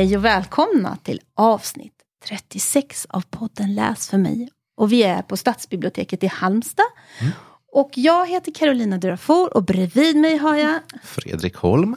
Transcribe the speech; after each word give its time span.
Hej 0.00 0.16
och 0.16 0.24
välkomna 0.24 0.96
till 0.96 1.20
avsnitt 1.34 1.92
36 2.24 3.06
av 3.10 3.20
podden 3.20 3.74
Läs 3.74 4.08
för 4.08 4.18
mig. 4.18 4.48
Och 4.76 4.92
vi 4.92 5.02
är 5.02 5.22
på 5.22 5.36
Stadsbiblioteket 5.36 6.24
i 6.24 6.26
Halmstad. 6.26 6.86
Mm. 7.20 7.32
Och 7.72 7.90
jag 7.94 8.26
heter 8.26 8.52
Carolina 8.52 8.98
Durafor 8.98 9.56
och 9.56 9.64
bredvid 9.64 10.16
mig 10.16 10.36
har 10.36 10.56
jag... 10.56 10.80
Fredrik 11.02 11.56
Holm. 11.56 11.96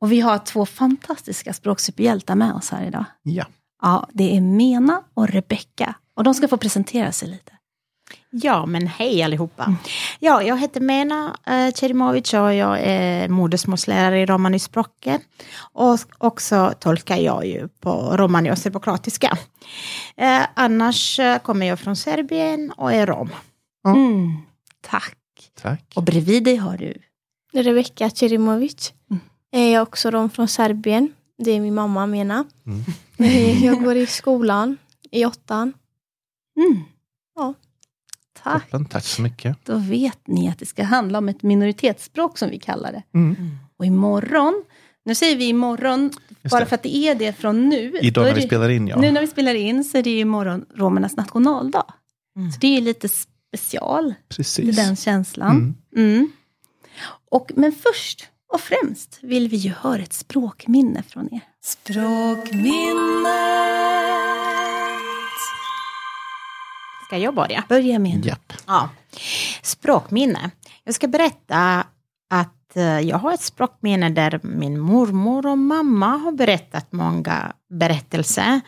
Och 0.00 0.12
vi 0.12 0.20
har 0.20 0.38
två 0.38 0.66
fantastiska 0.66 1.52
språksuperhjältar 1.52 2.34
med 2.34 2.54
oss 2.54 2.70
här 2.70 2.86
idag. 2.86 3.04
Ja. 3.22 3.44
Ja, 3.82 4.08
det 4.12 4.36
är 4.36 4.40
Mena 4.40 5.02
och 5.14 5.28
Rebecka. 5.28 5.94
Och 6.14 6.24
de 6.24 6.34
ska 6.34 6.48
få 6.48 6.56
presentera 6.56 7.12
sig 7.12 7.28
lite. 7.28 7.52
Ja, 8.42 8.66
men 8.66 8.86
hej 8.86 9.22
allihopa. 9.22 9.76
Ja, 10.18 10.42
jag 10.42 10.58
heter 10.60 10.80
Mena 10.80 11.36
eh, 11.46 11.74
Cerimovic 11.74 12.34
och 12.34 12.54
jag 12.54 12.78
är 12.80 13.28
modersmålslärare 13.28 14.20
i 14.20 14.26
romanispråket. 14.26 15.22
Och 15.72 15.98
också 16.18 16.74
tolkar 16.80 17.16
jag 17.16 17.46
ju 17.46 17.68
på 17.68 18.16
romani 18.16 18.50
och 18.50 18.58
serbokroatiska. 18.58 19.38
Eh, 20.16 20.42
annars 20.54 21.18
eh, 21.18 21.38
kommer 21.38 21.66
jag 21.66 21.80
från 21.80 21.96
Serbien 21.96 22.72
och 22.76 22.92
är 22.92 23.06
rom. 23.06 23.30
Mm. 23.86 24.32
Tack. 24.80 25.16
Tack. 25.62 25.92
Och 25.96 26.02
bredvid 26.02 26.44
dig 26.44 26.56
har 26.56 26.76
du... 26.76 26.94
Rebecka 27.52 28.10
Cerimovic. 28.10 28.92
Mm. 29.10 29.20
Är 29.52 29.72
jag 29.72 29.82
också 29.82 30.10
rom 30.10 30.30
från 30.30 30.48
Serbien. 30.48 31.12
Det 31.38 31.50
är 31.50 31.60
min 31.60 31.74
mamma 31.74 32.06
Mena. 32.06 32.44
Mm. 32.66 32.84
Eh, 33.18 33.64
Jag 33.64 33.84
går 33.84 33.96
i 33.96 34.06
skolan 34.06 34.76
i 35.10 35.24
åttan. 35.24 35.72
Mm. 36.56 36.84
Ja. 37.36 37.54
Tack. 38.52 38.62
Toppen, 38.64 38.84
tack 38.84 39.04
så 39.04 39.22
mycket. 39.22 39.56
Då 39.64 39.76
vet 39.78 40.26
ni 40.26 40.48
att 40.48 40.58
det 40.58 40.66
ska 40.66 40.82
handla 40.84 41.18
om 41.18 41.28
ett 41.28 41.42
minoritetsspråk 41.42 42.38
som 42.38 42.50
vi 42.50 42.58
kallar 42.58 42.92
det. 42.92 43.02
Mm. 43.14 43.36
Och 43.78 43.86
imorgon, 43.86 44.64
nu 45.04 45.14
säger 45.14 45.36
vi 45.36 45.44
imorgon, 45.44 46.10
Just 46.42 46.50
bara 46.52 46.60
det. 46.60 46.66
för 46.66 46.74
att 46.74 46.82
det 46.82 46.96
är 46.96 47.14
det 47.14 47.32
från 47.32 47.68
nu. 47.68 47.98
Idag 48.02 48.22
när 48.24 48.30
är 48.30 48.34
vi 48.34 48.40
det- 48.40 48.46
spelar 48.46 48.68
in, 48.68 48.88
ja. 48.88 48.96
Nu 49.00 49.10
när 49.12 49.20
vi 49.20 49.26
spelar 49.26 49.54
in 49.54 49.84
så 49.84 49.98
är 49.98 50.02
det 50.02 50.10
ju 50.10 50.18
imorgon 50.18 50.64
romernas 50.76 51.16
nationaldag. 51.16 51.84
Mm. 52.36 52.52
Så 52.52 52.58
det 52.60 52.66
är 52.66 52.74
ju 52.74 52.80
lite 52.80 53.08
special, 53.08 54.14
Precis. 54.28 54.76
den 54.76 54.96
känslan. 54.96 55.50
Mm. 55.96 56.08
Mm. 56.14 56.30
Och, 57.30 57.52
men 57.56 57.72
först 57.72 58.28
och 58.54 58.60
främst 58.60 59.18
vill 59.22 59.48
vi 59.48 59.56
ju 59.56 59.70
höra 59.70 60.02
ett 60.02 60.12
språkminne 60.12 61.02
från 61.02 61.34
er. 61.34 61.40
Språkminnet. 61.64 62.66
Ska 67.06 67.18
jag 67.18 67.34
börja? 67.34 67.64
Börja 67.68 67.98
med 67.98 68.26
Japp. 68.26 68.52
Ja. 68.66 68.88
Språkminne. 69.62 70.50
Jag 70.84 70.94
ska 70.94 71.06
berätta 71.08 71.84
att 72.30 72.76
eh, 72.76 73.00
jag 73.00 73.18
har 73.18 73.32
ett 73.32 73.40
språkminne 73.40 74.08
där 74.10 74.40
min 74.42 74.78
mormor 74.80 75.46
och 75.46 75.58
mamma 75.58 76.06
har 76.16 76.32
berättat 76.32 76.92
många 76.92 77.52
berättelser. 77.70 78.60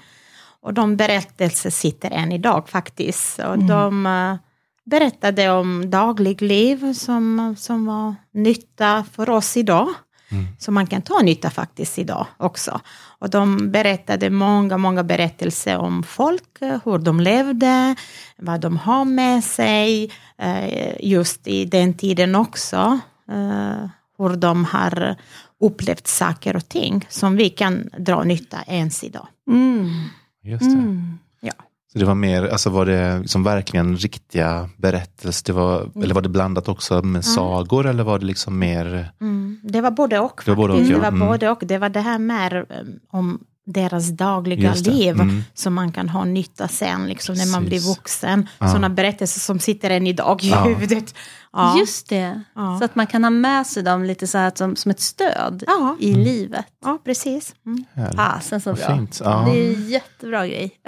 Och 0.60 0.74
de 0.74 0.96
berättelser 0.96 1.70
sitter 1.70 2.10
än 2.10 2.32
idag 2.32 2.68
faktiskt. 2.68 3.38
Och 3.38 3.54
Mm. 3.54 3.66
De 3.66 4.06
eh, 4.06 4.36
berättade 4.84 5.50
om 5.50 5.90
daglig 5.90 6.42
liv 6.42 6.92
som, 6.92 7.54
som 7.58 7.86
var 7.86 8.14
nytta 8.34 9.04
för 9.12 9.30
oss 9.30 9.56
idag. 9.56 9.88
Mm. 10.30 10.46
Som 10.58 10.74
man 10.74 10.86
kan 10.86 11.02
ta 11.02 11.20
nytta 11.22 11.50
faktiskt 11.50 11.98
idag 11.98 12.26
också. 12.36 12.80
Och 13.18 13.30
de 13.30 13.70
berättade 13.70 14.30
många, 14.30 14.76
många 14.78 15.04
berättelser 15.04 15.76
om 15.78 16.02
folk, 16.02 16.62
eh, 16.62 16.78
hur 16.84 16.98
de 16.98 17.20
levde, 17.20 17.96
vad 18.36 18.60
de 18.60 18.76
har 18.76 19.04
med 19.04 19.44
sig, 19.44 20.10
eh, 20.38 20.94
just 21.00 21.46
i 21.46 21.64
den 21.64 21.94
tiden 21.94 22.34
också. 22.34 22.98
eh, 23.30 23.88
Hur 24.20 24.36
de 24.36 24.64
har 24.64 25.16
upplevt 25.60 26.06
saker 26.06 26.56
och 26.56 26.68
ting 26.68 27.06
som 27.08 27.36
vi 27.36 27.50
kan 27.50 27.90
dra 27.98 28.24
nytta 28.24 28.58
ens 28.66 29.04
idag. 29.04 29.26
Mm. 29.50 29.90
Just 30.42 30.64
det. 30.64 30.70
Mm. 30.78 31.18
Så 31.92 31.98
det 31.98 32.04
var 32.04 32.14
mer, 32.14 32.48
alltså 32.48 32.70
var 32.70 32.86
det 32.86 33.22
som 33.28 33.44
verkligen 33.44 33.96
riktiga 33.96 34.68
berättelser? 34.76 35.46
Det 35.46 35.52
var, 35.52 35.80
Mm. 35.80 36.02
Eller 36.02 36.14
var 36.14 36.22
det 36.22 36.28
blandat 36.28 36.68
också 36.68 37.02
med 37.02 37.24
sagor 37.24 37.86
eller 37.86 38.04
var 38.04 38.18
det 38.18 38.26
liksom 38.26 38.58
mer? 38.58 39.12
Mm, 39.20 39.60
det 39.62 39.80
var 39.80 39.90
både 39.90 40.18
och. 40.18 40.42
Det 40.44 40.50
var 40.50 40.56
både 40.56 40.72
och, 40.72 40.78
faktiskt. 40.78 40.90
ja. 40.90 40.96
det 40.96 41.02
var 41.10 41.16
Mm. 41.16 41.28
både 41.28 41.50
och. 41.50 41.58
Det 41.66 41.78
var 41.78 41.88
det 41.88 42.00
här 42.00 42.18
mer 42.18 42.56
eh, 42.70 42.76
om 43.10 43.40
deras 43.66 44.08
dagliga 44.08 44.74
liv 44.74 45.14
Mm. 45.20 45.42
som 45.54 45.74
man 45.74 45.92
kan 45.92 46.08
ha 46.08 46.24
nytta 46.24 46.68
sen, 46.68 47.06
liksom, 47.06 47.34
när 47.34 47.46
man 47.52 47.64
blir 47.64 47.80
vuxen. 47.80 48.48
Ja. 48.58 48.68
Sådana 48.68 48.88
berättelser 48.88 49.40
som 49.40 49.58
sitter 49.58 49.90
än 49.90 50.06
idag 50.06 50.44
i 50.44 50.48
Ja. 50.50 50.64
huvudet. 50.64 51.14
Ja. 51.52 51.78
Just 51.78 52.08
det, 52.08 52.40
Ja. 52.54 52.78
så 52.78 52.84
att 52.84 52.94
man 52.94 53.06
kan 53.06 53.24
ha 53.24 53.30
med 53.30 53.66
sig 53.66 53.82
dem 53.82 54.04
lite 54.04 54.26
så 54.26 54.38
här 54.38 54.52
som, 54.54 54.76
som 54.76 54.90
ett 54.90 55.00
stöd 55.00 55.64
Ja. 55.66 55.96
i 56.00 56.14
livet. 56.14 56.66
ja, 56.84 56.98
precis. 57.04 57.54
Mm. 57.66 57.84
Fasen 58.16 58.60
så 58.60 58.70
Vad 58.70 58.78
bra. 58.78 58.96
fint. 58.96 59.20
Ja. 59.24 59.48
Det 59.52 59.58
är 59.58 59.74
en 59.74 59.88
jättebra 59.88 60.46
grej. 60.46 60.72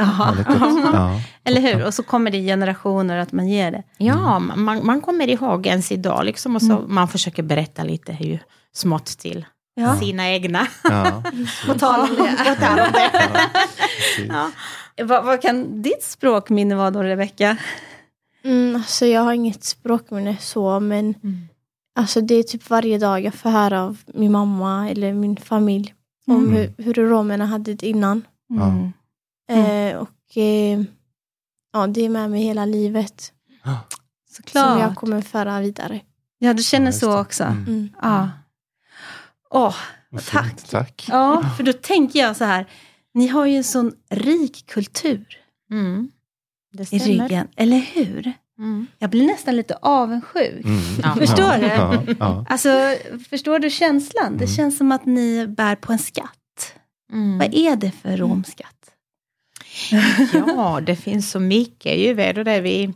Eller 1.45 1.61
hur? 1.61 1.87
Och 1.87 1.95
så 1.95 2.03
kommer 2.03 2.31
det 2.31 2.39
generationer 2.43 3.19
att 3.19 3.33
man 3.33 3.49
ger 3.49 3.71
det. 3.71 3.83
Ja, 3.99 4.39
man, 4.39 4.87
man 4.87 5.01
kommer 5.01 5.29
ihåg 5.31 5.67
ens 5.67 5.93
idag, 5.93 6.25
liksom, 6.25 6.57
och 6.57 6.63
så 6.63 6.73
Mm. 6.79 6.95
man 6.95 7.09
försöker 7.09 7.43
berätta 7.43 7.83
lite 7.85 8.13
hur 8.13 8.43
smått 8.73 9.07
till 9.07 9.47
Ja. 9.75 9.97
sina 9.97 10.29
egna. 10.31 10.67
Ja. 10.85 11.23
På 11.67 11.75
tal 11.79 12.01
om 12.01 12.17
det. 12.17 12.55
Tal 12.55 12.79
om 12.81 12.93
det. 12.93 13.11
Vad, 15.05 15.25
vad 15.25 15.43
kan 15.43 15.83
ditt 15.83 16.03
språkminne 16.03 16.75
vara 16.75 16.91
då, 16.91 17.03
Rebecka? 17.03 17.57
Mm, 18.45 18.77
alltså 18.77 19.07
jag 19.07 19.21
har 19.21 19.33
inget 19.33 19.65
språkminne 19.65 20.37
så 20.41 20.81
men 20.81 21.15
Mm. 21.23 21.49
alltså 21.95 22.21
det 22.21 22.35
är 22.35 22.43
typ 22.43 22.71
varje 22.71 22.99
dag 22.99 23.21
jag 23.25 23.35
får 23.35 23.51
höra 23.51 23.83
av 23.83 23.99
min 24.07 24.33
mamma 24.33 24.91
eller 24.91 25.13
min 25.15 25.37
familj 25.37 25.95
om 26.27 26.37
Mm. 26.37 26.53
hur, 26.57 26.85
hur 26.85 26.95
romerna 26.95 27.47
hade 27.47 27.75
det 27.75 27.87
innan. 27.87 28.23
Mm. 28.51 28.93
Eh, 29.51 29.97
och 29.99 30.37
eh, 30.37 30.81
ja, 31.73 31.87
det 31.87 32.01
är 32.05 32.09
med 32.09 32.31
mig 32.31 32.43
hela 32.43 32.65
livet 32.65 33.33
som 33.63 33.73
jag 33.73 33.79
Såklart. 34.31 34.95
kommer 34.95 35.23
föra 35.23 35.61
vidare. 35.61 36.01
Ja, 36.39 36.55
du 36.55 36.63
känner 36.63 36.87
Ja, 36.87 36.93
så 36.93 37.21
också. 37.21 37.45
Mm. 37.45 37.65
Mm. 37.67 37.89
Ja. 38.03 38.31
Åh, 39.51 39.75
Tack. 40.31 40.63
Tack. 40.71 41.07
ja, 41.09 41.43
för 41.57 41.65
då 41.65 41.73
tänker 41.73 42.19
jag 42.19 42.37
så 42.37 42.45
här. 42.45 42.67
Ni 43.15 43.27
har 43.29 43.47
ju 43.47 43.57
en 43.57 43.65
sån 43.65 43.93
rik 44.11 44.67
kultur 44.67 45.27
Mm. 45.71 46.11
Det 46.73 46.93
i 46.93 46.99
ryggen, 46.99 47.49
eller 47.57 47.79
hur? 47.79 48.33
Mm. 48.59 48.87
Jag 48.99 49.11
blir 49.11 49.27
nästan 49.27 49.57
lite 49.57 49.75
avundsjuk. 49.83 50.65
Mm. 50.65 50.81
Ja. 51.03 51.15
Förstår 51.19 51.47
ja. 51.47 51.59
du? 51.59 51.67
Ja. 51.67 52.03
Ja. 52.21 52.45
Alltså, 52.49 52.69
förstår 53.31 53.59
du 53.59 53.71
känslan? 53.71 54.33
Det 54.37 54.45
Mm. 54.45 54.57
känns 54.57 54.79
som 54.79 54.93
att 54.93 55.07
ni 55.07 55.47
bär 55.47 55.77
på 55.77 55.93
en 55.93 55.99
skatt. 55.99 56.75
Mm. 57.13 57.39
Vad 57.39 57.55
är 57.55 57.77
det 57.77 57.91
för 57.91 58.17
romskatt? 58.17 58.77
Ja, 60.33 60.81
det 60.87 60.97
finns 60.97 61.31
så 61.31 61.41
mycket. 61.41 61.99
Ju, 61.99 62.15
vet 62.15 62.35
du 62.35 62.45
det, 62.45 62.61
vi, 62.61 62.93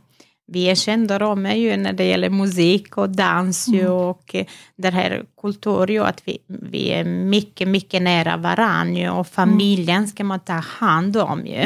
vi 0.46 0.64
är 0.70 0.74
kända 0.74 1.18
romer 1.18 1.54
ju 1.54 1.76
när 1.76 1.92
det 1.92 2.04
gäller 2.04 2.30
musik 2.30 2.96
och 2.98 3.10
dans 3.10 3.68
ju, 3.68 3.80
Mm. 3.80 3.92
och 3.92 4.34
eh, 4.34 4.46
den 4.76 4.93
här 4.93 5.25
kulturen 5.40 5.94
ju, 5.94 6.04
att 6.04 6.22
vi, 6.25 6.38
vi 6.46 6.88
är 6.90 7.04
mycket, 7.04 7.69
mycket 7.69 8.02
nära 8.02 8.37
varandra 8.37 9.00
ju, 9.00 9.10
och 9.10 9.26
familjen 9.26 10.08
ska 10.08 10.25
man 10.25 10.40
ta 10.40 10.52
hand 10.52 11.16
om 11.16 11.46
ju. 11.46 11.62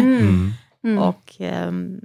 Mm. 0.85 0.97
Mm. 0.99 1.09
Och 1.09 1.35
ehm, 1.39 2.01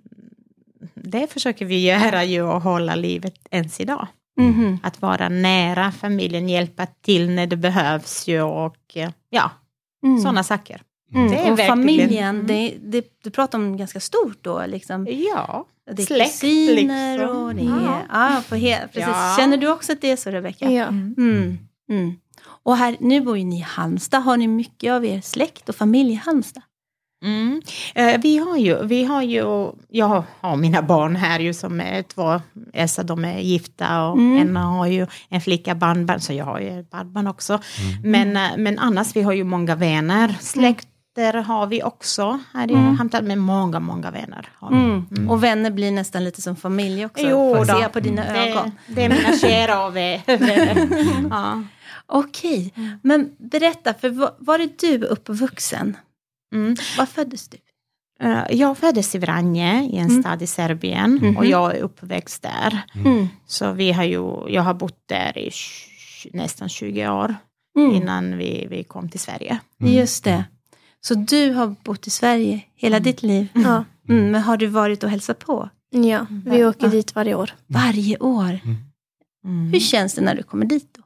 det 0.93 1.27
försöker 1.33 1.65
vi 1.65 1.79
göra 1.87 2.23
ju 2.23 2.41
och 2.41 2.61
hålla 2.61 2.95
livet 2.95 3.35
ens 3.51 3.79
idag. 3.79 4.07
Mhm. 4.37 4.77
Att 4.83 5.01
vara 5.01 5.29
nära 5.29 5.91
familjen, 5.91 6.49
hjälpa 6.49 6.85
till 6.85 7.29
när 7.29 7.47
det 7.47 7.57
behövs 7.57 8.27
ju 8.27 8.41
och 8.41 8.77
eh, 8.95 9.09
ja, 9.29 9.51
Mm. 10.05 10.19
sådana 10.21 10.43
saker. 10.43 10.81
Mm. 11.15 11.27
Det 11.31 11.35
är 11.37 11.41
och 11.41 11.59
verkligen- 11.59 11.67
familjen, 11.69 12.35
Mm. 12.35 12.47
det, 12.47 12.73
det, 12.81 13.05
du 13.23 13.29
pratar 13.29 13.57
om 13.57 13.77
ganska 13.77 13.99
stort 13.99 14.37
då. 14.41 14.65
Liksom. 14.67 15.07
Ja, 15.09 15.65
Det 15.91 16.01
är 16.01 16.05
Släkt, 16.05 16.31
kusiner 16.41 17.17
liksom. 17.17 17.43
och 17.43 17.55
det 17.55 17.61
är... 17.61 17.65
Ja. 17.65 18.01
Ja, 18.11 18.43
på 18.49 18.55
he- 18.55 18.87
precis. 18.87 19.07
Ja. 19.07 19.35
Känner 19.39 19.57
du 19.57 19.67
också 19.71 19.91
att 19.93 20.01
det 20.01 20.11
är 20.11 20.15
så, 20.15 20.29
Rebecka? 20.29 20.71
Ja. 20.71 20.83
Mm. 20.87 21.57
Mm. 21.89 22.13
Och 22.45 22.77
här, 22.77 22.97
nu 22.99 23.21
bor 23.21 23.37
ju 23.37 23.43
ni 23.43 23.57
i 23.59 23.61
Halmstad. 23.61 24.23
Har 24.23 24.37
ni 24.37 24.47
mycket 24.47 24.91
av 24.91 25.05
er 25.05 25.21
släkt 25.21 25.69
och 25.69 25.75
familj 25.75 26.11
i 26.11 26.15
Halmstad? 26.15 26.63
Mm. 27.23 27.61
Eh, 27.95 28.21
vi 28.21 28.37
har 28.37 28.57
ju, 28.57 28.83
vi 28.85 29.03
har 29.05 29.21
ju, 29.21 29.71
jag 29.89 30.23
har 30.41 30.55
mina 30.55 30.81
barn 30.81 31.15
här 31.15 31.39
ju 31.39 31.53
som 31.53 31.81
är 31.81 32.01
två, 32.01 32.41
Elsa 32.73 33.03
de 33.03 33.25
är 33.25 33.39
gifta 33.39 34.03
och 34.07 34.17
Mm. 34.17 34.47
en 34.47 34.55
har 34.55 34.87
ju 34.87 35.07
en 35.29 35.41
flicka 35.41 35.75
barnbarn, 35.75 36.19
så 36.19 36.33
jag 36.33 36.45
har 36.45 36.59
ju 36.59 36.79
ett 36.79 36.89
barnbarn 36.91 37.27
också. 37.27 37.53
Mm. 38.03 38.11
Men, 38.11 38.37
eh, 38.51 38.57
men 38.57 38.79
annars 38.79 39.15
vi 39.15 39.21
har 39.21 39.33
ju 39.33 39.43
många 39.43 39.75
vänner, 39.75 40.35
släkter 40.39 41.33
har 41.33 41.67
vi 41.67 41.83
också 41.83 42.39
här 42.53 42.71
i 42.71 42.73
Mm. 42.73 42.97
Halmstad, 42.97 43.23
med 43.23 43.37
många, 43.37 43.79
många 43.79 44.11
vänner. 44.11 44.49
Mm. 44.71 45.05
Mm. 45.11 45.29
Och 45.29 45.43
vänner 45.43 45.71
blir 45.71 45.91
nästan 45.91 46.23
lite 46.23 46.41
som 46.41 46.55
familj 46.55 47.05
också. 47.05 47.25
Jo 47.29 47.55
då. 47.55 47.65
se 47.65 47.89
på 47.89 47.99
dina 47.99 48.25
ögon. 48.47 48.71
Det, 48.87 48.93
det 48.93 49.03
är 49.05 49.09
mina 49.09 49.37
kära 49.37 49.89
vänner. 49.89 50.87
ja. 51.29 51.63
Okej, 52.05 52.73
Mm. 52.77 52.99
men 53.03 53.29
berätta, 53.37 53.93
för 53.93 54.09
var, 54.09 54.31
var 54.39 54.59
är 54.59 54.69
du 54.79 55.05
uppvuxen? 55.05 55.97
Mm. 56.53 56.75
Var 56.97 57.05
föddes 57.05 57.47
du? 57.49 57.57
Eh, 58.19 58.43
Jag 58.49 58.77
föddes 58.77 59.15
i 59.15 59.17
Vranje, 59.17 59.81
i 59.83 59.97
en 59.97 60.09
Mm. 60.09 60.21
stad 60.23 60.41
i 60.41 60.47
Serbien, 60.47 61.13
Mhm. 61.15 61.37
och 61.37 61.45
jag 61.45 61.75
är 61.77 61.81
uppväxt 61.81 62.41
där. 62.41 62.81
Mm. 62.95 63.27
Så 63.47 63.71
vi 63.71 63.91
har 63.91 64.03
ju, 64.03 64.49
jag 64.49 64.61
har 64.61 64.73
bott 64.73 64.99
där 65.05 65.37
i 65.37 65.51
nästan 66.33 66.69
20 66.69 67.07
år 67.09 67.35
Mm. 67.77 67.91
innan 67.95 68.37
vi, 68.37 68.67
vi 68.69 68.83
kom 68.83 69.09
till 69.09 69.19
Sverige. 69.19 69.59
Mm. 69.81 69.93
Just 69.93 70.23
det. 70.23 70.45
Så 71.01 71.13
du 71.15 71.51
har 71.51 71.75
bott 71.83 72.07
i 72.07 72.09
Sverige 72.09 72.61
hela 72.75 72.99
ditt 72.99 73.23
liv? 73.23 73.47
Ja. 73.53 73.85
Mm, 74.09 74.31
men 74.31 74.41
har 74.41 74.57
du 74.57 74.67
varit 74.67 75.03
och 75.03 75.09
hälsat 75.09 75.39
på? 75.39 75.69
ja, 75.95 76.25
vi 76.45 76.65
åker 76.65 76.87
dit 76.87 77.15
varje 77.15 77.35
år. 77.35 77.51
Varje 77.67 78.17
år? 78.17 78.59
Mm. 79.45 79.71
Hur 79.73 79.79
känns 79.79 80.13
det 80.13 80.21
när 80.21 80.35
du 80.35 80.43
kommer 80.43 80.65
dit 80.65 80.87
då? 80.97 81.03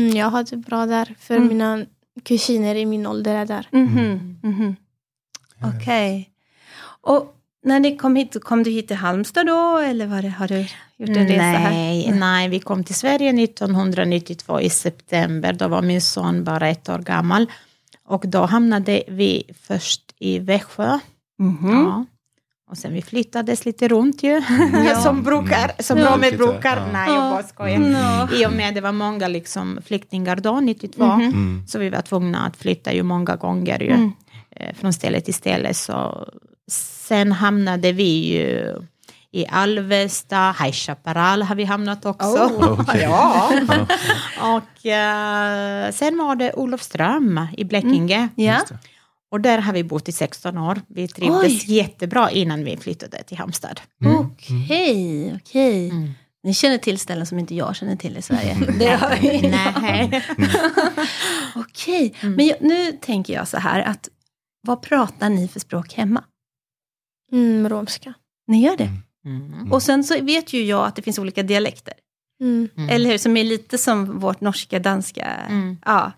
Mm, 0.00 0.16
jag 0.16 0.26
har 0.30 0.44
det 0.50 0.56
bra 0.56 0.86
där, 0.86 1.14
för 1.18 1.36
Mm. 1.36 1.48
mina 1.48 1.86
kusiner 2.24 2.74
i 2.74 2.86
min 2.86 3.06
ålder 3.06 3.34
är 3.34 3.46
där. 3.46 3.68
Mhm, 3.70 4.38
mhm. 4.42 4.76
Okej. 5.62 6.30
Och 7.00 7.34
när 7.64 7.80
ni 7.80 7.96
kom 7.96 8.16
hit, 8.16 8.36
kom 8.44 8.62
du 8.62 8.70
hit 8.70 8.88
till 8.88 8.96
Halmstad 8.96 9.46
då? 9.46 9.78
Eller 9.78 10.06
var 10.06 10.22
det, 10.22 10.28
har 10.28 10.48
du 10.48 10.60
gjort 10.96 11.16
en 11.16 11.28
resa 11.28 11.42
här? 11.42 11.70
Nej, 11.70 12.12
nej, 12.12 12.48
vi 12.48 12.60
kom 12.60 12.84
till 12.84 12.94
Sverige 12.94 13.44
1992 13.44 14.60
i 14.60 14.70
september. 14.70 15.52
Då 15.52 15.68
var 15.68 15.82
min 15.82 16.00
son 16.00 16.44
bara 16.44 16.68
ett 16.68 16.88
år 16.88 16.98
gammal. 16.98 17.46
Och 18.04 18.24
då 18.28 18.46
hamnade 18.46 19.02
vi 19.08 19.42
först 19.62 20.14
i 20.18 20.38
Växjö. 20.38 20.98
Mhm. 21.38 21.70
Ja. 21.70 22.04
Och 22.70 22.78
sen 22.78 22.92
vi 22.92 23.02
flyttades 23.02 23.64
lite 23.64 23.88
runt 23.88 24.22
ju. 24.22 24.42
Ja. 24.88 25.00
som 25.02 25.22
brukar, 25.22 25.82
som 25.82 25.98
Ja. 25.98 26.14
romer 26.14 26.36
brukar. 26.36 26.76
ja. 26.76 26.82
Nej, 26.92 27.08
jag 27.14 27.30
bara 27.32 27.42
skojar. 27.42 27.80
Ja. 27.80 28.28
I 28.40 28.46
och 28.46 28.52
med 28.52 28.74
det 28.74 28.80
var 28.80 28.92
många 28.92 29.28
liksom 29.28 29.78
flyktingar 29.86 30.36
då, 30.36 30.60
92. 30.60 31.04
Mhm. 31.06 31.20
Mm. 31.20 31.64
Så 31.68 31.78
vi 31.78 31.90
var 31.90 32.02
tvungna 32.02 32.46
att 32.46 32.56
flytta 32.56 32.92
ju 32.92 33.02
många 33.02 33.36
gånger 33.36 33.78
ju, 33.82 33.90
Mm. 33.90 34.12
eh, 34.56 34.74
från 34.74 34.92
ställe 34.92 35.20
till 35.20 35.34
ställe. 35.34 35.74
Så 35.74 36.28
sen 36.70 37.32
hamnade 37.32 37.92
vi 37.92 38.34
ju 38.36 38.74
i 39.32 39.46
Alvesta, 39.50 40.54
High 40.62 40.72
Chaparral 40.72 41.42
har 41.42 41.54
vi 41.54 41.64
hamnat 41.64 42.06
också. 42.06 42.26
Oh. 42.28 42.80
Okej. 42.80 43.00
ja. 43.02 43.50
Och 44.56 44.86
eh, 44.86 45.90
sen 45.92 46.18
var 46.18 46.34
det 46.36 46.52
Olofström 46.52 47.46
i 47.56 47.64
Blekinge. 47.64 48.28
Ja. 48.34 48.60
Och 49.30 49.40
där 49.40 49.58
har 49.58 49.72
vi 49.72 49.84
bott 49.84 50.08
i 50.08 50.12
16 50.12 50.58
år. 50.58 50.80
Vi 50.88 51.08
trivdes 51.08 51.42
Oj. 51.68 51.74
jättebra 51.76 52.30
innan 52.30 52.64
vi 52.64 52.76
flyttade 52.76 53.22
till 53.22 53.38
Halmstad. 53.38 53.80
Mm. 54.04 54.16
Okej, 54.16 55.34
okej. 55.42 55.90
Mm. 55.90 56.10
Ni 56.42 56.54
känner 56.54 56.78
till 56.78 56.98
ställen 56.98 57.26
som 57.26 57.38
inte 57.38 57.54
jag 57.54 57.76
känner 57.76 57.96
till 57.96 58.16
i 58.16 58.22
Sverige. 58.22 58.54
Det 58.78 58.88
har 58.96 59.16
vi. 59.20 59.48
Nej. 59.48 60.24
Okej, 61.54 62.14
Mm. 62.20 62.34
men 62.34 62.46
jag, 62.46 62.56
nu 62.60 62.92
tänker 62.92 63.34
jag 63.34 63.48
så 63.48 63.56
här 63.58 63.82
att 63.82 64.08
vad 64.66 64.82
pratar 64.82 65.28
ni 65.30 65.48
för 65.48 65.60
språk 65.60 65.94
hemma? 65.94 66.24
Mm, 67.32 67.68
romska. 67.68 68.14
Ni 68.46 68.62
gör 68.64 68.76
det? 68.76 68.90
Mm. 69.24 69.72
Och 69.72 69.82
sen 69.82 70.04
så 70.04 70.20
vet 70.20 70.52
ju 70.52 70.64
jag 70.64 70.86
att 70.86 70.96
det 70.96 71.02
finns 71.02 71.18
olika 71.18 71.42
dialekter. 71.42 71.94
Mm. 72.40 72.68
Mm. 72.76 72.88
Eller 72.90 73.10
hur? 73.10 73.18
Som 73.18 73.36
är 73.36 73.44
lite 73.44 73.78
som 73.78 74.18
vårt 74.18 74.40
norska, 74.40 74.78
danska. 74.78 75.24
Mm. 75.24 75.78
Ja. 75.84 76.12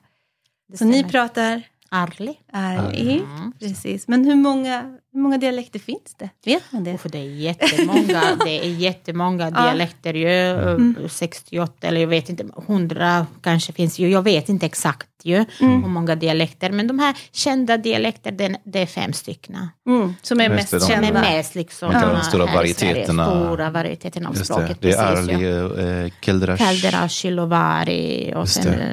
Det 0.69 0.77
Så 0.77 0.85
ni 0.85 1.05
pratar 1.05 1.63
Arli. 1.93 2.35
ärlig. 2.53 3.17
Mm. 3.17 3.53
Precis. 3.61 4.09
Men 4.09 4.25
hur 4.25 4.35
många, 4.35 4.83
hur 5.13 5.21
många 5.21 5.39
dialekter 5.39 5.79
finns 5.79 6.15
det? 6.19 6.29
Vet 6.45 6.63
man 6.73 6.85
det? 6.85 6.99
För 6.99 7.09
det 7.09 7.19
är 7.19 7.25
jättemånga, 7.35 8.23
det 8.45 8.59
är 8.67 8.69
jättemånga 8.69 9.51
dialekter 9.51 10.15
ju. 10.15 10.31
Mm. 10.51 10.97
68 11.11 11.87
eller 11.87 12.01
jag 12.01 12.09
vet 12.09 12.29
inte, 12.29 12.45
100 12.69 13.27
kanske 13.43 13.73
finns 13.73 13.99
ju. 13.99 14.09
Jag 14.11 14.23
vet 14.23 14.49
inte 14.49 14.67
exakt 14.67 15.07
ju 15.23 15.45
Mm. 15.61 15.83
hur 15.83 15.89
många 15.91 16.15
dialekter. 16.17 16.71
Men 16.71 16.87
de 16.87 16.99
här 16.99 17.17
kända 17.33 17.77
dialekter, 17.77 18.33
det, 18.33 18.57
det 18.65 18.79
är 18.83 18.87
fem 18.87 19.13
stycken. 19.13 19.69
Mm, 19.89 20.15
som 20.23 20.41
är 20.41 20.49
mest 20.49 20.71
det, 20.71 20.77
de- 20.79 20.81
Som 20.81 20.95
är 20.99 21.03
kända. 21.05 21.21
mest 21.21 21.55
liksom. 21.55 21.93
Man 21.93 22.15
de 22.15 22.23
stora 22.23 22.47
varieteterna. 22.47 23.27
Stora 23.27 23.71
varieteterna 23.71 24.29
av 24.29 24.35
Just 24.37 24.49
det. 24.49 24.55
språket. 24.55 24.79
det 24.81 24.93
är. 24.93 25.17
Arli, 25.17 26.05
eh, 26.07 26.13
Keldrash. 26.21 26.57
Kaldera, 26.59 27.09
Shilovari 27.09 28.33
och 28.37 28.49
sen 28.49 28.75
eh, 28.81 28.89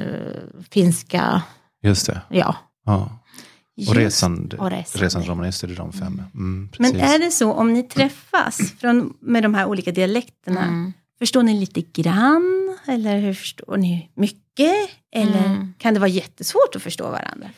finska. 0.70 1.42
Just 1.82 2.06
det. 2.06 2.20
Ja. 2.28 2.56
Ja. 2.88 3.18
Och 3.88 3.94
resan, 3.94 4.50
Och 4.58 4.70
resan. 4.70 5.00
resan 5.02 5.22
romanist 5.24 5.64
är 5.64 5.68
de 5.68 5.92
fem. 5.92 6.22
Mm, 6.34 6.68
Men 6.78 6.96
är 6.96 7.18
det 7.18 7.30
så 7.30 7.52
om 7.52 7.72
ni 7.72 7.82
träffas 7.82 8.72
från, 8.80 9.14
med 9.20 9.42
de 9.42 9.54
här 9.54 9.66
olika 9.66 9.92
dialekterna, 9.92 10.62
Mm. 10.64 10.92
förstår 11.18 11.42
ni 11.42 11.60
lite 11.60 11.80
grann? 12.02 12.76
Eller 12.86 13.18
hur 13.18 13.34
förstår 13.34 13.76
ni 13.76 14.10
mycket? 14.14 14.74
Eller 15.12 15.44
Mm. 15.44 15.74
kan 15.78 15.94
det 15.94 16.00
vara 16.00 16.08
jättesvårt 16.10 16.76
att 16.76 16.82
förstå 16.82 17.04
varandra? 17.10 17.50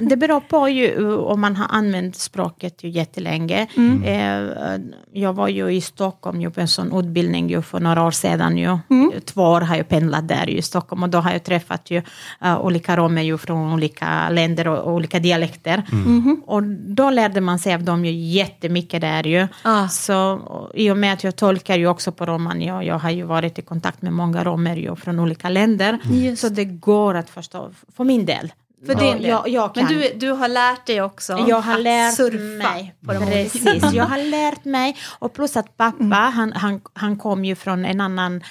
Det 0.00 0.16
beror 0.16 0.40
på 0.40 0.68
ju 0.68 1.14
om 1.16 1.40
man 1.40 1.56
har 1.56 1.66
använt 1.70 2.16
språket 2.16 2.84
ju 2.84 2.88
jättelänge. 2.88 3.66
Mm. 3.76 4.02
Eh, 4.02 4.80
Jag 5.12 5.32
var 5.32 5.48
ju 5.48 5.70
i 5.70 5.80
Stockholm 5.80 6.40
ju 6.40 6.50
på 6.50 6.60
en 6.60 6.68
sån 6.68 6.98
utbildning 6.98 7.48
ju 7.50 7.62
för 7.62 7.80
några 7.80 8.02
år 8.04 8.10
sedan. 8.10 8.58
Ju. 8.58 8.78
Mm. 8.90 9.12
Två 9.24 9.42
år 9.42 9.60
har 9.60 9.76
jag 9.76 9.88
pendlat 9.88 10.28
där 10.28 10.50
i 10.50 10.62
Stockholm 10.62 11.02
och 11.02 11.08
då 11.08 11.18
har 11.18 11.32
jag 11.32 11.44
träffat 11.44 11.90
ju, 11.90 12.02
eh, 12.44 12.60
olika 12.60 12.96
romer 12.96 13.22
ju 13.22 13.38
från 13.38 13.72
olika 13.72 14.28
länder 14.30 14.68
och, 14.68 14.78
och 14.78 14.92
olika 14.92 15.18
dialekter. 15.18 15.82
Mhm. 15.92 16.42
Och 16.46 16.62
då 16.62 17.10
lärde 17.10 17.40
man 17.40 17.58
sig 17.58 17.74
av 17.74 17.82
dem 17.82 18.04
ju 18.04 18.12
jättemycket 18.12 19.00
där 19.00 19.26
ju. 19.26 19.48
Ah. 19.62 19.88
Så 19.88 20.32
och 20.32 20.70
i 20.74 20.90
och 20.90 20.96
med 20.96 21.12
att 21.12 21.24
jag 21.24 21.36
tolkar 21.36 21.76
ju 21.76 21.86
också 21.86 22.12
på 22.12 22.26
romani 22.26 22.72
och 22.72 22.84
jag 22.84 22.98
har 22.98 23.10
ju 23.10 23.22
varit 23.22 23.58
i 23.58 23.62
kontakt 23.62 24.02
med 24.02 24.12
många 24.12 24.44
romer 24.44 24.76
ju 24.76 24.96
från 24.96 25.20
olika 25.20 25.48
länder. 25.48 25.98
Just. 26.04 26.42
Så 26.42 26.48
det 26.48 26.64
går 26.64 27.14
att 27.14 27.30
förstå 27.30 27.70
för 27.96 28.04
min 28.04 28.26
del. 28.26 28.52
För 28.86 28.92
Ja, 28.92 28.98
din 29.00 29.12
del. 29.16 29.24
jag, 29.24 29.48
jag 29.48 29.74
kan. 29.74 29.84
Men 29.84 29.92
du, 29.92 30.12
du 30.16 30.30
har 30.30 30.48
lärt 30.48 30.86
dig 30.86 31.02
också 31.02 31.44
Jag 31.48 31.60
har 31.60 31.74
att 31.74 31.80
lärt 31.82 32.14
surfa 32.14 32.68
mig. 32.72 32.94
på 33.06 33.12
de 33.12 33.18
olika 33.18 33.32
Precis, 33.50 33.92
jag 33.92 34.04
har 34.04 34.18
lärt 34.30 34.64
mig. 34.64 34.96
Och 35.18 35.32
plus 35.34 35.56
att 35.56 35.76
pappa, 35.76 36.14
han, 36.16 36.52
han, 36.52 36.80
han 36.92 37.16
kom 37.16 37.44
ju 37.44 37.54
från 37.54 37.84
en 37.84 38.00
annan, 38.00 38.42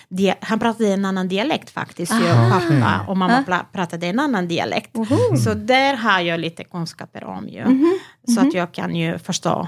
han 0.41 0.59
pratade 0.59 0.93
en 0.93 1.05
annan 1.05 1.27
dialekt 1.27 1.69
faktiskt. 1.69 2.11
ju. 2.13 2.29
Ah. 2.29 2.49
Pappa 2.59 3.05
och 3.07 3.17
mamma 3.17 3.43
Ah. 3.47 3.59
pratade 3.73 4.07
en 4.07 4.19
annan 4.19 4.47
dialekt. 4.47 4.95
Oho. 4.97 5.37
Så 5.43 5.53
där 5.53 5.93
har 5.95 6.19
jag 6.19 6.39
lite 6.39 6.63
kunskaper 6.63 7.23
om 7.23 7.49
ju. 7.49 7.65
Mhm. 7.65 7.99
Så 8.27 8.41
att 8.41 8.53
jag 8.53 8.71
kan 8.71 8.95
ju 8.95 9.17
förstå 9.19 9.67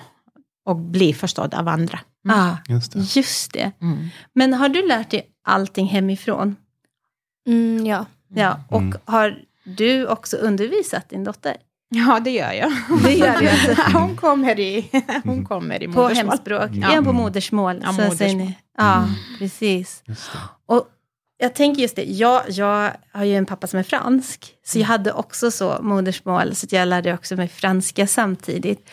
och 0.65 0.75
bli 0.75 1.13
förstådd 1.13 1.53
av 1.53 1.67
andra. 1.67 1.99
Mm. 2.25 2.39
Ah, 2.39 2.57
Just 2.67 2.91
det. 2.93 2.99
just 2.99 3.53
det. 3.53 3.71
Mm. 3.81 4.07
Men 4.35 4.53
har 4.53 4.69
du 4.69 4.87
lärt 4.87 5.09
dig 5.11 5.27
allting 5.43 5.87
hemifrån? 5.87 6.55
Mm, 7.47 7.85
ja. 7.85 8.05
Ja, 8.33 8.59
och 8.69 8.81
Mm. 8.81 8.97
har 9.05 9.37
du 9.77 10.07
också 10.07 10.37
undervisat 10.37 11.09
din 11.09 11.23
dotter? 11.23 11.57
Ja, 11.89 12.19
det 12.23 12.31
gör 12.31 12.51
jag. 12.51 12.71
Det 13.03 13.13
gör 13.13 13.39
du 13.39 13.47
alltså. 13.49 13.81
hon 13.97 14.15
kommer 14.15 14.59
i, 14.59 14.89
hon 15.23 15.45
kommer 15.45 15.83
i 15.83 15.85
På 15.87 15.91
modersmål. 15.93 16.15
hemspråk? 16.29 16.69
Ja. 16.73 16.95
Ja, 16.95 17.01
på 17.01 17.13
modersmål. 17.13 17.79
Ja, 17.83 17.87
så 17.93 18.01
modersmål. 18.01 18.51
Ja, 18.77 19.09
precis. 19.39 20.03
Just 20.05 20.31
det. 20.31 20.37
Och 20.65 20.87
jag 21.37 21.55
tänker 21.55 21.81
just 21.81 21.95
det, 21.95 22.03
jag, 22.03 22.43
jag 22.47 22.91
har 23.11 23.23
ju 23.23 23.35
en 23.35 23.45
pappa 23.45 23.67
som 23.67 23.79
är 23.79 23.83
fransk, 23.83 24.53
så 24.65 24.79
jag 24.79 24.85
hade 24.85 25.11
också 25.11 25.51
så 25.51 25.77
modersmål, 25.81 26.55
så 26.55 26.67
jag 26.69 26.87
lärde 26.87 27.13
också 27.13 27.35
mig 27.35 27.47
franska 27.47 28.07
samtidigt. 28.07 28.89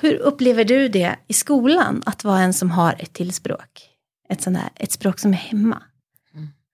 Hur 0.00 0.14
upplever 0.14 0.64
du 0.64 0.88
det 0.88 1.16
i 1.28 1.32
skolan, 1.32 2.02
att 2.06 2.24
vara 2.24 2.38
en 2.38 2.52
som 2.54 2.70
har 2.70 2.96
ett 2.98 3.12
till 3.12 3.32
språk? 3.32 3.88
Ett, 4.28 4.42
sånt 4.42 4.56
här, 4.58 4.68
ett 4.76 4.92
språk 4.92 5.18
som 5.18 5.32
är 5.32 5.36
hemma? 5.36 5.82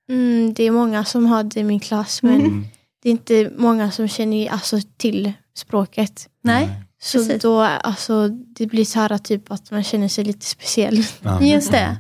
Mm, 0.09 0.55
det 0.55 0.65
är 0.65 0.71
många 0.71 1.05
som 1.05 1.27
har 1.27 1.43
det 1.43 1.61
i 1.61 1.65
min 1.65 1.81
klass, 1.81 2.23
men 2.23 2.35
Mm. 2.41 2.65
Det 3.07 3.11
är 3.11 3.13
inte 3.13 3.51
många 3.57 3.91
som 3.91 4.09
känner 4.09 4.51
alltså, 4.51 4.79
till 4.97 5.33
språket. 5.55 6.29
Nej? 6.43 6.69
Så 7.03 7.19
Precis. 7.19 7.43
då, 7.43 7.61
alltså, 7.61 8.29
det 8.29 8.67
blir 8.67 8.85
så 8.85 9.01
här 9.01 9.19
typ 9.19 9.53
att 9.53 9.71
man 9.71 9.85
känner 9.85 10.09
sig 10.09 10.25
lite 10.25 10.47
speciell. 10.47 11.05
Ja. 11.23 11.43
Just 11.43 11.73
det. 11.73 11.97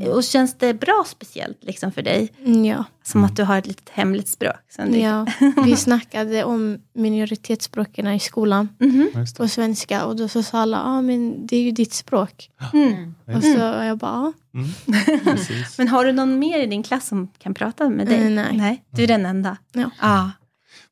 Och 0.00 0.24
känns 0.24 0.54
det 0.54 0.74
bra 0.74 1.04
speciellt 1.06 1.64
liksom 1.64 1.92
för 1.92 2.02
dig? 2.02 2.32
Mm, 2.44 2.64
ja. 2.64 2.84
Som 3.04 3.24
att 3.24 3.36
du 3.36 3.44
har 3.44 3.58
ett 3.58 3.66
litet 3.66 3.88
hemligt 3.88 4.28
språk? 4.28 4.56
Som 4.76 4.92
du... 4.92 4.98
ja. 4.98 5.26
Vi 5.64 5.76
snackade 5.76 6.44
om 6.44 6.78
minoritetsspråken 6.94 8.08
i 8.08 8.20
skolan 8.20 8.68
det. 8.78 9.36
på 9.36 9.48
svenska 9.48 10.04
och 10.04 10.16
då 10.16 10.28
så 10.28 10.42
sa 10.42 10.58
alla, 10.58 10.82
ah, 10.82 11.02
men 11.02 11.46
det 11.46 11.56
är 11.56 11.62
ju 11.62 11.70
ditt 11.70 11.92
språk. 11.92 12.50
Mm. 12.72 13.14
Och 13.36 13.42
så 13.42 13.58
jag 13.58 13.98
bara, 13.98 14.12
ja. 14.12 14.32
Mm. 14.54 14.70
Men 15.78 15.88
har 15.88 16.04
du 16.04 16.12
någon 16.12 16.38
mer 16.38 16.58
i 16.58 16.66
din 16.66 16.82
klass 16.82 17.06
som 17.06 17.28
kan 17.38 17.54
prata 17.54 17.88
med 17.88 18.06
dig? 18.06 18.26
Eh, 18.26 18.30
nej. 18.30 18.56
nej. 18.56 18.84
Du 18.90 19.02
är 19.02 19.06
den 19.06 19.26
enda? 19.26 19.56
Ja. 19.72 19.90
Ah. 19.98 20.30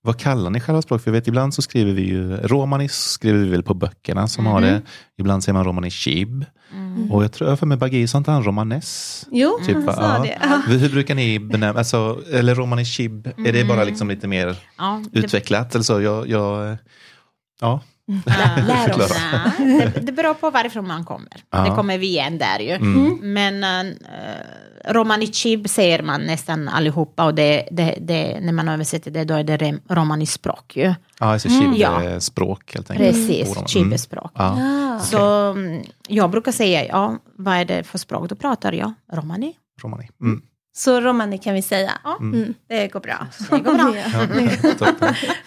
Vad 0.03 0.19
kallar 0.19 0.51
ni 0.51 0.61
själva 0.61 0.83
språk? 0.83 1.03
För 1.03 1.11
jag 1.11 1.13
vet, 1.13 1.29
ibland 1.29 1.55
så 1.55 1.63
skriver 1.63 1.93
vi 1.93 2.03
ju, 2.03 2.37
romanis 2.37 2.95
skriver 2.95 3.39
vi 3.39 3.49
väl 3.49 3.63
på 3.63 3.75
böckerna 3.75 4.29
som 4.29 4.47
har 4.47 4.61
det. 4.61 4.83
Ibland 5.19 5.45
säger 5.45 5.55
man 5.55 5.65
romani 5.65 5.91
chib. 5.91 6.45
Mm. 6.73 7.13
Och 7.13 7.25
jag 7.25 7.33
tror 7.33 7.57
för 7.57 7.67
mig 7.67 7.79
Bagi 7.79 8.07
sa 8.07 8.19
inte 8.19 8.31
han 8.31 8.45
romanes? 8.45 9.27
Jo, 9.31 9.59
Typ, 9.67 9.77
han 9.77 9.95
sa 9.95 10.19
det. 10.19 10.39
Ja. 10.43 10.63
Hur 10.67 10.89
brukar 10.89 11.15
ni 11.15 11.39
benämna, 11.39 11.79
alltså, 11.79 12.23
eller 12.33 12.55
romani 12.55 12.85
chib, 12.85 13.27
är 13.47 13.53
det 13.53 13.65
bara 13.65 13.85
liksom 13.85 14.09
lite 14.09 14.29
mer 14.29 14.57
Ja, 14.79 15.03
det 15.13 15.19
utvecklat? 15.19 15.75
Eller 15.75 15.85
så? 15.85 16.01
Jag, 16.01 16.29
jag, 16.29 16.77
ja. 17.61 17.81
Ja, 18.27 18.63
Lär 18.67 18.97
oss. 18.97 19.13
Det, 19.59 20.07
det 20.07 20.13
beror 20.13 20.35
på 20.35 20.51
varifrån 20.51 20.87
man 20.87 21.05
kommer. 21.05 21.45
Ja. 21.51 21.59
Det 21.65 21.71
kommer 21.71 21.99
vi 21.99 22.07
igen 22.07 22.39
där 22.39 22.59
ju. 22.59 22.71
Mm. 22.71 23.19
Men 23.23 23.65
uh, 23.65 23.95
romani 24.85 25.27
chib 25.27 25.69
säger 25.69 26.03
man 26.03 26.21
nästan 26.21 26.69
allihopa 26.69 27.25
och 27.25 27.35
det, 27.35 27.69
det, 27.71 27.95
det, 28.01 28.41
när 28.41 28.53
man 28.53 28.69
översätter 28.69 29.11
det 29.11 29.25
då 29.25 29.35
är 29.35 29.45
det 29.45 29.79
romani 29.89 30.27
språk 30.27 30.77
ju. 30.77 30.83
Ja, 30.85 31.27
alltså 31.27 31.49
chib 31.49 31.63
Mm, 31.63 31.77
ja. 31.77 32.03
är 32.03 32.19
språk 32.21 32.75
helt 32.75 32.91
enkelt. 32.91 33.09
Precis, 33.11 33.57
Mm. 33.57 33.67
chib 33.69 33.93
är 33.93 33.97
språk. 33.97 34.31
Ja. 34.35 34.57
Ah. 34.61 34.99
Så 35.01 35.51
mm, 35.51 35.83
jag 36.09 36.31
brukar 36.31 36.53
säga, 36.53 36.87
ja, 36.87 37.19
vad 37.37 37.55
är 37.55 37.65
det 37.65 37.85
för 37.85 37.99
språk? 37.99 38.29
Då 38.29 38.35
pratar 38.35 38.73
jag 38.73 38.93
romani. 39.13 39.55
Romani. 39.83 40.09
Mm. 40.21 40.43
Så 40.73 41.01
Romani 41.01 41.39
kan 41.39 41.55
vi 41.55 41.63
säga. 41.63 41.93
Mm. 42.21 42.55
Det 42.69 42.89
går 42.89 43.01
bra. 43.01 43.27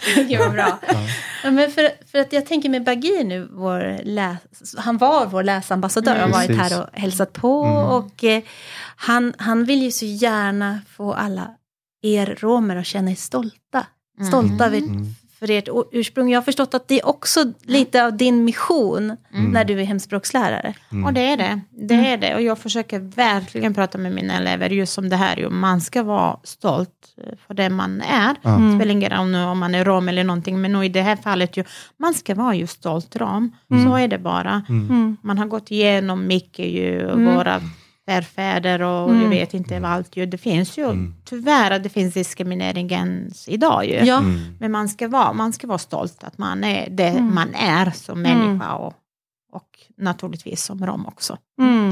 Det 0.16 0.24
går 0.38 0.50
bra. 0.50 0.80
Ja. 0.88 1.08
Ja, 1.44 1.52
men 1.52 1.72
för, 1.72 1.90
för 2.12 2.20
att 2.20 2.34
jag 2.34 2.46
tänker 2.46 2.70
med 2.70 2.84
Bagir 2.84 3.24
nu, 3.24 3.48
vår 3.52 4.00
läs, 4.04 4.40
han 4.78 4.98
var 4.98 5.26
vår 5.26 5.44
läsambassadör, 5.44 6.16
har 6.16 6.30
varit 6.30 6.58
här 6.58 6.82
och 6.82 6.88
hälsat 7.00 7.34
på. 7.34 7.60
Och 7.98 8.24
eh, 8.24 8.44
han, 8.96 9.34
han 9.38 9.66
vill 9.66 9.84
ju 9.84 9.92
så 9.92 10.06
gärna 10.06 10.80
få 10.90 11.14
alla 11.14 11.48
er 12.02 12.38
romer 12.40 12.76
att 12.76 12.86
känna 12.86 13.12
er 13.12 13.16
stolta. 13.16 13.86
Stolta 14.28 14.66
över 14.66 14.82
för 15.44 15.52
ert 15.52 15.68
ursprung. 15.92 16.30
Jag 16.30 16.38
har 16.38 16.44
förstått 16.44 16.74
att 16.74 16.88
det 16.88 17.00
är 17.00 17.06
också 17.06 17.40
lite 17.64 18.06
av 18.06 18.18
din 18.18 18.44
mission 18.46 19.18
när 19.32 19.66
du 19.66 19.80
är 19.82 19.84
hemspråkslärare. 19.84 20.74
Och 21.06 21.14
det 21.14 21.22
är 21.22 21.38
det. 21.38 21.62
Det 21.72 21.94
är 21.94 22.18
det. 22.18 22.36
Och 22.36 22.42
jag 22.42 22.60
försöker 22.60 23.00
verkligen 23.00 23.74
prata 23.74 23.98
med 23.98 24.12
mina 24.12 24.38
elever 24.38 24.70
just 24.70 24.98
om 24.98 25.10
det 25.10 25.16
här. 25.16 25.38
ju. 25.38 25.50
Man 25.50 25.82
ska 25.82 26.04
vara 26.04 26.38
stolt 26.44 26.90
eh, 27.18 27.34
för 27.48 27.54
det 27.54 27.70
man 27.70 28.02
är. 28.02 28.36
Det 28.72 28.76
spelar 28.78 28.92
ingen 28.92 29.10
roll 29.12 29.28
nu 29.28 29.44
om 29.44 29.60
man 29.60 29.76
är 29.76 29.86
rom 29.86 30.10
eller 30.10 30.24
någonting. 30.24 30.62
Men 30.62 30.72
nu 30.72 30.86
i 30.86 30.90
det 30.90 31.02
här 31.02 31.16
fallet, 31.16 31.58
ju, 31.58 31.64
man 31.98 32.14
ska 32.14 32.36
vara 32.36 32.56
ju 32.56 32.68
stolt 32.68 33.16
rom. 33.16 33.52
Så 33.86 33.96
är 33.96 34.08
det 34.08 34.18
bara. 34.18 34.64
Man 35.22 35.38
har 35.38 35.46
gått 35.46 35.72
igenom 35.72 36.28
mycket 36.28 36.66
ju. 36.66 37.08
Våra 37.36 37.62
förfäder 38.08 38.82
och 38.82 39.16
jag 39.16 39.30
vet 39.30 39.54
inte 39.54 39.80
vad 39.80 39.92
allt. 39.92 40.18
Ju. 40.18 40.26
Det 40.26 40.38
finns 40.38 40.78
ju 40.78 41.12
tyvärr 41.26 41.72
att 41.72 41.84
det 41.84 41.90
finns 41.90 42.14
diskriminering 42.14 42.92
ens 42.92 43.48
idag. 43.50 43.86
Ju. 43.86 43.94
Ja. 43.96 44.22
Men 44.60 44.72
man 44.72 44.90
ska, 44.90 45.08
vara, 45.08 45.34
man 45.34 45.54
ska 45.54 45.68
vara 45.68 45.78
stolt 45.78 46.24
att 46.24 46.38
man 46.38 46.64
är 46.64 46.90
det 46.90 47.22
man 47.22 47.56
är 47.56 47.92
som 47.92 48.22
människa 48.22 48.76
och, 48.76 48.94
och 49.52 49.70
naturligtvis 49.98 50.64
som 50.64 50.86
rom 50.86 51.06
också. 51.06 51.38
Mm. 51.62 51.92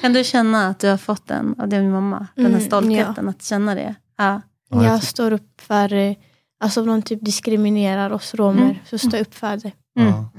Kan 0.00 0.12
du 0.12 0.24
känna 0.24 0.66
att 0.68 0.78
du 0.78 0.88
har 0.88 0.96
fått 0.96 1.26
den 1.26 1.54
av 1.60 1.68
din 1.68 1.90
mamma? 1.90 2.26
Den 2.34 2.44
här 2.44 2.52
Mm, 2.52 2.66
stoltheten 2.66 3.28
att 3.28 3.42
känna 3.42 3.74
det? 3.74 3.94
Ja. 4.18 4.40
Ja, 4.70 4.84
jag 4.84 5.02
står 5.02 5.32
upp 5.32 5.60
för, 5.60 5.92
eh, 5.92 6.14
alltså 6.60 6.80
om 6.80 6.86
någon 6.86 7.02
typ 7.02 7.24
diskriminerar 7.24 8.10
oss 8.10 8.34
romer, 8.34 8.62
Mm. 8.62 8.76
så 8.84 8.98
står 8.98 9.12
jag 9.14 9.20
upp 9.20 9.34
för 9.34 9.56
det. 9.56 9.72
Ja. 9.94 10.30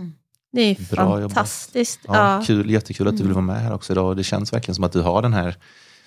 Det 0.52 0.62
är 0.62 0.96
Bra 0.96 1.22
jobbat. 1.22 1.34
fantastiskt. 1.34 2.00
Ja, 2.08 2.36
Ja. 2.36 2.44
Kul, 2.46 2.70
jättekul 2.70 3.08
att 3.08 3.18
du 3.18 3.24
vill 3.24 3.34
vara 3.34 3.46
med 3.46 3.62
här 3.62 3.74
också 3.74 3.94
idag. 3.94 4.18
Det 4.18 4.24
känns 4.24 4.54
verkligen 4.54 4.76
som 4.76 4.84
att 4.84 4.92
du 4.92 5.02
har 5.02 5.22
den 5.22 5.34
här 5.34 5.56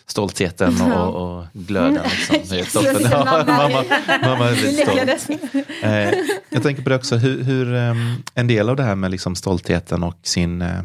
stoltheten 0.06 0.80
och, 0.80 1.38
och, 1.38 1.44
glöden. 1.52 2.04
Liksom. 2.50 2.82
Toppen. 2.82 3.08
Ja, 3.11 3.44
mamma, 3.46 3.84
mamma 4.22 4.49
är 4.49 4.54
lite 4.54 5.18
stolt. 5.18 5.54
Eh, 5.82 6.11
jag 6.50 6.62
tänker 6.62 6.82
på 6.82 6.88
det 6.88 6.96
också, 6.96 7.16
hur, 7.16 7.42
hur 7.42 7.75
ehm, 7.75 8.14
en 8.34 8.46
del 8.46 8.68
av 8.68 8.76
det 8.76 8.82
här 8.82 8.94
med 8.94 9.11
liksom 9.11 9.34
stoltheten 9.34 10.02
och 10.02 10.18
sin 10.22 10.62
eh, 10.62 10.82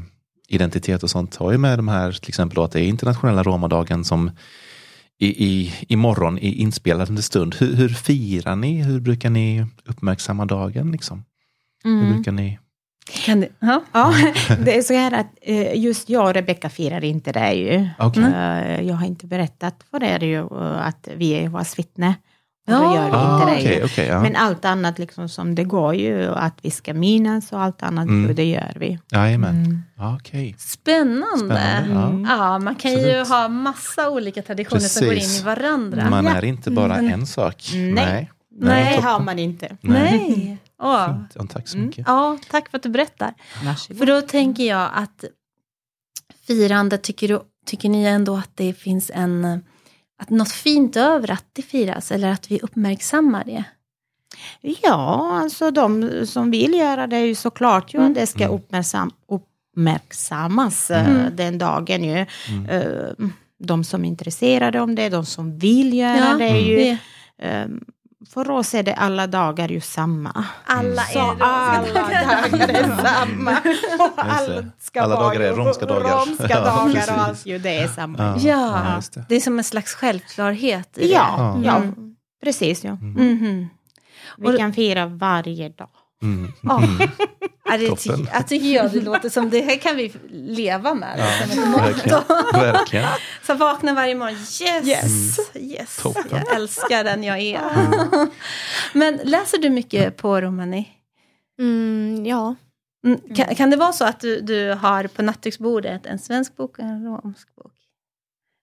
identitet 0.48 1.04
och 1.04 1.10
sånt 1.10 1.36
har 1.36 1.52
ju 1.52 1.58
med 1.58 1.80
de 1.80 1.88
här, 1.88 2.12
till 2.12 2.30
exempel 2.30 2.56
då 2.56 2.64
att 2.64 2.72
det 2.72 2.82
är 2.82 2.88
internationella 2.88 3.44
romadagen 3.44 4.04
som 4.06 4.32
i, 5.20 5.46
i, 5.46 5.74
imorgon 5.88 6.38
i 6.40 6.62
inspelande 6.62 7.22
stund. 7.22 7.56
Hur, 7.56 7.76
hur 7.76 7.90
firar 7.90 8.56
ni? 8.56 8.84
Hur 8.84 9.00
brukar 9.00 9.30
ni 9.30 9.66
uppmärksamma 9.86 10.46
dagen? 10.46 10.92
Liksom? 10.92 11.24
Hur 11.84 12.14
brukar 12.14 12.32
ni? 12.32 12.60
Kan 13.26 13.40
det, 13.40 13.48
ja. 13.60 13.84
Ja, 13.92 14.14
det 14.66 14.78
är 14.78 14.82
så 14.82 14.94
här 14.94 15.12
att 15.14 15.28
eh, 15.42 15.80
just 15.80 16.10
jag 16.10 16.26
och 16.28 16.34
Rebecka 16.34 16.70
firar 16.70 17.04
inte 17.04 17.32
det 17.32 17.54
ju. 17.54 17.90
Okej. 18.00 18.24
Eh, 18.24 18.82
Jag 18.82 18.96
har 18.96 19.06
inte 19.08 19.26
berättat 19.28 19.76
för 19.92 20.04
er 20.04 20.24
ju 20.24 20.40
eh, 20.40 20.88
att 20.88 21.08
vi 21.16 21.32
är 21.34 21.42
Jehovas 21.42 21.80
vittne. 21.80 22.16
Ja. 22.70 22.78
då 22.80 22.84
gör 22.96 23.06
vi 23.06 23.12
Ah, 23.14 23.50
inte 23.50 23.70
det 23.70 23.76
ju. 23.76 23.84
okej, 23.86 24.08
ja. 24.08 24.22
Men 24.22 24.36
allt 24.36 24.66
annat 24.66 25.00
liksom 25.00 25.30
som 25.30 25.56
det 25.56 25.64
går 25.64 25.96
ju, 25.96 26.26
att 26.34 26.58
vi 26.62 26.72
ska 26.72 26.94
minnas 26.94 27.52
och 27.52 27.62
allt 27.62 27.84
annat, 27.84 28.04
Mm. 28.08 28.28
ju, 28.28 28.34
det 28.34 28.46
gör 28.46 28.74
vi. 28.80 29.00
Jajamän. 29.12 29.84
Ja, 29.98 30.16
Okej. 30.22 30.56
Spännande. 30.58 31.56
Spännande, 31.56 32.30
ja. 32.30 32.36
Ja, 32.38 32.60
man 32.60 32.76
kan 32.76 32.92
ju 32.92 32.98
Absolut. 32.98 33.28
ha 33.28 33.48
massa 33.48 34.10
olika 34.10 34.42
traditioner 34.42 34.82
som 34.82 35.06
går 35.06 35.14
in 35.14 35.20
Precis. 35.20 35.42
i 35.42 35.44
varandra. 35.44 36.10
Man 36.10 36.26
Ja. 36.26 36.36
är 36.36 36.46
inte 36.46 36.72
bara 36.72 36.96
en 36.96 37.26
sak. 37.28 37.64
Nej. 37.74 37.92
Nej. 37.94 38.32
Nej. 38.58 38.84
Det 38.86 38.90
toppen. 38.96 39.10
har 39.10 39.20
man 39.20 39.40
inte. 39.40 39.78
Nej. 39.82 40.58
Åh. 40.82 41.06
Fint. 41.08 41.32
Ja, 41.36 41.46
tack 41.50 41.68
så 41.68 41.78
mycket. 41.78 42.04
Ja, 42.08 42.38
tack 42.52 42.70
för 42.70 42.78
att 42.78 42.84
du 42.84 42.90
berättar. 42.90 43.34
Varsågod. 43.66 43.98
För 44.00 44.06
då 44.06 44.22
tänker 44.22 44.64
jag 44.64 44.90
att 44.94 45.24
firande, 46.48 46.98
tycker, 46.98 47.28
du, 47.28 47.40
tycker 47.66 47.90
ni 47.90 48.04
ändå 48.06 48.36
att 48.38 48.52
det 48.56 48.74
finns 48.74 49.12
en, 49.14 49.64
att 50.22 50.30
något 50.30 50.52
fint 50.52 50.96
över 50.98 51.32
att 51.32 51.46
det 51.54 51.62
firas 51.62 52.12
eller 52.12 52.32
att 52.32 52.52
vi 52.52 52.60
uppmärksammar 52.60 53.44
det? 53.46 53.64
Ja, 54.62 55.32
alltså 55.42 55.72
de 55.72 56.10
som 56.28 56.52
vill 56.52 56.74
göra 56.74 57.08
det 57.08 57.16
är 57.18 57.26
ju 57.26 57.36
såklart 57.36 57.94
ju 57.94 57.98
Mm. 58.00 58.12
att 58.12 58.16
det 58.16 58.28
ska 58.28 58.48
uppmärksam, 58.48 59.12
uppmärksammas 59.78 60.92
eh, 60.92 61.10
Mm. 61.10 61.36
den 61.36 61.58
dagen 61.58 62.04
ju. 62.04 62.26
Eh, 62.70 63.28
De 63.60 63.84
som 63.84 64.04
är 64.06 64.08
intresserade 64.08 64.80
om 64.82 64.96
det, 64.96 65.10
de 65.10 65.26
som 65.26 65.58
vill 65.58 65.94
göra 65.94 66.38
det 66.38 66.46
är 66.46 66.58
ju. 66.62 66.76
det, 66.78 66.98
eh, 67.48 67.68
För 68.34 68.50
oss 68.52 68.74
är 68.74 68.84
det 68.84 68.94
alla 68.96 69.28
dagar 69.28 69.70
ju 69.70 69.82
samma. 69.82 70.46
alla 70.66 71.02
Så 71.02 71.20
är 71.20 71.36
alla 71.42 71.82
rosa. 71.82 71.94
dagar 71.94 72.70
är 72.70 72.98
samma. 73.04 73.52
Och 74.00 74.12
allt 74.16 74.66
ska 74.80 75.02
Alla 75.02 75.16
vara 75.16 75.28
dagar 75.28 75.40
är 75.42 75.54
romska 75.54 75.86
dagar. 75.86 76.26
Romska 76.26 76.48
Ja, 76.50 76.60
dagar 76.60 76.94
precis. 76.94 77.10
och 77.12 77.18
allt 77.22 77.46
ju, 77.46 77.58
det 77.60 77.78
är 77.78 77.88
samma. 77.88 78.18
Ja. 78.20 78.38
Ja, 78.38 78.82
Ja, 78.96 79.02
det. 79.14 79.26
det 79.30 79.36
är 79.36 79.40
som 79.40 79.58
en 79.58 79.64
slags 79.64 79.94
självklarhet 79.96 80.98
i 80.98 81.12
Ja, 81.14 81.56
det. 81.62 81.66
ja, 81.68 81.76
Mm. 81.76 82.16
precis. 82.44 82.84
Ja. 82.84 82.94
Mhm. 82.96 83.70
Vi 84.38 84.58
kan 84.58 84.74
fira 84.74 85.06
varje 85.06 85.70
dag. 85.70 85.90
Mm. 86.24 86.52
Ja. 86.64 86.84
Ja, 87.70 87.78
det 87.78 87.96
ty- 87.96 88.10
jag 88.34 88.48
tycker 88.48 88.68
jag 88.68 88.92
det 88.92 89.02
låter 89.02 89.30
som 89.30 89.50
det 89.50 89.62
här 89.62 89.76
kan 89.76 89.96
vi 89.96 90.14
leva 90.32 90.94
med. 90.94 91.20
motto. 91.68 91.80
Verkligen. 91.80 92.22
Verkligen. 92.54 93.08
Så 93.44 93.54
vakna 93.54 93.94
varje 93.94 94.16
morgon, 94.16 94.36
yes, 94.36 94.62
yes, 94.88 95.38
yes. 95.56 95.98
Toppen. 96.02 96.24
jag 96.32 96.56
älskar 96.56 97.04
den 97.04 97.24
jag 97.24 97.40
är. 97.40 97.60
Men 98.98 99.20
läser 99.24 99.58
du 99.58 99.70
mycket 99.70 100.18
på 100.18 100.42
romani? 100.42 100.88
Mm, 101.62 102.26
ja. 102.26 102.56
Mm, 103.06 103.20
kan, 103.36 103.56
kan 103.56 103.70
det 103.70 103.78
vara 103.78 103.94
så 103.94 104.06
att 104.06 104.20
du, 104.20 104.42
du 104.42 104.70
har 104.74 105.08
på 105.08 105.22
nattduksbordet 105.22 106.06
en 106.06 106.20
svensk 106.20 106.56
bok 106.58 106.78
och 106.80 106.84
en 106.86 107.06
romsk 107.06 107.56
bok? 107.56 107.74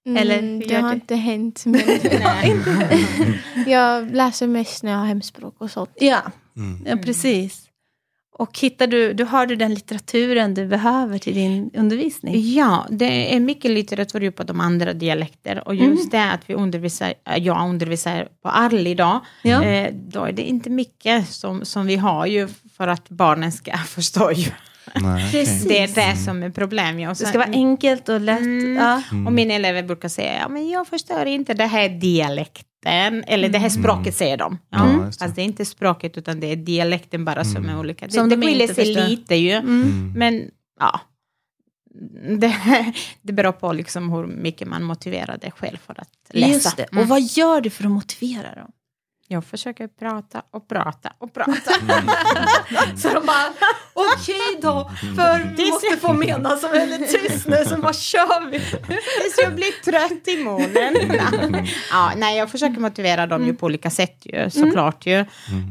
Mm, 0.06 0.23
Eller 0.23 0.42
hur 0.42 0.68
det 0.68 0.75
har 0.75 0.88
du? 0.88 0.94
inte 0.94 1.14
hänt. 1.14 1.62
Men 1.66 1.82
jag 3.66 4.11
läser 4.11 4.46
mest 4.46 4.82
när 4.82 4.90
jag 4.92 4.99
har 4.99 5.06
hemspråk 5.06 5.54
och 5.58 5.70
sånt. 5.70 5.90
Ja, 5.94 6.23
Mm. 6.56 6.87
ja 6.87 6.96
precis. 6.96 7.61
Och 8.38 8.58
hittar 8.58 8.87
du, 8.87 9.12
du, 9.12 9.25
har 9.25 9.46
du 9.46 9.56
den 9.56 9.75
litteraturen 9.75 10.54
du 10.54 10.66
behöver 10.66 11.18
till 11.18 11.34
din 11.34 11.70
undervisning? 11.75 12.52
Ja, 12.54 12.87
det 12.90 13.34
är 13.34 13.40
mycket 13.40 13.70
litteratur 13.70 14.30
på 14.30 14.42
de 14.42 14.61
andra 14.61 14.92
dialekter 14.92 15.68
och 15.68 15.75
just 15.75 16.11
det 16.11 16.30
att 16.32 16.50
vi 16.50 16.54
undervisar, 16.54 17.14
jag 17.37 17.68
undervisar 17.68 18.28
på 18.42 18.49
Arl 18.49 18.87
idag, 18.87 19.20
Ja. 19.42 19.64
eh, 19.64 19.94
då 19.94 20.25
är 20.25 20.32
det 20.32 20.42
inte 20.42 20.70
mycket 20.70 21.28
som, 21.28 21.64
som 21.64 21.87
vi 21.87 21.96
har 21.96 22.26
ju 22.26 22.49
för 22.76 22.88
att 22.88 23.08
barnen 23.08 23.52
ska 23.52 23.76
förstå 23.87 24.32
ju. 24.32 24.50
Nej. 24.94 25.30
Precis. 25.32 25.64
Det 25.68 25.78
är 25.78 25.88
det 26.12 26.16
som 26.16 26.42
är 26.42 26.50
problemet. 26.50 27.11
Och 27.11 27.16
Det 27.16 27.26
ska 27.26 27.38
vara 27.38 27.49
enkelt 27.52 28.08
och 28.08 28.20
lätt. 28.20 28.40
Mm. 28.40 28.76
Ja. 28.76 29.02
Och 29.26 29.32
mina 29.32 29.54
elever 29.54 29.82
brukar 29.82 30.08
säga, 30.08 30.38
ja, 30.40 30.49
men 30.49 30.68
jag 30.68 30.87
förstår 30.87 31.26
inte 31.26 31.54
det 31.54 31.66
här 31.66 31.88
dialekten, 32.85 33.25
eller 33.26 33.49
det 33.49 33.59
här 33.59 33.69
språket 33.69 34.14
säger 34.14 34.37
de. 34.37 34.59
Ja, 34.71 35.05
just 35.05 35.19
det. 35.19 35.25
Fast 35.25 35.37
det 35.37 35.43
är 35.43 35.45
inte 35.45 35.64
språket 35.64 36.19
utan 36.19 36.41
det 36.41 36.47
är 36.53 36.57
dialekten 36.57 37.25
bara 37.25 37.45
som 37.45 37.69
är 37.69 37.79
olika. 37.79 38.09
Som 38.09 38.29
det 38.29 38.37
de 38.37 38.41
det 38.41 38.47
skiljer 38.47 38.75
sig 38.75 38.95
lite 38.95 39.35
ju. 39.35 39.53
Mm. 39.53 40.12
Men 40.17 40.50
ja, 40.81 41.00
det, 42.38 42.55
det 43.23 43.33
beror 43.33 43.53
på 43.53 43.73
liksom 43.73 44.11
hur 44.12 44.26
mycket 44.26 44.69
man 44.69 44.83
motiverar 44.83 45.38
det 45.41 45.50
själv 45.50 45.76
för 45.76 46.00
att 46.00 46.09
läsa. 46.31 46.53
Just 46.53 46.76
det. 46.76 46.87
Mm. 46.93 47.03
Och 47.03 47.09
vad 47.09 47.23
gör 47.23 47.61
du 47.61 47.71
för 47.71 47.85
att 47.85 47.91
motivera 47.91 48.55
dem? 48.55 48.71
Jag 49.28 49.45
försöker 49.45 49.88
prata 49.88 50.43
och 50.50 50.69
prata 50.69 51.12
och 51.19 51.35
prata. 51.35 51.52
Så 52.97 53.09
de 53.09 53.26
bara, 53.26 53.52
okej 53.93 54.59
då, 54.62 54.90
för 55.16 55.57
vi 55.57 55.71
måste 55.71 55.97
få 55.97 56.12
mena 56.12 56.57
som 56.57 56.71
väldigt 56.71 57.11
tyst 57.11 57.47
nu, 57.49 57.64
så 57.64 57.76
vad 57.76 57.97
kör 57.97 58.50
vi? 58.50 58.59
Tills 58.61 59.38
jag 59.43 59.54
blir 59.54 59.85
trött 59.85 60.28
i 60.28 60.45
munnen. 60.45 61.66
ja, 61.90 62.12
nej, 62.16 62.38
jag 62.38 62.50
försöker 62.50 62.81
motivera 62.81 63.26
dem 63.26 63.47
ju 63.47 63.54
på 63.54 63.66
olika 63.66 63.90
sätt 63.90 64.19
ju, 64.25 64.50
såklart 64.50 65.07
ju. 65.07 65.25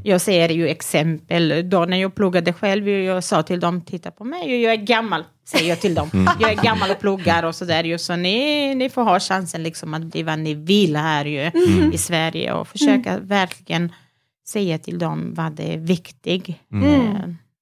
Jag 0.04 0.22
ser 0.22 0.50
ju 0.50 0.68
exempel, 0.70 1.70
då 1.70 1.86
när 1.86 1.98
jag 1.98 2.16
pluggade 2.16 2.54
själv, 2.54 2.90
jag 2.90 3.24
sa 3.24 3.44
till 3.44 3.60
dem, 3.60 3.82
titta 3.82 4.12
på 4.12 4.24
mig, 4.24 4.62
jag 4.62 4.74
är 4.74 4.78
gammal, 4.78 5.24
säger 5.46 5.70
jag 5.70 5.80
till 5.82 5.96
dem. 5.96 6.10
Jag 6.40 6.52
är 6.52 6.56
gammal 6.64 6.92
och 6.92 7.00
pluggar 7.00 7.44
och 7.44 7.56
sådär 7.56 7.84
ju, 7.84 7.98
så 7.98 8.16
ni, 8.16 8.76
ni 8.76 8.90
får 8.90 9.04
ha 9.04 9.20
chansen 9.20 9.64
liksom 9.64 9.94
att 9.94 10.02
bli 10.04 10.24
vad 10.24 10.40
ni 10.40 10.54
vill 10.54 10.96
här 10.96 11.26
ju 11.26 11.52
i 11.94 11.98
Sverige 11.98 12.54
och 12.54 12.68
försöka 12.68 13.18
verkligen 13.20 13.92
säga 14.48 14.78
till 14.78 15.00
dem 15.00 15.34
vad 15.34 15.52
det 15.52 15.74
är 15.74 15.78
viktigt. 15.78 16.50
Eh, 16.50 16.56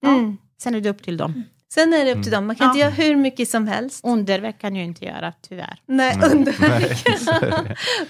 Ja, 0.04 0.10
Mm. 0.10 0.38
sen 0.62 0.76
är 0.76 0.82
det 0.82 0.90
upp 0.90 1.04
till 1.04 1.18
dem. 1.18 1.44
Sen 1.74 1.94
är 1.94 2.06
det 2.06 2.16
upp 2.16 2.24
till 2.24 2.32
dem, 2.32 2.48
man 2.48 2.56
kan 2.56 2.68
inte 2.68 2.80
Ja. 2.80 2.86
göra 2.86 2.94
hur 2.96 3.16
mycket 3.16 3.50
som 3.50 3.68
helst. 3.68 4.06
Underverk 4.06 4.62
kan 4.62 4.76
jag 4.76 4.86
inte 4.86 5.06
göra, 5.06 5.34
tyvärr. 5.50 5.80
Nej, 5.86 6.18
under 6.32 6.56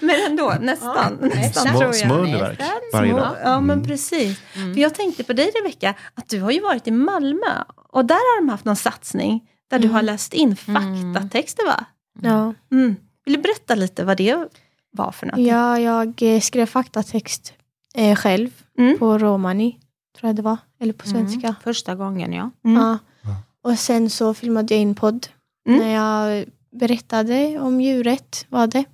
Men 0.00 0.16
ändå, 0.30 0.54
nästan. 0.60 1.18
nästan 1.20 1.66
tror 1.66 1.76
Små, 1.78 1.82
jag. 1.82 1.94
små 1.96 2.14
underverk 2.14 2.58
varje 2.92 3.12
dag. 3.12 3.36
Ja, 3.44 3.60
men 3.60 3.82
precis. 3.84 4.40
För 4.52 4.78
jag 4.80 4.94
tänkte 4.94 5.24
på 5.24 5.32
dig 5.32 5.50
Rebecka, 5.62 5.94
att 6.14 6.28
du 6.28 6.40
har 6.40 6.50
ju 6.50 6.60
varit 6.60 6.86
i 6.86 6.90
Malmö 6.90 7.62
och 7.92 8.04
där 8.04 8.14
har 8.14 8.40
de 8.40 8.48
haft 8.48 8.64
någon 8.64 8.76
satsning 8.76 9.48
där 9.72 9.78
du 9.78 9.88
har 9.88 10.02
läst 10.02 10.34
in 10.34 10.56
faktatexter 10.56 11.66
va? 11.66 11.84
Ja. 12.22 12.54
Mm. 12.72 12.96
Vill 13.24 13.34
du 13.36 13.40
berätta 13.42 13.74
lite 13.74 14.04
vad 14.04 14.16
det 14.16 14.36
var 14.90 15.12
för 15.12 15.26
något? 15.26 15.38
Ja, 15.38 15.78
jag 15.78 16.22
eh, 16.22 16.40
skrev 16.40 16.66
faktatext 16.66 17.52
eh, 17.94 18.16
själv 18.16 18.50
Mm. 18.78 18.98
på 18.98 19.18
romani, 19.18 19.78
tror 20.18 20.28
jag 20.28 20.36
det 20.36 20.42
var. 20.42 20.56
Eller 20.80 20.92
på 20.92 21.08
svenska. 21.08 21.46
Mm. 21.46 21.54
Första 21.64 21.94
gången, 21.94 22.32
ja. 22.32 22.50
Mm. 22.64 22.82
Ja. 22.82 22.98
Och 23.62 23.78
sen 23.78 24.10
så 24.10 24.34
filmade 24.34 24.74
jag 24.74 24.80
in 24.80 24.94
podd 24.94 25.26
Mm. 25.68 25.80
när 25.80 25.94
jag 25.94 26.44
berättade 26.70 27.58
om 27.60 27.80
djuret. 27.80 28.46
Var 28.48 28.66
det. 28.66 28.84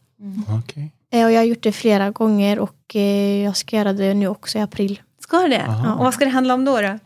Okej. 0.59 0.93
Eh, 1.13 1.25
Och 1.27 1.33
jag 1.33 1.39
har 1.41 1.45
gjort 1.45 1.63
det 1.63 1.73
flera 1.73 2.11
gånger 2.11 2.59
och 2.59 2.97
eh, 2.97 3.43
jag 3.45 3.57
ska 3.57 3.77
göra 3.77 3.93
det 3.93 4.15
nu 4.15 4.29
också 4.29 4.59
i 4.59 4.61
april. 4.61 5.01
Ska 5.21 5.37
det? 5.49 5.67
Aha. 5.67 5.95
Och 5.95 6.05
vad 6.05 6.15
ska 6.15 6.25
det 6.25 6.31
handla 6.31 6.55
om 6.55 6.65
då? 6.65 6.81
då? 6.81 6.99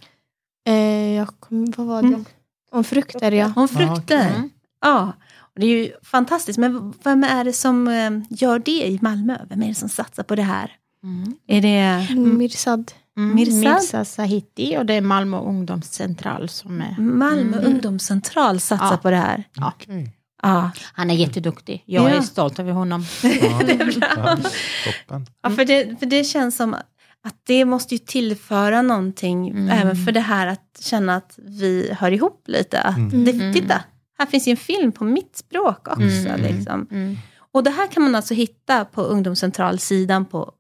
Eh, 0.73 1.13
jag 1.17 1.29
kom, 1.41 1.73
vad 1.77 1.87
var 1.87 2.03
det? 2.03 2.09
Mm. 2.09 2.25
Om 2.73 2.85
frukter, 2.85 3.33
ja. 3.33 3.53
Om 3.57 3.69
frukter? 3.69 4.29
Mm. 4.29 4.51
Ja. 4.81 5.13
Och 5.39 5.61
det 5.61 5.67
är 5.67 5.71
ju 5.71 5.93
fantastiskt. 6.03 6.59
Men 6.59 6.95
vem 7.05 7.25
är 7.25 7.45
det 7.45 7.53
som 7.53 7.89
eh, 7.89 8.11
gör 8.31 8.59
det 8.59 8.87
i 8.89 8.99
Malmö? 9.03 9.39
Vem 9.49 9.63
är 9.63 9.69
det 9.69 9.75
som 9.75 9.89
satsar 9.89 10.23
på 10.23 10.35
det 10.37 10.43
här? 10.43 10.71
Mm. 11.05 11.35
Är 11.47 11.61
det 11.63 12.15
Mirsad. 12.21 12.93
Mm. 13.17 13.35
Mirsad? 13.35 13.55
Mirza 13.55 14.05
Sahiti 14.05 14.77
och 14.79 14.87
det 14.87 14.95
är 14.95 15.01
Malmö 15.01 15.37
ungdomscentral 15.39 16.49
som 16.49 16.81
är... 16.81 17.01
Malmö 17.01 17.59
Mm. 17.59 17.73
ungdomscentral 17.73 18.61
satsar 18.61 18.87
Ja. 18.91 18.97
på 18.97 19.11
det 19.11 19.17
här? 19.17 19.45
Okej. 19.61 20.13
Ja. 20.43 20.71
Han 20.93 21.11
är 21.11 21.15
jätteduktig. 21.15 21.83
Jag 21.87 22.05
Ja. 22.05 22.09
är 22.09 22.21
stolt 22.21 22.59
över 22.59 22.73
honom. 22.73 23.05
Ja. 23.23 23.29
Det 23.67 23.73
är 23.73 23.99
bra. 24.01 24.09
Ja, 24.17 24.37
toppen. 24.85 25.27
Ja, 25.43 25.51
för 25.51 25.65
det, 25.65 25.99
för 25.99 26.07
det 26.07 26.25
känns 26.25 26.57
som 26.57 26.77
att 27.25 27.37
det 27.47 27.65
måste 27.65 27.95
ju 27.95 27.99
tillföra 27.99 28.83
någonting 28.83 29.49
Mm. 29.51 29.69
även 29.69 29.97
för 30.05 30.13
det 30.13 30.21
här 30.21 30.47
att 30.47 30.79
känna 30.81 31.17
att 31.17 31.39
vi 31.43 31.93
hör 31.99 32.11
ihop 32.13 32.45
lite. 32.47 32.81
Att 32.81 32.97
Mm. 32.97 33.25
det, 33.25 33.53
titta, 33.53 33.81
här 34.19 34.27
finns 34.27 34.49
ju 34.49 34.51
en 34.51 34.57
film 34.57 34.93
på 34.93 35.05
mitt 35.05 35.37
språk 35.37 35.89
också. 35.89 36.03
Mm. 36.29 36.41
Liksom. 36.41 36.87
Mm. 36.91 37.17
Och 37.53 37.65
det 37.65 37.71
här 37.71 37.87
kan 37.87 38.03
man 38.03 38.15
alltså 38.15 38.35
hitta 38.35 38.85
på 38.85 39.03
ungdomscentralsidan 39.03 40.25
på, 40.25 40.53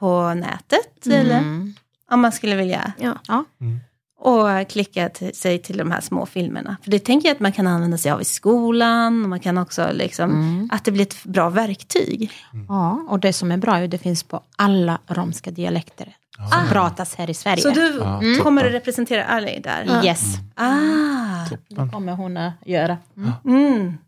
på 0.00 0.34
nätet. 0.34 1.06
Eller 1.06 1.38
Mm. 1.38 1.74
om 2.10 2.20
man 2.20 2.32
skulle 2.32 2.56
vilja. 2.56 2.92
Ja. 2.98 3.44
Mm. 3.60 3.80
Och 4.18 4.68
klicka 4.68 5.08
till, 5.08 5.34
sig 5.36 5.58
till 5.58 5.76
de 5.76 5.90
här 5.90 6.00
små 6.00 6.26
filmerna. 6.26 6.76
För 6.82 6.90
det 6.90 6.98
tänker 6.98 7.28
jag 7.28 7.34
att 7.34 7.40
man 7.40 7.52
kan 7.52 7.66
använda 7.66 7.98
sig 7.98 8.10
av 8.12 8.20
i 8.20 8.24
skolan. 8.24 9.22
Och 9.22 9.28
man 9.28 9.40
kan 9.40 9.58
också 9.58 9.88
liksom, 9.92 10.30
Mm. 10.30 10.68
att 10.72 10.84
det 10.84 10.90
blir 10.92 11.02
ett 11.02 11.24
bra 11.24 11.50
verktyg. 11.50 12.30
Ja, 12.68 13.06
och 13.08 13.20
det 13.20 13.32
som 13.32 13.52
är 13.52 13.56
bra 13.56 13.76
är 13.78 13.84
att 13.84 13.90
det 13.90 13.98
finns 13.98 14.22
på 14.22 14.40
alla 14.56 14.98
romska 15.06 15.50
dialekter 15.50 16.16
som 16.36 16.44
Ah. 16.66 16.72
pratas 16.72 17.14
här 17.14 17.30
i 17.30 17.34
Sverige. 17.34 17.62
Så 17.62 17.70
du 17.70 17.96
Ja, 18.00 18.20
kommer 18.42 18.64
att 18.64 18.72
representera 18.72 19.24
Ali 19.24 19.60
där? 19.64 20.04
Yes, 20.04 20.34
Ah, 20.54 21.44
det 21.68 21.88
kommer 21.92 22.12
hon 22.12 22.36
att 22.36 22.52
göra. 22.66 22.98
Mm. 23.16 23.32
mm. 23.44 23.98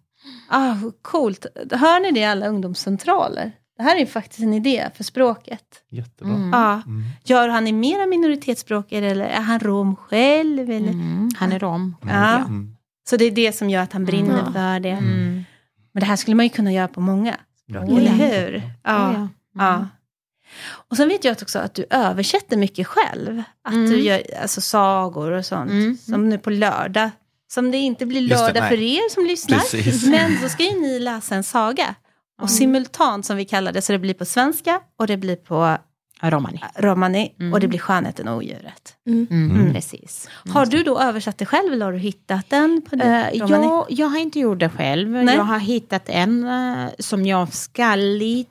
ah, 0.48 0.74
coolt. 1.02 1.46
Hör 1.72 2.00
ni 2.00 2.10
det 2.12 2.24
alla 2.24 2.46
ungdomscentraler? 2.48 3.52
Det 3.78 3.84
här 3.84 3.96
är 3.96 4.00
ju 4.00 4.06
faktiskt 4.06 4.40
en 4.40 4.54
idé 4.54 4.90
för 4.94 5.04
språket. 5.04 5.62
Jättebra. 5.90 6.34
Mm. 6.34 6.50
Ja. 6.50 6.72
Mm. 6.86 7.04
Gör 7.24 7.48
han 7.48 7.66
i 7.66 7.72
mera 7.72 8.06
minoritetsspråk 8.06 8.92
eller 8.92 9.16
är 9.20 9.40
han 9.40 9.60
rom 9.60 9.96
själv? 9.96 10.70
Eller? 10.70 10.88
Mm. 10.92 11.30
Han 11.36 11.52
är 11.52 11.58
rom. 11.58 11.96
Ja. 12.02 12.36
Mm. 12.36 12.76
Så 13.10 13.16
det 13.16 13.24
är 13.24 13.30
det 13.30 13.52
som 13.52 13.70
gör 13.70 13.82
att 13.82 13.92
han 13.92 14.04
brinner 14.04 14.40
Mm. 14.40 14.52
för 14.52 14.80
det. 14.80 14.90
Mm. 14.90 15.44
Men 15.92 16.00
det 16.00 16.06
här 16.06 16.16
skulle 16.16 16.34
man 16.34 16.44
ju 16.46 16.50
kunna 16.50 16.72
göra 16.72 16.88
på 16.88 17.00
många. 17.00 17.36
Ja. 17.66 17.82
Eller 17.82 18.10
hur? 18.10 18.62
Ja. 18.84 19.12
Ja. 19.12 19.28
ja. 19.54 19.88
Och 20.70 20.96
sen 20.96 21.08
vet 21.08 21.24
jag 21.24 21.36
också 21.42 21.58
att 21.58 21.74
du 21.74 21.86
översätter 21.90 22.56
mycket 22.56 22.86
själv. 22.86 23.42
Att 23.64 23.72
Mm. 23.74 23.90
du 23.90 24.00
gör 24.00 24.22
alltså, 24.42 24.60
sagor 24.60 25.30
och 25.32 25.44
sånt. 25.46 25.70
Mm. 25.70 25.96
Som 25.96 26.28
nu 26.28 26.38
på 26.38 26.50
lördag. 26.50 27.10
Som 27.50 27.70
det 27.70 27.78
inte 27.78 28.06
blir 28.06 28.20
det, 28.28 28.36
lördag 28.36 28.60
nej. 28.60 28.68
för 28.68 28.80
er 28.82 29.10
som 29.14 29.24
lyssnar. 29.26 29.58
Precis. 29.58 30.06
Men 30.06 30.38
så 30.38 30.48
ska 30.48 30.62
ju 30.62 30.80
ni 30.80 30.98
läsa 30.98 31.34
en 31.34 31.44
saga. 31.44 31.94
Och 32.38 32.42
Mm. 32.48 32.48
simultant 32.48 33.26
som 33.26 33.36
vi 33.36 33.44
kallar 33.44 33.72
det. 33.72 33.82
Så 33.82 33.92
det 33.92 33.98
blir 33.98 34.14
på 34.14 34.24
svenska 34.24 34.80
och 34.98 35.06
det 35.06 35.16
blir 35.16 35.36
på 35.36 35.76
Romani. 36.20 36.60
romani. 36.76 37.34
Mm. 37.40 37.52
Och 37.52 37.60
det 37.60 37.68
blir 37.68 37.78
Skönheten 37.78 38.28
och 38.28 38.36
odjuret. 38.36 38.94
Mm. 39.06 39.26
Mm. 39.30 39.72
Precis. 39.74 40.28
Har 40.48 40.66
du 40.66 40.82
då 40.82 40.98
översatt 41.00 41.38
det 41.38 41.46
själv 41.46 41.72
eller 41.72 41.84
har 41.86 41.92
du 41.92 41.98
hittat 41.98 42.50
den? 42.50 42.82
På 42.90 42.96
Eh, 42.96 43.00
romani? 43.40 43.66
jag, 43.66 43.86
jag 43.88 44.06
har 44.06 44.18
inte 44.18 44.40
gjort 44.40 44.58
det 44.58 44.68
själv. 44.68 45.08
Nej. 45.10 45.36
Jag 45.36 45.42
har 45.44 45.58
hittat 45.58 46.08
en 46.08 46.44
eh, 46.48 46.88
som 46.98 47.26
jag 47.26 47.52
ska 47.54 47.94
lite 47.94 48.48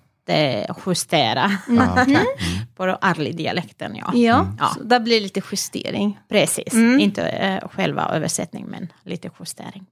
justera. 0.86 1.52
Mm. 1.68 1.88
på 2.76 2.84
Arli-dialekten. 3.02 3.96
Ja. 3.96 4.12
Ja, 4.14 4.40
Mm. 4.40 4.56
Ja. 4.60 4.68
Så 4.78 4.84
där 4.84 5.00
blir 5.00 5.16
det 5.16 5.22
lite 5.24 5.42
justering. 5.52 6.20
Precis, 6.30 6.74
Mm. 6.74 7.00
inte 7.00 7.24
eh, 7.28 7.68
själva 7.70 8.06
översättning 8.14 8.66
men 8.68 8.88
lite 9.04 9.30
justering. 9.40 9.86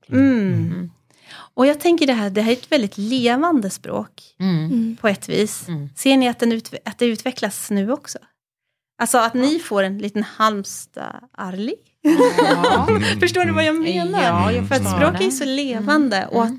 Mm. 1.56 1.62
Mm. 1.62 1.68
Och 1.68 1.68
jag 1.68 1.80
tänker 1.80 2.08
det 2.08 2.14
här, 2.14 2.30
det 2.30 2.42
här 2.42 2.52
är 2.52 2.56
ett 2.56 2.72
väldigt 2.72 2.98
levande 2.98 3.70
språk 3.70 4.22
Mm. 4.40 4.98
på 5.02 5.08
ett 5.08 5.30
vis. 5.30 5.68
Mm. 5.68 5.90
Ser 5.96 6.18
ni 6.18 6.28
att, 6.30 6.40
den 6.40 6.52
ut, 6.52 6.74
att 6.86 6.98
det 7.00 7.06
utvecklas 7.06 7.72
nu 7.72 7.92
också? 7.92 8.18
Alltså 9.02 9.18
att 9.18 9.34
ni 9.34 9.60
får 9.60 9.84
en 9.84 9.98
liten 9.98 10.24
Halmstad-Arli. 10.24 11.76
Ja. 12.02 12.88
Förstår 13.20 13.46
ni 13.46 13.52
vad 13.52 13.66
jag 13.66 13.76
menar? 13.76 14.24
Ja, 14.24 14.52
jag 14.52 14.68
För 14.68 14.76
att 14.76 14.90
språk 14.96 15.14
är 15.14 15.18
det. 15.18 15.24
ju 15.24 15.32
så 15.32 15.46
levande 15.46 16.28
och 16.32 16.44
att 16.44 16.54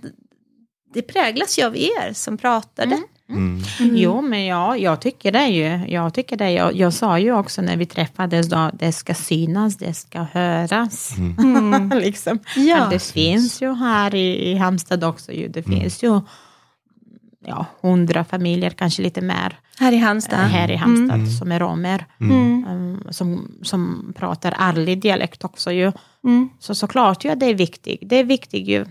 det 0.94 1.02
präglas 1.02 1.58
ju 1.58 1.62
av 1.66 1.76
er 1.76 2.12
som 2.12 2.38
pratar 2.38 2.86
det. 2.86 3.02
Mm. 3.28 3.62
Jo, 3.78 4.22
men 4.22 4.44
ja, 4.44 4.76
jag 4.76 5.00
tycker 5.00 5.32
det 5.32 5.46
ju. 5.46 5.80
Jag, 5.88 6.14
tycker 6.14 6.36
det. 6.36 6.50
Jag, 6.50 6.76
jag 6.76 6.92
sa 6.92 7.18
ju 7.18 7.32
också 7.32 7.62
när 7.62 7.76
vi 7.76 7.86
träffades 7.86 8.48
då, 8.48 8.70
det 8.74 8.92
ska 8.92 9.14
synas, 9.14 9.76
det 9.76 9.94
ska 9.94 10.22
höras. 10.32 11.14
Mm. 11.38 11.90
liksom. 11.94 12.38
Ja. 12.56 12.76
Men 12.80 12.90
det 12.90 13.02
finns 13.02 13.62
ju 13.62 13.74
här 13.74 14.14
i, 14.14 14.50
i 14.50 14.54
Halmstad 14.56 15.04
också, 15.04 15.32
ju. 15.32 15.48
det 15.48 15.62
finns 15.62 16.02
ju 16.02 16.20
ja, 17.46 17.66
hundra 17.82 18.24
familjer, 18.24 18.70
kanske 18.70 19.02
lite 19.02 19.20
mer, 19.20 19.58
Här 19.78 19.92
i 19.92 19.96
eh, 19.96 20.02
Halmstad. 20.02 20.38
här 20.38 20.70
i 20.70 20.76
Halmstad 20.76 21.18
Mm. 21.20 21.30
som 21.30 21.52
är 21.52 21.60
romer. 21.60 22.06
Mm. 22.20 22.64
um, 22.70 23.02
som, 23.10 23.52
som 23.62 24.12
pratar 24.16 24.54
ärlig 24.58 25.00
dialekt 25.02 25.44
också 25.44 25.72
ju. 25.72 25.92
Mm. 26.24 26.48
Så 26.58 26.74
såklart 26.74 27.24
ju 27.24 27.28
att 27.30 27.40
det 27.40 27.46
är 27.46 27.54
viktigt. 27.54 28.00
Det 28.02 28.16
är 28.16 28.24
viktigt 28.24 28.68
ju, 28.68 28.84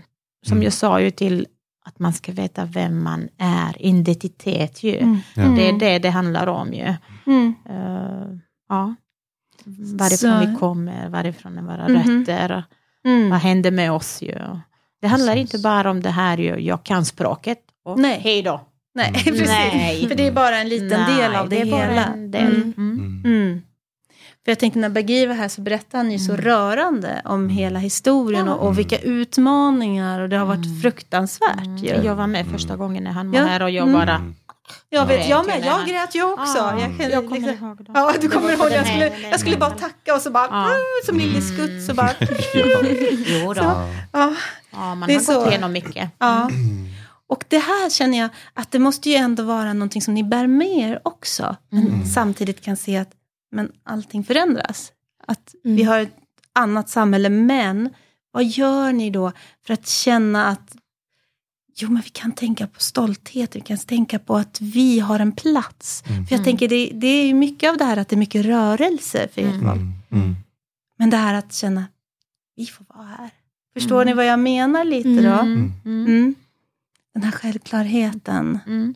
som 0.46 0.52
Mm. 0.52 0.62
jag 0.62 0.72
sa 0.72 1.00
ju 1.00 1.10
till 1.10 1.46
att 1.86 1.98
man 1.98 2.12
ska 2.12 2.32
veta 2.32 2.64
vem 2.64 3.02
man 3.02 3.28
är, 3.38 3.82
identitet 3.82 4.82
ju. 4.82 4.96
Mm. 4.98 5.18
Ja. 5.34 5.42
Det 5.42 5.68
är 5.68 5.72
det 5.72 5.98
det 5.98 6.10
handlar 6.10 6.46
om 6.46 6.72
ju. 6.72 6.94
Mm. 7.26 7.54
Eh, 7.68 8.38
ja. 8.68 8.94
Varifrån 9.98 10.40
Så- 10.42 10.46
vi 10.50 10.56
kommer, 10.56 11.08
varifrån 11.08 11.58
är 11.58 11.62
våra 11.62 11.88
Mhm. 11.88 12.18
rötter, 12.20 12.64
Mm. 13.04 13.30
vad 13.30 13.38
händer 13.38 13.70
med 13.70 13.92
oss 13.92 14.22
ju. 14.22 14.38
Det 15.00 15.06
handlar 15.08 15.32
Precis. 15.34 15.54
inte 15.54 15.62
bara 15.62 15.90
om 15.90 16.02
det 16.02 16.10
här 16.10 16.38
ju, 16.38 16.56
jag 16.60 16.84
kan 16.84 17.04
språket 17.04 17.58
och 17.84 17.98
Nej. 17.98 18.20
hej 18.24 18.42
då. 18.42 18.60
Nej, 18.94 19.08
Mm. 19.08 19.22
precis. 19.24 19.48
Nej. 19.48 20.08
För 20.08 20.14
det 20.14 20.26
är 20.26 20.32
bara 20.32 20.58
en 20.58 20.68
liten 20.68 20.88
del 21.16 21.30
Nej, 21.30 21.36
av 21.36 21.48
det, 21.48 21.60
är 21.60 21.70
bara 21.70 21.86
hela. 21.86 22.06
För 24.46 24.50
jag 24.50 24.58
tänkte 24.58 24.78
när 24.78 24.88
Baghi 24.88 25.26
var 25.26 25.34
här 25.34 25.48
så 25.48 25.60
berättade 25.60 25.96
han 26.04 26.10
ju 26.12 26.18
så 26.18 26.36
rörande 26.36 27.22
om 27.24 27.48
hela 27.48 27.78
historien 27.78 28.48
och, 28.48 28.66
och 28.66 28.78
vilka 28.78 28.98
utmaningar 28.98 30.20
och 30.20 30.28
det 30.28 30.36
har 30.36 30.46
varit 30.46 30.82
fruktansvärt 30.82 31.82
ju. 31.82 31.88
Jag 32.04 32.14
var 32.14 32.26
med 32.26 32.46
första 32.46 32.76
gången 32.76 33.04
när 33.04 33.10
han 33.10 33.30
var 33.30 33.38
Ja. 33.38 33.44
här 33.46 33.62
och 33.62 33.70
jag 33.70 33.82
Mm. 33.88 34.00
bara... 34.00 34.14
Mm. 34.14 34.34
Jag 34.90 35.06
vet, 35.06 35.28
jag 35.28 35.46
med, 35.46 35.62
jag 35.66 35.86
grät 35.88 36.14
ju 36.14 36.22
också. 36.32 36.58
Ah, 36.58 36.78
jag, 36.80 36.98
kan, 36.98 37.10
jag 37.10 37.28
kommer 37.28 37.40
liksom, 37.48 37.66
ihåg 37.68 37.84
det. 37.84 37.90
Ja, 37.94 38.12
du 38.20 38.28
kommer 38.28 38.52
ihåg. 38.52 38.70
Jag 38.70 38.86
skulle, 38.86 39.12
jag 39.30 39.40
skulle 39.40 39.56
bara 39.56 39.70
tacka 39.70 40.14
och 40.14 40.20
så 40.20 40.30
bara, 40.30 40.46
Ja. 40.50 40.64
"Mm", 40.64 40.76
som 41.06 41.18
Lille 41.18 41.40
Skutt 41.40 41.86
så 41.86 41.94
bara, 41.94 42.10
Jo 43.26 43.54
då. 43.54 43.62
Ja. 43.62 43.88
ja. 44.12 44.32
Ja, 44.72 44.94
man 44.94 45.08
Det 45.08 45.14
har 45.14 45.20
så. 45.20 45.38
gått 45.40 45.48
igenom 45.48 45.72
mycket. 45.72 46.10
ja. 46.18 46.50
Och 47.28 47.44
det 47.48 47.58
här 47.58 47.90
känner 47.90 48.18
jag 48.18 48.28
att 48.54 48.70
det 48.72 48.78
måste 48.78 49.10
ju 49.10 49.16
ändå 49.16 49.42
vara 49.42 49.72
någonting 49.72 50.02
som 50.02 50.14
ni 50.14 50.24
bär 50.24 50.46
med 50.46 50.68
er 50.78 51.00
också. 51.04 51.56
Men 51.70 52.06
samtidigt 52.06 52.60
kan 52.64 52.76
se 52.76 52.96
att 52.96 53.10
men 53.50 53.72
allting 53.84 54.24
förändras. 54.24 54.92
Att 55.26 55.54
vi 55.64 55.70
Mm. 55.82 55.86
har 55.88 55.98
ett 56.00 56.16
annat 56.52 56.88
samhälle, 56.88 57.28
men 57.28 57.90
vad 58.30 58.44
gör 58.44 58.92
ni 58.92 59.10
då 59.10 59.32
för 59.66 59.74
att 59.74 59.86
känna 59.88 60.46
att 60.46 60.76
Jo, 61.78 61.90
men 61.90 62.02
vi 62.02 62.08
kan 62.10 62.32
tänka 62.32 62.66
på 62.66 62.80
stolthet, 62.80 63.56
vi 63.56 63.60
kan 63.60 63.78
tänka 63.78 64.18
på 64.18 64.36
att 64.36 64.60
vi 64.60 65.00
har 65.00 65.20
en 65.20 65.32
plats. 65.32 66.04
Mm. 66.06 66.26
För 66.26 66.36
jag 66.36 66.44
tänker, 66.44 66.68
det, 66.68 66.90
det 66.94 67.06
är 67.06 67.26
ju 67.26 67.34
mycket 67.34 67.70
av 67.70 67.76
det 67.76 67.84
här 67.84 67.96
att 67.96 68.08
det 68.08 68.14
är 68.14 68.18
mycket 68.18 68.44
rörelse 68.46 69.28
för 69.34 69.40
ert 69.42 69.54
Mm. 69.54 69.66
Mm. 69.68 69.92
Mm. 70.12 70.34
Men 70.98 71.10
det 71.10 71.16
här 71.16 71.34
att 71.34 71.52
känna, 71.54 71.84
vi 72.56 72.66
får 72.66 72.84
vara 72.94 73.06
här. 73.06 73.30
Förstår 73.74 74.02
Mm. 74.02 74.06
ni 74.06 74.12
vad 74.16 74.26
jag 74.26 74.38
menar 74.40 74.84
lite 74.84 75.08
då? 75.08 75.28
Mm. 75.40 75.72
Mm. 75.84 76.06
Mm. 76.06 76.34
Den 77.14 77.22
här 77.22 77.32
självklarheten. 77.32 78.58
Mm. 78.66 78.94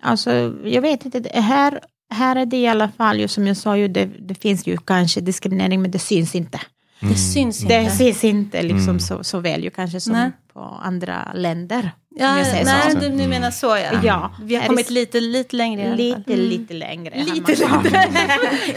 Alltså, 0.00 0.32
jag 0.64 0.82
vet 0.82 1.04
inte, 1.04 1.20
det- 1.20 1.40
här, 1.40 1.80
här 2.10 2.36
är 2.36 2.46
det 2.46 2.56
i 2.56 2.66
alla 2.68 2.88
fall, 2.88 3.20
ju, 3.20 3.28
som 3.28 3.46
jag 3.46 3.56
sa, 3.56 3.76
ju, 3.76 3.88
det, 3.88 4.04
det 4.18 4.34
finns 4.34 4.66
ju 4.66 4.76
kanske 4.76 5.20
diskriminering, 5.20 5.82
men 5.82 5.90
det 5.90 5.98
syns 5.98 6.34
inte. 6.34 6.60
Det 7.00 7.14
syns 7.14 7.62
inte. 7.62 7.78
Det 7.82 7.90
syns 7.90 8.24
inte 8.24 8.62
liksom 8.62 8.88
Mm. 8.88 9.00
så, 9.00 9.24
så 9.24 9.38
väl 9.38 9.64
ju 9.64 9.70
kanske 9.70 10.00
som 10.00 10.12
Nej. 10.12 10.30
på 10.52 10.60
andra 10.60 11.32
länder. 11.34 11.90
ja, 12.16 12.38
jag 12.38 12.46
säger 12.46 12.64
nej, 12.64 12.92
så. 12.92 12.98
du, 12.98 13.08
du 13.08 13.28
menar 13.28 13.50
så 13.50 13.66
ja. 13.66 14.00
Ja. 14.04 14.30
Vi 14.42 14.54
har 14.56 14.62
Är 14.62 14.66
kommit 14.66 14.88
det- 14.88 14.94
lite, 14.94 15.20
lite 15.20 15.56
längre 15.56 15.82
i 15.82 15.86
alla 15.86 15.96
fall. 15.96 16.18
Lite, 16.18 16.32
Mm. 16.34 16.46
lite 16.48 16.74
längre. 16.74 17.24
Lite 17.24 17.54
längre. 17.54 18.08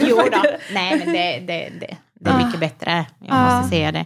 jo 0.00 0.16
då. 0.16 0.42
Nej, 0.74 0.98
men 1.04 1.12
det, 1.14 1.40
det, 1.46 1.70
det, 1.80 1.96
det 2.20 2.30
är 2.30 2.34
Ah. 2.34 2.46
mycket 2.46 2.60
bättre. 2.60 3.06
Jag 3.18 3.28
Ah. 3.30 3.56
måste 3.56 3.70
säga 3.76 3.92
det. 3.92 4.04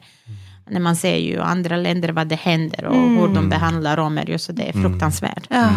När 0.71 0.81
man 0.81 0.97
ser 0.97 1.17
ju 1.17 1.41
andra 1.41 1.77
länder 1.77 2.09
vad 2.09 2.27
det 2.29 2.35
händer 2.37 2.85
och 2.85 2.97
Mm. 2.97 3.17
hur 3.19 3.29
de 3.29 3.49
behandlar 3.49 3.97
romer, 3.97 4.31
ju, 4.31 4.39
så 4.39 4.53
det 4.53 4.69
är 4.69 4.73
fruktansvärt. 4.73 5.47
Ja. 5.49 5.69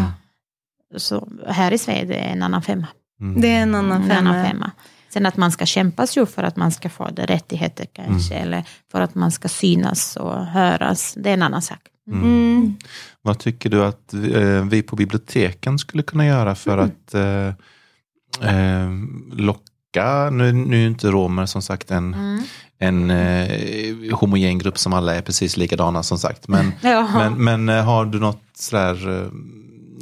så 0.97 1.27
här 1.47 1.71
i 1.73 1.77
Sverige 1.77 2.05
det 2.05 2.15
är 2.15 2.29
en 2.31 2.43
annan 2.43 2.61
femma. 2.61 2.87
Mm. 3.21 3.41
Det 3.41 3.47
är 3.47 3.61
en 3.61 3.75
annan 3.75 4.01
femma. 4.01 4.19
En 4.19 4.27
annan 4.27 4.45
femma. 4.45 4.71
Sen 5.13 5.25
att 5.25 5.37
man 5.37 5.51
ska 5.51 5.65
kämpa 5.65 6.05
ju 6.11 6.25
för 6.25 6.43
att 6.43 6.55
man 6.55 6.71
ska 6.71 6.89
få 6.89 7.09
det 7.09 7.25
rättigheter 7.25 7.87
kanske, 7.93 8.33
mm. 8.35 8.47
eller 8.47 8.63
för 8.91 9.01
att 9.01 9.15
man 9.15 9.31
ska 9.31 9.47
synas 9.47 10.15
och 10.15 10.45
höras, 10.45 11.13
det 11.17 11.29
är 11.29 11.33
en 11.33 11.41
annan 11.41 11.61
sak. 11.61 11.79
Mm. 12.07 12.23
mm. 12.23 12.75
Vad 13.21 13.39
tycker 13.39 13.69
du 13.69 13.83
att 13.83 14.13
eh, 14.13 14.65
vi 14.65 14.81
på 14.81 14.95
biblioteken 14.95 15.79
skulle 15.79 16.03
kunna 16.03 16.25
göra 16.25 16.55
för 16.55 16.77
mm. 16.77 16.85
att 16.85 17.13
eh, 17.13 17.47
eh, 18.49 18.89
locka, 19.33 20.29
nu, 20.29 20.51
nu 20.51 20.83
är 20.83 20.87
inte 20.87 21.07
romer 21.07 21.45
som 21.45 21.61
sagt 21.61 21.91
en, 21.91 22.13
mm. 22.13 22.43
en 22.77 23.11
eh, 23.11 24.15
homogen 24.15 24.59
grupp 24.59 24.77
som 24.77 24.93
alla 24.93 25.15
är 25.15 25.21
precis 25.21 25.57
likadana 25.57 26.03
som 26.03 26.17
sagt, 26.17 26.47
men, 26.47 26.71
men, 27.13 27.43
men 27.43 27.69
eh, 27.69 27.85
har 27.85 28.05
du 28.05 28.19
något 28.19 28.43
sådär 28.53 29.23
eh, 29.23 29.27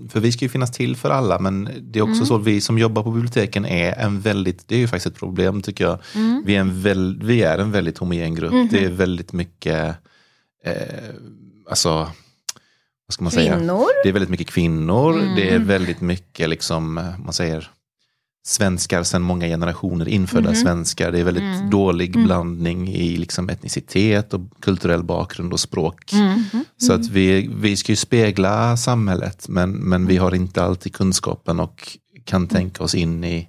för 0.09 0.19
vi 0.19 0.31
ska 0.31 0.45
ju 0.45 0.49
finnas 0.49 0.71
till 0.71 0.95
för 0.95 1.09
alla 1.09 1.39
men 1.39 1.69
det 1.81 1.99
är 1.99 2.03
också 2.03 2.15
mm. 2.15 2.25
så 2.25 2.35
att 2.35 2.43
vi 2.43 2.61
som 2.61 2.77
jobbar 2.77 3.03
på 3.03 3.11
biblioteken 3.11 3.65
är 3.65 3.93
en 3.93 4.19
väldigt, 4.19 4.67
det 4.67 4.75
är 4.75 4.79
ju 4.79 4.87
faktiskt 4.87 5.05
ett 5.05 5.19
problem 5.19 5.61
tycker 5.61 5.83
jag. 5.83 5.99
Mm. 6.15 6.43
Vi, 6.45 6.55
är 6.55 6.59
en 6.59 6.81
väl, 6.81 7.19
vi 7.23 7.41
är 7.41 7.57
en 7.57 7.71
väldigt 7.71 7.97
homogen 7.97 8.35
grupp. 8.35 8.51
Mm. 8.51 8.67
Det 8.71 8.83
är 8.83 8.89
väldigt 8.89 9.33
mycket, 9.33 9.95
eh, 10.65 10.73
alltså, 11.69 11.89
vad 13.07 13.13
ska 13.13 13.23
man 13.23 13.31
kvinnor. 13.31 13.57
säga? 13.57 13.85
Det 14.03 14.09
är 14.09 14.13
väldigt 14.13 14.29
mycket 14.29 14.47
kvinnor, 14.47 15.19
mm. 15.19 15.35
det 15.35 15.49
är 15.49 15.59
väldigt 15.59 16.01
mycket 16.01 16.49
liksom, 16.49 16.93
man 17.25 17.33
säger, 17.33 17.69
svenskar 18.49 19.03
sedan 19.03 19.21
många 19.21 19.47
generationer, 19.47 20.07
infödda 20.07 20.49
mm. 20.49 20.61
svenskar. 20.61 21.11
Det 21.11 21.19
är 21.19 21.23
väldigt 21.23 21.43
mm. 21.43 21.69
dålig 21.69 22.15
mm. 22.15 22.25
blandning 22.25 22.89
i 22.89 23.17
liksom 23.17 23.49
etnicitet 23.49 24.33
och 24.33 24.41
kulturell 24.59 25.03
bakgrund 25.03 25.53
och 25.53 25.59
språk. 25.59 26.13
Mm. 26.13 26.43
Så 26.77 26.93
att 26.93 27.07
vi, 27.07 27.49
vi 27.55 27.77
ska 27.77 27.91
ju 27.91 27.95
spegla 27.95 28.77
samhället 28.77 29.47
men, 29.49 29.71
men 29.71 30.05
vi 30.05 30.17
har 30.17 30.35
inte 30.35 30.63
alltid 30.63 30.93
kunskapen 30.93 31.59
och 31.59 31.97
kan 32.23 32.41
mm. 32.41 32.49
tänka 32.49 32.83
oss 32.83 32.95
in 32.95 33.23
i... 33.23 33.47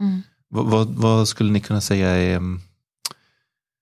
Mm. 0.00 0.22
Vad, 0.48 0.66
vad, 0.66 0.88
vad, 0.88 1.28
skulle 1.28 1.52
ni 1.52 1.60
kunna 1.60 1.80
säga 1.80 2.08
är... 2.08 2.36
Mm, 2.36 2.60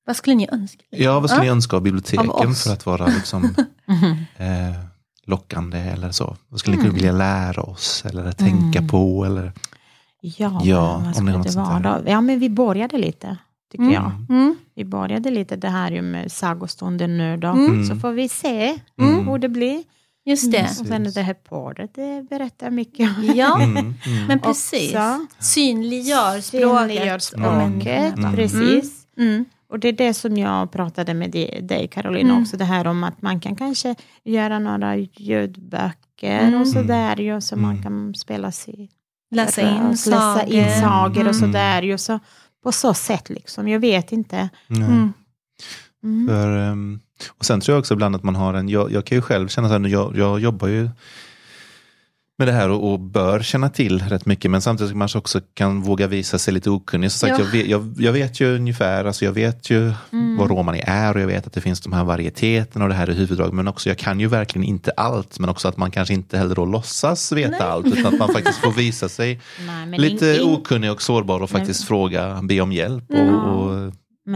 vad 0.07 0.17
skulle 0.17 0.37
ni 0.37 0.49
önska? 0.53 0.83
Ja, 0.91 1.21
vad 1.21 1.31
skulle 1.31 1.47
ja. 1.47 1.53
ni 1.53 1.57
önska 1.57 1.77
av 1.77 1.83
biblioteken 1.83 2.31
av 2.31 2.55
för 2.55 2.73
att 2.73 2.87
vara 2.87 3.07
liksom, 3.07 3.45
eh, 4.37 4.75
lockande 5.27 5.79
eller 5.79 6.13
så? 6.13 6.37
Vad 6.49 6.61
skulle 6.61 6.77
ni 6.77 6.83
kunna 6.83 6.95
vilja 6.95 7.13
lära 7.13 7.63
oss 7.63 8.05
eller 8.07 8.33
tänka 8.33 8.83
på? 8.83 9.25
Eller... 9.25 9.53
Ja, 10.21 10.61
ja 10.65 11.03
vad 11.05 11.17
skulle 11.17 11.39
det 11.39 11.57
vara? 11.57 12.03
Ja, 12.07 12.21
men 12.21 12.39
vi 12.39 12.51
började 12.51 12.99
lite, 12.99 13.37
tycker 13.73 13.85
mm. 13.85 13.95
jag. 13.95 14.13
Mm. 14.29 14.57
Vi 14.75 14.85
började 14.85 15.31
lite 15.31 15.57
det 15.57 15.69
här 15.69 15.91
ju 15.91 16.03
med 16.03 16.33
sagostunden 16.33 17.19
nu 17.19 17.37
då. 17.37 17.49
Mm. 17.49 17.85
Så 17.85 17.97
får 17.97 18.13
vi 18.13 18.29
se 18.29 18.79
mm. 18.99 19.29
hur 19.29 19.39
det 19.39 19.49
blir. 19.49 19.83
Just 20.25 20.53
det. 20.53 20.59
Mm. 20.59 20.71
Och 20.81 20.87
sen 20.87 21.13
det 21.15 21.23
här 21.23 21.35
paret, 21.35 21.95
det 21.95 22.29
berättar 22.31 22.71
mycket. 22.71 23.11
Ja, 23.35 23.61
mm. 23.63 23.95
men 24.29 24.41
precis. 24.41 24.95
Också, 24.95 25.27
synliggör 25.39 26.41
språket. 26.41 26.79
Synliggör 26.79 27.19
språket, 27.19 28.15
precis. 28.35 29.07
Och 29.69 29.79
det 29.79 29.89
är 29.89 29.93
det 29.93 30.15
som 30.15 30.37
jag 30.37 30.73
pratade 30.73 31.15
med 31.15 31.31
dig 31.63 31.89
Caroline 31.93 32.31
också, 32.31 32.57
det 32.57 32.65
här 32.65 32.87
om 32.87 33.05
att 33.05 33.23
man 33.23 33.41
kan 33.41 33.57
kanske 33.57 33.95
göra 34.25 34.59
några 34.59 34.97
ljudböcker 34.97 36.61
och 36.61 36.69
sådär 36.69 37.17
ju, 37.17 37.41
så 37.41 37.57
man 37.57 37.83
kan 37.83 38.15
spela 38.15 38.53
sig 38.53 38.91
läsa 39.31 39.61
in 39.61 39.89
läsa 39.89 40.45
in 40.47 40.81
sagor 40.81 41.29
och 41.29 41.35
mm. 41.35 41.35
sådär. 41.35 41.83
Ju 41.83 41.99
så, 41.99 42.19
på 42.63 42.73
så 42.73 42.95
sätt 42.95 43.29
liksom, 43.29 43.69
jag 43.69 43.81
vet 43.81 44.13
inte. 44.13 44.49
Mm. 44.71 45.13
Mm. 46.03 46.29
För, 46.29 46.71
um, 46.71 47.01
och 47.39 47.45
sen 47.45 47.61
tror 47.61 47.75
jag 47.75 47.81
också 47.81 47.95
ibland 47.95 48.17
att 48.17 48.23
man 48.23 48.37
har 48.37 48.55
en, 48.55 48.69
jag, 48.69 48.93
jag 48.93 49.05
kan 49.05 49.19
ju 49.19 49.23
själv 49.23 49.49
känna 49.49 49.69
så 49.69 49.79
här, 49.79 49.89
jag, 49.89 50.17
jag 50.17 50.41
jobbar 50.41 50.69
ju 50.69 50.91
med 52.41 52.49
det 52.49 52.53
här 52.53 52.71
och, 52.71 52.93
och, 52.93 53.01
bör 53.01 53.41
känna 53.41 53.69
till 53.69 54.03
rätt 54.03 54.27
mycket 54.27 54.51
men 54.51 54.63
samtidigt 54.63 54.93
kanske 54.93 55.19
också 55.19 55.41
kan 55.55 55.83
våga 55.83 56.07
visa 56.07 56.39
sig 56.39 56.55
lite 56.55 56.71
okunnig. 56.71 57.13
Så 57.13 57.19
sagt, 57.19 57.39
ja. 57.39 57.45
jag, 57.45 57.53
vet, 57.53 57.67
jag, 57.67 57.95
jag, 57.99 58.13
vet 58.13 58.41
ju 58.41 58.55
ungefär, 58.55 59.05
alltså 59.05 59.25
jag 59.25 59.33
vet 59.33 59.71
ju 59.71 59.93
mm. 60.13 60.37
vad 60.37 60.51
romani 60.51 60.83
är 60.87 61.15
och 61.15 61.21
jag 61.21 61.27
vet 61.27 61.47
att 61.47 61.53
det 61.53 61.61
finns 61.61 61.81
de 61.81 61.93
här 61.93 62.05
varieteterna 62.05 62.85
och 62.85 62.89
det 62.89 62.95
här 62.95 63.07
är 63.07 63.13
huvuddrag. 63.13 63.53
Men 63.53 63.69
också 63.69 63.89
jag 63.89 63.99
kan 63.99 64.21
ju 64.21 64.27
verkligen 64.27 64.65
inte 64.65 64.91
allt 64.91 65.39
men 65.39 65.51
också 65.51 65.69
att 65.69 65.77
man 65.77 65.91
kanske 65.91 66.15
inte 66.15 66.39
heller 66.39 66.55
då 66.55 66.65
låtsas 66.65 67.33
veta 67.33 67.51
Nej. 67.51 67.61
allt 67.61 67.87
utan 67.87 68.07
att 68.07 68.19
man 68.19 68.33
faktiskt 68.33 68.59
får 68.59 68.73
visa 68.73 69.09
sig 69.09 69.41
Nej, 69.67 69.99
lite 69.99 70.27
in, 70.27 70.43
in... 70.43 70.55
okunnig 70.55 70.93
och 70.93 71.03
sårbar 71.03 71.41
och 71.41 71.51
faktiskt 71.51 71.81
Nej. 71.81 71.87
fråga, 71.87 72.41
be 72.43 72.61
om 72.61 72.73
hjälp. 72.73 73.05
Och, 73.11 73.55
och 73.55 73.93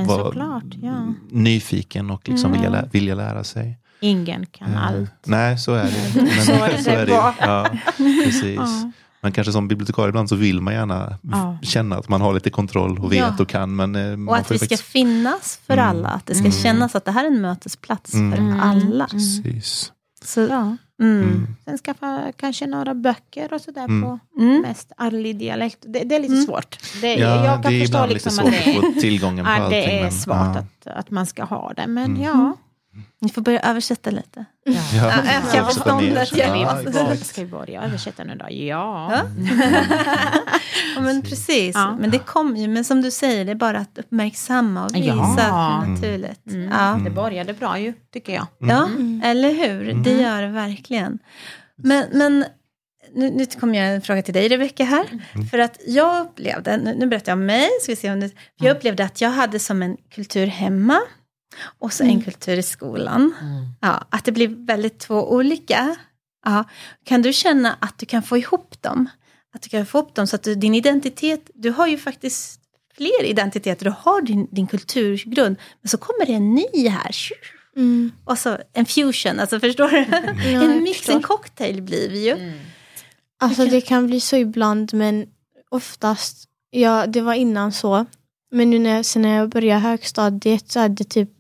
vara 0.07 0.63
ja. 0.83 1.15
nyfiken 1.31 2.11
och 2.11 2.29
liksom 2.29 2.51
mm. 2.51 2.63
vilja, 2.63 2.89
vilja 2.93 3.15
lära 3.15 3.45
sig. 3.45 3.79
Ingen 4.01 4.47
kan 4.47 4.69
mm. 4.69 4.79
allt. 4.79 5.13
Nej, 5.25 5.59
så 5.59 5.75
är 5.75 5.85
det. 5.85 6.23
Men, 6.23 6.45
så 6.45 6.53
är 6.53 6.73
det, 6.73 6.83
så 6.83 6.91
är 6.91 7.07
det. 7.07 7.13
Ja, 7.13 7.67
precis. 7.97 8.57
Ja. 8.57 8.91
Men 9.25 9.33
kanske 9.33 9.53
som 9.53 9.69
bibliotekarie 9.69 10.09
ibland 10.09 10.29
så 10.29 10.37
vill 10.37 10.61
man 10.61 10.75
gärna 10.75 11.19
ja. 11.23 11.59
känna 11.63 11.97
att 11.97 12.09
man 12.09 12.21
har 12.21 12.35
lite 12.35 12.51
kontroll 12.51 12.99
och 12.99 13.13
vet 13.13 13.19
ja. 13.19 13.37
och 13.39 13.49
kan. 13.49 13.77
Men, 13.77 13.95
eh, 13.95 14.29
och 14.29 14.37
att 14.37 14.51
vi 14.51 14.59
faktiskt... 14.59 14.83
ska 14.83 14.93
finnas 14.93 15.61
för 15.67 15.75
mm. 15.75 15.89
alla. 15.89 16.09
Att 16.09 16.27
det 16.27 16.35
ska 16.35 16.47
mm. 16.47 16.53
kännas 16.53 16.95
att 16.95 17.05
det 17.05 17.11
här 17.11 17.25
är 17.25 17.29
en 17.29 17.41
mötesplats 17.41 18.15
mm. 18.15 18.33
för 18.33 18.61
alla. 18.63 19.07
Precis. 19.07 19.93
Så, 20.25 20.41
ja. 20.41 20.77
Mm. 21.01 21.23
mm. 21.23 21.57
Sen 21.65 21.79
skaffa 21.79 22.33
kanske 22.37 22.67
några 22.67 22.95
böcker 22.95 23.53
och 23.55 23.61
sådär 23.61 23.85
mm. 23.85 24.03
på 24.03 24.19
mm. 24.39 24.63
mest 24.63 24.93
arlig 24.97 25.39
dialekt. 25.39 25.79
Det, 25.81 26.05
det, 26.05 26.15
är 26.15 26.21
lite 26.21 26.43
svårt. 26.43 26.79
Det, 27.01 27.15
ja, 27.15 27.45
jag 27.45 27.63
kan 27.63 27.73
det 27.73 27.79
är 27.79 27.81
förstå 27.81 28.07
liksom 28.07 28.45
lite 28.45 28.65
svårt 28.65 28.77
att 28.77 28.95
få 28.95 29.01
tillgången 29.01 29.45
på 29.45 29.51
allting. 29.51 29.71
Det 29.71 29.99
är 29.99 30.03
men, 30.03 30.13
svårt 30.13 30.57
att, 30.57 30.87
att 30.87 31.11
man 31.11 31.27
ska 31.27 31.45
ha 31.45 31.73
det. 31.77 31.87
Men 31.87 32.21
ja, 32.21 32.57
ni 33.21 33.29
får 33.31 33.43
börja 33.43 33.61
översätta 33.61 34.11
lite. 34.11 34.45
Ja. 34.65 34.73
Ja. 34.95 35.09
Öka. 35.09 35.41
Ja. 35.55 36.83
Ja. 36.85 37.17
Ska 37.17 37.41
vi 37.41 37.47
börja 37.47 37.83
översätta 37.83 38.25
nu 38.25 38.35
då? 38.35 38.47
Ja. 38.51 39.13
ja. 39.13 39.23
men 41.01 41.23
precis. 41.23 41.75
Ja. 41.75 41.97
Men 42.01 42.11
det 42.11 42.19
kommer 42.19 42.61
ju. 42.61 42.69
Men 42.69 42.85
som 42.85 43.03
du 43.03 43.11
säger, 43.11 43.45
det 43.45 43.51
är 43.51 43.55
bara 43.57 43.79
att 43.79 43.99
uppmärksamma 43.99 44.85
och 44.85 44.97
visa 44.97 45.11
ja. 45.11 45.23
att 45.23 45.37
det 45.37 45.43
är 45.43 45.91
naturligt. 45.91 46.47
Mm. 46.47 46.71
Ja. 46.71 47.01
Det 47.05 47.11
började 47.11 47.53
bra 47.53 47.79
ju, 47.79 47.93
tycker 48.13 48.33
jag. 48.35 48.47
Mm. 48.63 48.77
Ja, 49.23 49.29
eller 49.29 49.53
hur? 49.55 49.85
Det 49.85 50.11
mm. 50.11 50.23
gör 50.23 50.43
det 50.43 50.49
verkligen. 50.49 51.19
Men, 51.77 52.05
men 52.13 52.45
nu, 53.15 53.31
nu 53.31 53.47
kommer 53.47 53.79
jag 53.79 53.95
en 53.95 54.03
fråga 54.03 54.23
till 54.23 54.35
dig 54.35 54.49
Rebecka 54.49 54.85
här. 54.85 55.07
Mm. 55.35 55.47
För 55.47 55.59
att 55.59 55.79
jag 55.87 56.27
upplevde, 56.27 56.77
nu, 56.77 56.95
nu 56.99 57.07
berättar 57.07 57.33
jag 57.33 57.39
om 57.39 57.47
mig, 57.47 57.69
ska 57.81 57.93
vi 57.93 57.97
se 57.97 58.13
om 58.13 58.21
det, 58.21 58.31
jag 58.57 58.77
upplevde 58.77 59.05
att 59.05 59.21
jag 59.21 59.31
hade 59.31 59.59
som 59.59 59.83
en 59.83 59.97
kultur 60.15 60.47
hemma 60.47 61.01
och 61.79 61.93
så 61.93 62.03
mm. 62.03 62.17
en 62.17 62.23
kultur 62.23 62.59
i 62.59 62.63
skolan. 62.63 63.35
Mm. 63.41 63.65
Ja, 63.81 64.07
att 64.11 64.25
det 64.25 64.33
blir 64.33 64.67
väldigt 64.67 64.99
två 64.99 65.33
olika. 65.33 65.97
Ja. 66.45 66.65
Kan 67.05 67.23
du 67.23 67.33
känna 67.33 67.77
att 67.81 67.99
du 67.99 68.07
kan 68.07 68.23
få 68.23 68.37
ihop 68.37 68.83
dem? 68.83 69.09
Att 69.55 69.63
du 69.63 69.69
kan 69.69 69.87
få 69.87 69.99
ihop 69.99 70.15
dem 70.15 70.27
så 70.27 70.37
att 70.37 70.43
du, 70.43 70.55
din 70.55 70.75
identitet, 70.75 71.51
du 71.55 71.71
har 71.71 71.87
ju 71.87 71.99
faktiskt 71.99 72.61
fler 72.97 73.25
identiteter, 73.25 73.85
du 73.85 73.95
har 73.99 74.23
din, 74.23 74.49
din 74.51 74.67
kulturgrund, 74.67 75.57
men 75.83 75.89
så 75.89 75.97
kommer 75.99 76.27
det 76.27 76.33
en 76.33 76.55
ny 76.55 76.89
här. 76.89 77.17
Mm. 77.77 78.13
Och 78.25 78.39
så 78.39 78.59
en 78.73 78.87
fusion, 78.87 79.41
alltså 79.41 79.61
förstår 79.61 79.89
du? 79.89 80.05
Ja, 80.51 80.63
en 80.63 80.83
mix, 80.83 81.09
en 81.09 81.23
cocktail 81.23 81.83
blir 81.83 82.11
vi 82.11 82.25
ju. 82.25 82.33
Mm. 82.33 82.59
Alltså 83.41 83.67
det 83.67 83.81
kan 83.81 84.07
bli 84.07 84.21
så 84.21 84.37
ibland, 84.37 84.95
men 84.95 85.27
oftast, 85.71 86.49
ja 86.71 87.07
det 87.07 87.21
var 87.21 87.35
innan 87.35 87.73
så, 87.73 88.07
men 88.51 88.71
nu 88.71 88.79
när, 88.79 89.03
sen 89.03 89.23
när 89.23 89.37
jag 89.37 89.49
började 89.49 89.81
högstadiet 89.81 90.71
så 90.71 90.81
hade 90.81 91.05
typ 91.05 91.31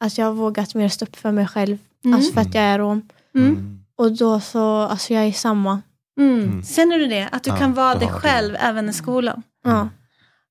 att 0.00 0.18
jag 0.18 0.26
har 0.26 0.32
vågat 0.32 0.74
mer 0.74 0.88
stå 0.88 1.04
upp 1.04 1.16
för 1.16 1.32
mig 1.32 1.46
själv. 1.46 1.78
Mm. 2.04 2.16
Alltså 2.16 2.32
för 2.32 2.40
att 2.40 2.54
jag 2.54 2.64
är 2.64 2.78
rom. 2.78 3.08
Mm. 3.34 3.48
mm. 3.48 3.80
Och 3.96 4.12
då 4.16 4.40
så, 4.40 4.76
alltså 4.76 5.14
jag 5.14 5.24
är 5.24 5.32
samma. 5.32 5.82
Mm. 6.18 6.42
mm. 6.42 6.62
Känner 6.62 6.98
du 6.98 7.06
det? 7.06 7.28
Att 7.32 7.44
du 7.44 7.50
ja, 7.50 7.56
kan 7.56 7.74
vara 7.74 7.94
dig 7.94 8.08
själv 8.08 8.52
det. 8.52 8.58
även 8.58 8.88
i 8.88 8.92
skolan? 8.92 9.42
Ja. 9.64 9.88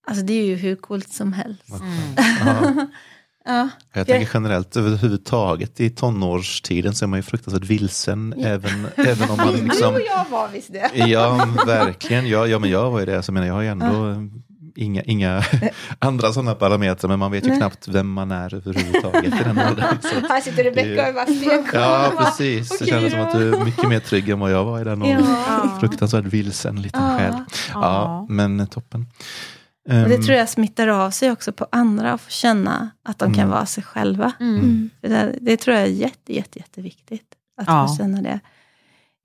Alltså 0.07 0.25
det 0.25 0.33
är 0.33 0.45
ju 0.45 0.55
hur 0.55 0.75
coolt 0.75 1.13
som 1.13 1.33
helst. 1.33 1.63
ja. 3.45 3.69
Jag 3.93 4.07
tänker 4.07 4.29
generellt 4.33 4.77
överhuvudtaget 4.77 5.79
i 5.79 5.89
tonårstiden 5.89 6.95
så 6.95 7.05
är 7.05 7.07
man 7.07 7.19
ju 7.19 7.23
fruktansvärt 7.23 7.63
vilsen. 7.63 8.33
Ja. 8.37 8.47
Även, 8.47 8.87
även 8.95 9.29
om 9.29 9.37
man 9.37 9.53
liksom... 9.67 9.93
Du 9.93 9.99
och 9.99 10.07
jag 10.07 10.29
var 10.29 10.47
visst 10.47 10.73
det. 10.73 10.91
ja, 10.93 11.47
verkligen. 11.65 12.27
Ja, 12.27 12.47
ja, 12.47 12.59
men 12.59 12.69
jag 12.69 12.91
var 12.91 12.99
ju 12.99 13.05
det. 13.05 13.23
Så 13.23 13.31
menar, 13.31 13.47
jag 13.47 13.53
har 13.53 13.61
ju 13.61 13.67
ändå 13.67 14.15
inga, 14.79 15.01
inga 15.01 15.43
andra 15.99 16.33
sådana 16.33 16.55
parametrar, 16.55 17.09
men 17.09 17.19
man 17.19 17.31
vet 17.31 17.45
ju 17.45 17.49
Nej. 17.49 17.57
knappt 17.57 17.87
vem 17.87 18.11
man 18.11 18.31
är 18.31 18.53
överhuvudtaget 18.53 19.25
i 19.25 19.43
den 19.43 19.59
åldern. 19.59 19.97
Här 20.29 20.41
sitter 20.41 20.63
Rebecka 20.63 21.01
och 21.01 21.07
är 21.07 21.13
bara 21.13 21.25
stenkoll. 21.25 21.79
Ja, 21.81 22.11
precis. 22.17 22.79
Det 22.79 22.85
kändes 22.85 23.11
som 23.11 23.21
att 23.21 23.31
du 23.31 23.53
är 23.53 23.65
mycket 23.65 23.89
mer 23.89 23.99
trygg 23.99 24.29
än 24.29 24.39
vad 24.39 24.51
jag 24.51 24.65
var 24.65 24.81
i 24.81 24.83
den 24.83 25.01
åldern. 25.01 25.25
Ja. 25.47 25.77
Fruktansvärt 25.79 26.25
vilsen 26.25 26.81
liten 26.81 27.03
ja. 27.03 27.17
själ. 27.17 27.33
Ja, 27.73 28.25
men 28.29 28.67
toppen. 28.67 29.07
Och 29.89 29.93
det 29.93 30.15
ehm. 30.15 30.21
tror 30.21 30.37
jag 30.37 30.49
smittar 30.49 30.87
av 30.87 31.11
sig 31.11 31.31
också 31.31 31.51
på 31.51 31.67
andra, 31.71 32.13
att 32.13 32.21
få 32.21 32.29
känna 32.29 32.89
att 33.03 33.19
de 33.19 33.25
mm. 33.25 33.37
kan 33.37 33.49
vara 33.49 33.65
sig 33.65 33.83
själva. 33.83 34.31
Mm. 34.39 34.89
Det, 35.01 35.35
det, 35.41 35.57
tror 35.57 35.75
jag 35.75 35.85
är 35.85 35.91
jätte, 35.91 36.33
jätte, 36.33 36.59
jätteviktigt. 36.59 37.27
Att 37.61 37.67
ja. 37.67 37.87
få 37.87 37.95
känna 37.95 38.21
det 38.21 38.39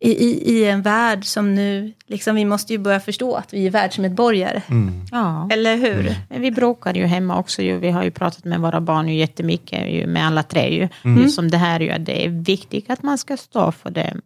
i, 0.01 0.11
i, 0.11 0.53
i 0.55 0.65
en 0.71 0.83
värld 0.83 1.25
som 1.25 1.55
nu, 1.55 1.93
liksom, 2.07 2.37
vi 2.37 2.45
måste 2.45 2.73
ju 2.73 2.79
börja 2.79 3.01
förstå 3.01 3.35
att 3.35 3.55
vi 3.55 3.67
är 3.67 3.71
världsmedborgare. 3.71 4.63
Mm. 4.71 5.01
Ja. 5.13 5.49
Eller 5.53 5.77
hur? 5.77 6.01
Mm. 6.01 6.15
Men 6.29 6.41
vi 6.41 6.51
bråkar 6.51 6.95
ju 6.95 7.05
hemma 7.07 7.39
också. 7.39 7.63
Ju. 7.63 7.79
Vi 7.79 7.91
har 7.91 8.05
ju 8.05 8.11
pratat 8.11 8.45
med 8.45 8.61
våra 8.61 8.81
barn 8.81 9.09
ju 9.09 9.15
jättemycket, 9.15 9.93
ju, 9.93 10.07
med 10.07 10.27
alla 10.27 10.43
tre. 10.43 10.75
Ju. 10.75 10.89
Mm. 11.05 11.23
Just 11.23 11.35
som 11.35 11.51
det 11.51 11.57
här, 11.59 11.81
ju, 11.81 11.91
att 11.91 12.07
det 12.07 12.25
är 12.25 12.29
viktigt 12.29 12.91
att 12.91 13.03
man 13.03 13.19
ska 13.19 13.37
stå 13.37 13.73
för 13.73 13.91
det 13.91 14.17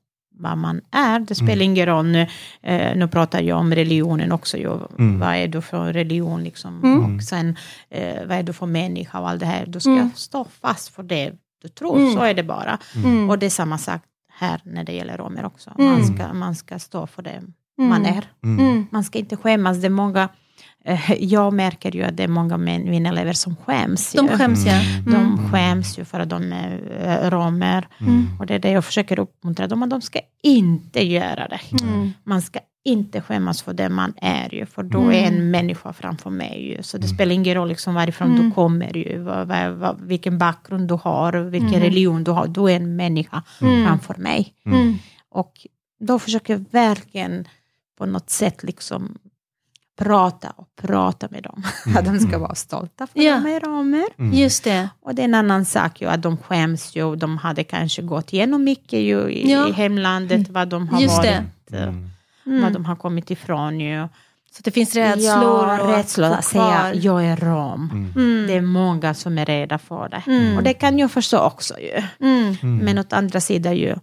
vad 0.41 0.59
man 0.59 0.81
är. 0.91 1.21
Det 1.21 1.35
spelar 1.35 1.63
ingen 1.63 1.87
roll 1.87 2.07
nu, 2.07 2.27
eh, 2.63 2.97
nu 2.97 3.09
pratar 3.09 3.41
jag 3.43 3.59
om 3.59 3.75
religionen 3.75 4.33
också. 4.33 4.57
Ju. 4.57 4.73
Mm. 4.99 5.21
Vad 5.21 5.35
är 5.35 5.49
du 5.49 5.61
för 5.63 5.93
religion 5.93 6.45
liksom? 6.45 6.85
Mm. 6.85 7.17
Och 7.17 7.23
sen 7.23 7.57
eh, 7.91 8.27
vad 8.27 8.39
är 8.39 8.43
du 8.43 8.53
för 8.53 8.67
människa 8.67 9.21
och 9.21 9.29
allt 9.29 9.41
det 9.41 9.47
här. 9.47 9.67
Du 9.67 9.81
ska 9.81 9.91
Mm. 9.91 10.11
stå 10.15 10.47
fast 10.61 10.89
för 10.95 11.03
det 11.03 11.33
du 11.63 11.69
tror, 11.69 11.99
Mm. 11.99 12.13
så 12.15 12.21
är 12.21 12.35
det 12.35 12.43
bara. 12.43 12.79
Mm. 12.97 13.31
Och 13.31 13.39
det 13.39 13.47
är 13.47 13.51
samma 13.51 13.79
sak 13.79 14.01
här 14.39 14.61
när 14.65 14.85
det 14.85 14.93
gäller 14.93 15.17
romer 15.17 15.45
också. 15.45 15.71
Mm. 15.79 15.91
Man, 15.93 16.05
ska, 16.05 16.33
man 16.33 16.55
ska 16.55 16.79
stå 16.79 17.07
för 17.07 17.23
det 17.23 17.43
man 17.79 18.07
är. 18.07 18.25
Mm. 18.45 18.67
Mm. 18.67 18.87
Man 18.91 19.05
ska 19.05 19.19
inte 19.19 19.37
skämmas. 19.37 19.81
Det 19.81 19.87
är 19.87 19.91
många, 19.91 20.29
eh, 20.85 21.13
jag 21.25 21.53
märker 21.53 21.97
ju 21.97 22.03
att 22.03 22.17
det 22.17 22.23
är 22.25 22.29
många 22.29 22.57
män- 22.57 22.91
mina 22.91 23.09
elever 23.09 23.33
som 23.33 23.57
skäms. 23.57 24.13
De 24.13 24.27
ju. 24.27 24.33
skäms 24.37 24.67
ja. 24.67 24.81
De 25.07 25.15
Mm. 25.15 25.51
skäms 25.51 25.99
ju 25.99 26.05
för 26.05 26.21
att 26.21 26.29
de 26.29 26.53
är 26.53 26.81
eh, 27.25 27.31
romer. 27.31 27.89
Mm. 28.01 28.27
Och 28.41 28.47
det 28.47 28.55
är 28.55 28.59
det 28.59 28.71
jag 28.71 28.85
försöker 28.85 29.19
uppmuntra 29.19 29.67
dem, 29.67 29.83
att 29.83 29.91
de 29.91 30.01
ska 30.01 30.21
inte 30.43 31.07
göra 31.07 31.49
det. 31.49 31.61
Mm. 31.85 32.11
Man 32.25 32.43
ska 32.43 32.59
inte 32.85 33.21
skämmas 33.21 33.63
för 33.63 33.73
det 33.73 33.89
man 33.89 34.13
är 34.17 34.55
ju, 34.55 34.67
för 34.67 34.83
då 34.83 34.99
Mm. 35.01 35.11
är 35.11 35.23
en 35.29 35.51
människa 35.51 35.93
framför 35.93 36.31
mig 36.31 36.69
ju. 36.69 36.83
Så 36.83 36.99
det 36.99 37.09
spelar 37.09 37.33
ingen 37.35 37.55
roll 37.55 37.69
liksom 37.69 37.95
varifrån 37.95 38.29
Mm. 38.35 38.49
du 38.49 38.55
kommer 38.55 38.97
ju, 38.97 39.19
vad, 39.23 39.49
vad, 39.49 39.73
vad, 39.73 40.01
vilken 40.01 40.39
bakgrund 40.39 40.89
du 40.89 40.95
har, 40.95 41.33
vilken 41.33 41.69
Mm. 41.69 41.81
religion 41.81 42.25
du 42.25 42.31
har. 42.31 42.47
Du 42.47 42.61
är 42.71 42.77
en 42.77 42.97
människa 42.97 43.43
Mm. 43.61 43.87
framför 43.87 44.15
mig. 44.15 44.55
Mm. 44.67 44.95
Och 45.31 45.67
då 46.01 46.19
försöker 46.19 46.53
jag 46.53 46.65
verkligen 46.71 47.49
på 47.99 48.07
något 48.07 48.31
sätt 48.31 48.63
liksom 48.63 49.19
prata 49.99 50.51
och 50.57 50.69
prata 50.77 51.29
med 51.31 51.43
dem. 51.43 51.63
Att 51.97 52.05
de 52.05 52.19
ska 52.19 52.39
vara 52.39 52.55
stolta 52.55 53.07
för 53.07 53.21
Ja. 53.21 53.37
att 53.37 53.45
de 53.45 53.51
är 53.55 53.61
romer. 53.61 54.05
Mm. 54.19 54.35
Just 54.35 54.65
det. 54.65 54.89
Och 55.01 55.15
det 55.15 55.23
är 55.23 55.25
en 55.25 55.35
annan 55.35 55.65
sak 55.65 56.01
ju 56.01 56.07
att 56.09 56.23
de 56.23 56.37
skäms 56.37 56.97
ju. 56.97 57.17
De 57.17 57.37
hade 57.39 57.65
kanske 57.65 58.03
gått 58.03 58.33
igenom 58.33 58.65
mycket 58.65 59.01
ju 59.01 59.31
i, 59.31 59.53
Ja. 59.53 59.69
i 59.69 59.73
hemlandet, 59.73 60.49
vad 60.49 60.69
de 60.69 60.89
har 60.89 61.01
Just 61.01 61.17
varit, 61.17 61.31
det. 61.67 61.77
eh, 61.77 61.83
Mm. 61.83 62.11
Mm. 62.49 62.63
vad 62.63 62.73
de 62.73 62.85
har 62.85 62.97
kommit 62.97 63.31
ifrån 63.31 63.81
ju. 63.81 64.09
Så 64.51 64.63
det 64.65 64.71
finns 64.71 64.95
rädslor 64.95 65.69
ja, 65.69 65.83
och 65.83 65.89
rädslor 65.89 66.31
att 66.31 66.45
säga 66.45 66.95
jag 66.95 67.25
är 67.27 67.37
rom. 67.37 67.91
Mm. 67.93 68.13
Mm. 68.17 68.47
Det 68.47 68.53
är 68.55 68.61
många 68.63 69.15
som 69.15 69.39
är 69.39 69.47
rädda 69.47 69.79
för 69.79 70.09
det. 70.09 70.23
Mm. 70.27 70.57
Och 70.57 70.63
det 70.63 70.75
kan 70.75 70.99
jag 70.99 71.11
förstå 71.11 71.39
också 71.39 71.75
ju. 71.81 72.03
Mm. 72.21 72.55
Mm. 72.63 72.79
Men 72.85 72.99
åt 72.99 73.13
andra 73.13 73.41
sidan 73.41 73.77
ju, 73.77 73.95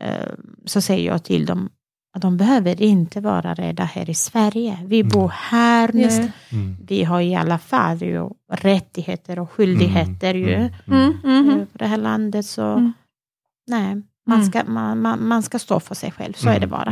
eh, 0.00 0.28
så 0.66 0.80
säger 0.80 1.06
jag 1.06 1.24
till 1.24 1.46
dem 1.46 1.68
att 2.14 2.22
de 2.22 2.36
behöver 2.36 2.82
inte 2.82 3.20
vara 3.20 3.54
rädda 3.54 3.84
här 3.84 4.10
i 4.10 4.14
Sverige. 4.14 4.78
Vi 4.86 5.04
bor 5.04 5.32
här 5.36 5.90
nu. 5.92 6.08
Mm. 6.52 6.76
Vi 6.86 7.04
har 7.04 7.20
i 7.20 7.34
alla 7.34 7.58
fall 7.58 8.02
ju 8.02 8.28
rättigheter 8.52 9.38
och 9.38 9.50
skyldigheter 9.50 10.34
ju. 10.34 10.54
Mm. 10.54 10.70
Mm. 10.86 11.14
Mm. 11.24 11.60
eh, 11.60 11.66
det 11.72 11.86
här 11.86 11.96
landet. 11.96 12.46
Så 12.46 12.62
Mm. 12.62 12.92
nej, 13.66 14.02
man 14.26 14.44
ska, 14.44 14.64
man, 14.64 15.00
man, 15.02 15.28
man 15.28 15.42
ska 15.42 15.58
stå 15.58 15.80
för 15.80 15.94
sig 15.94 16.10
själv, 16.10 16.32
så 16.32 16.48
är 16.48 16.60
det 16.60 16.66
bara. 16.66 16.90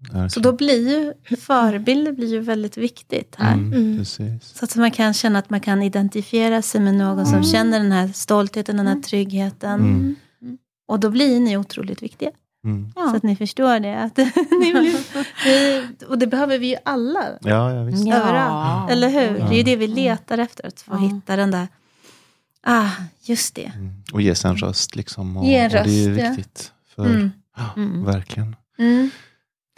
Mm. 0.00 0.10
Mm. 0.14 0.22
Ja, 0.22 0.28
Så 0.30 0.40
då 0.40 0.52
blir 0.52 0.88
ju 0.90 1.36
förebilder 1.36 2.12
blir 2.12 2.28
ju 2.32 2.40
väldigt 2.40 2.76
viktigt 2.76 3.34
här. 3.38 3.54
Mm. 3.54 3.72
Mm. 3.72 4.04
Så 4.40 4.64
att 4.64 4.76
man 4.76 4.90
kan 4.90 5.14
känna 5.14 5.38
att 5.38 5.50
man 5.50 5.60
kan 5.60 5.82
identifiera 5.82 6.62
sig 6.62 6.80
med 6.80 6.94
någon 6.94 7.24
som 7.26 7.34
Mm. 7.34 7.44
känner 7.44 7.78
den 7.80 7.92
här 7.92 8.08
stoltheten, 8.08 8.76
den 8.76 8.86
här 8.86 9.00
tryggheten. 9.00 9.80
Mm. 9.80 10.16
Och 10.88 11.00
då 11.00 11.10
blir 11.10 11.40
ni 11.40 11.56
otroligt 11.56 12.02
viktiga. 12.02 12.30
Mm. 12.64 12.92
Ja. 12.96 13.08
Så 13.10 13.16
att 13.16 13.22
ni 13.22 13.36
förstår 13.36 13.80
det. 13.80 13.98
Att 13.98 14.16
ni 14.62 14.72
blir, 14.72 14.96
vi, 15.44 15.86
och 16.06 16.18
det 16.18 16.26
behöver 16.26 16.58
vi 16.58 16.66
ju 16.66 16.76
alla. 16.84 17.24
Ja, 17.40 17.72
ja, 17.74 17.82
visst. 17.84 18.06
Ja. 18.06 18.14
Överallt. 18.16 18.90
Eller 18.90 19.08
hur? 19.08 19.38
Ja. 19.38 19.46
Det 19.48 19.54
är 19.54 19.56
ju 19.56 19.62
det 19.62 19.76
vi 19.76 19.86
letar 19.86 20.38
efter. 20.38 20.66
Att 20.66 20.80
få 20.80 20.92
Ja. 20.94 20.98
hitta 20.98 21.36
den 21.36 21.50
där, 21.50 21.68
ah, 22.62 22.88
just 23.22 23.54
det. 23.54 23.72
Mm. 23.74 23.92
Och 24.12 24.22
ge 24.22 24.34
sig 24.34 24.50
en 24.50 24.56
röst 24.56 24.96
liksom. 24.96 25.36
Och, 25.36 25.44
Ge 25.46 25.56
en 25.56 25.64
och 25.66 25.72
det 25.72 25.78
är 25.78 26.08
ju 26.08 26.10
röst, 26.14 26.20
ja. 26.24 26.30
viktigt. 26.30 26.72
För, 26.94 27.04
Mm. 27.06 27.30
ja, 27.56 27.64
Mm. 27.76 28.04
Verkligen. 28.04 28.56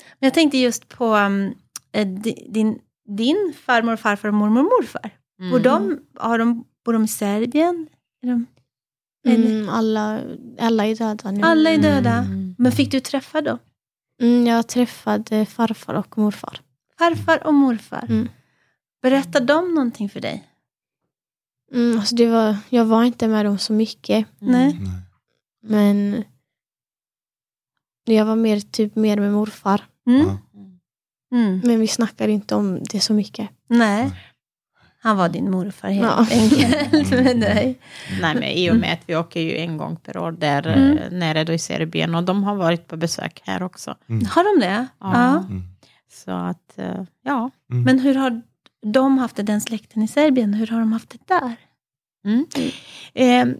Mm. 0.01 0.17
Men 0.19 0.27
jag 0.27 0.35
tänkte 0.35 0.59
just 0.59 0.89
på 0.89 1.15
um, 1.17 1.55
eh, 1.93 2.07
di- 2.09 2.47
din, 2.51 2.79
din 3.09 3.55
farmor, 3.67 3.97
farfar 3.97 4.29
och 4.29 4.35
mormor 4.35 4.59
och 4.61 4.65
morfar. 4.65 5.11
Mm. 5.39 5.51
Bor, 5.51 5.61
de, 5.61 6.01
har 6.15 6.39
de, 6.39 6.65
bor 6.85 6.93
de 6.93 7.05
i 7.05 7.09
Serbien? 7.09 7.89
Är 8.23 8.29
de, 8.29 8.47
Mm, 9.29 9.69
alla, 9.69 10.21
alla 10.61 10.87
är 10.87 10.95
döda 10.97 11.31
nu. 11.31 11.41
Alla 11.43 11.71
är 11.71 11.79
döda. 11.79 12.13
Mm. 12.15 12.55
Men 12.59 12.73
fick 12.73 12.91
du 12.91 13.01
träffa 13.01 13.41
dem? 13.41 13.59
Mm, 14.23 14.47
jag 14.47 14.69
träffade 14.69 15.47
farfar 15.47 15.95
och 15.95 16.19
morfar. 16.19 16.61
Farfar 16.99 17.47
och 17.47 17.55
morfar. 17.55 18.07
Mm. 18.09 18.29
Berättar 19.03 19.41
de 19.41 19.75
någonting 19.75 20.09
för 20.11 20.21
dig? 20.21 20.49
Mm, 21.73 21.99
alltså 21.99 22.15
det 22.17 22.27
var, 22.27 22.57
jag 22.69 22.85
var 22.85 23.05
inte 23.05 23.29
med 23.29 23.45
dem 23.47 23.59
så 23.59 23.73
mycket. 23.73 24.27
Nej. 24.39 24.79
Nej. 24.81 25.01
Men 25.63 26.25
jag 28.05 28.25
var 28.25 28.37
mer, 28.37 28.61
typ 28.61 28.97
mer 28.97 29.17
med 29.21 29.33
morfar. 29.33 29.85
Mm. 30.07 30.21
Ja. 30.27 30.39
Mm. 31.37 31.61
Men 31.65 31.81
vi 31.81 31.87
snackade 31.87 32.33
inte 32.33 32.55
om 32.55 32.83
det 32.91 33.01
så 33.01 33.13
mycket. 33.13 33.49
Nej. 33.69 34.11
Han 35.03 35.17
var 35.17 35.29
din 35.29 35.51
morfar 35.51 35.89
helt 35.89 36.07
Ja. 36.07 36.27
enkelt 36.41 37.11
med 37.11 37.41
dig. 37.41 37.79
Nej, 38.21 38.35
men 38.35 38.43
i 38.45 38.71
och 38.71 38.77
med 38.77 38.93
att 38.93 39.01
vi 39.07 39.17
åker 39.17 39.41
ju 39.41 39.57
en 39.57 39.77
gång 39.77 39.97
per 39.97 40.17
år 40.17 40.33
där 40.33 40.67
Mm. 40.67 40.99
eh, 40.99 41.11
nere 41.11 41.45
då 41.45 41.53
i 41.53 41.59
Serbien 41.59 42.15
och 42.15 42.25
de 42.25 42.45
har 42.45 42.55
varit 42.55 42.87
på 42.87 42.97
besök 42.97 43.43
här 43.45 43.63
också. 43.63 43.95
Har 44.31 44.55
de 44.61 44.67
det? 44.67 44.87
Ja. 45.01 45.37
Mm. 45.39 45.63
Så 46.13 46.31
att, 46.31 46.79
eh, 46.79 47.03
ja. 47.25 47.51
Men 47.67 47.99
hur 47.99 48.15
har 48.15 48.43
de 48.87 49.19
haft 49.19 49.37
det, 49.37 49.43
den 49.43 49.61
släkten 49.61 50.03
i 50.03 50.09
Serbien? 50.09 50.55
Hur 50.55 50.67
har 50.67 50.81
de 50.81 50.93
haft 50.93 51.11
det 51.11 51.19
där? 51.35 51.57
Mm. 52.25 52.47
Eh, 53.15 53.57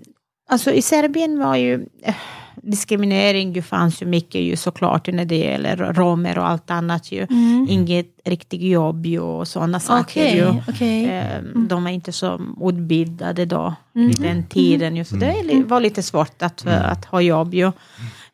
alltså 0.49 0.73
i 0.73 0.83
Serbien 0.83 1.39
var 1.39 1.57
ju 1.57 1.87
eh, 2.03 2.15
diskriminering 2.63 3.53
ju 3.53 3.63
fanns 3.63 4.03
ju 4.03 4.07
mycket 4.07 4.41
ju 4.41 4.57
såklart 4.57 5.07
när 5.13 5.25
det 5.25 5.37
gäller 5.39 5.77
romer 5.77 6.39
och 6.39 6.49
allt 6.49 6.71
annat 6.71 7.13
ju. 7.13 7.27
Mm. 7.31 7.67
Inget 7.71 8.07
riktigt 8.25 8.63
jobb 8.63 9.07
ju 9.07 9.21
och 9.21 9.49
sådana 9.49 9.81
saker 9.81 10.35
ju. 10.35 10.47
Okej, 10.49 10.63
okej. 10.69 11.05
Eh, 11.05 11.43
De 11.69 11.85
var 11.85 11.91
inte 11.91 12.13
så 12.13 12.41
utbildade 12.63 13.45
då 13.45 13.75
Mm. 13.95 14.11
i 14.11 14.13
den 14.15 14.47
tiden. 14.47 14.97
Ju. 14.97 15.05
Så 15.05 15.17
det 15.17 15.27
är 15.27 15.45
li- 15.45 15.63
var 15.63 15.81
lite 15.81 16.03
svårt 16.03 16.43
att, 16.43 16.67
att 16.67 17.05
ha 17.05 17.21
jobb. 17.21 17.55
Ju. 17.55 17.73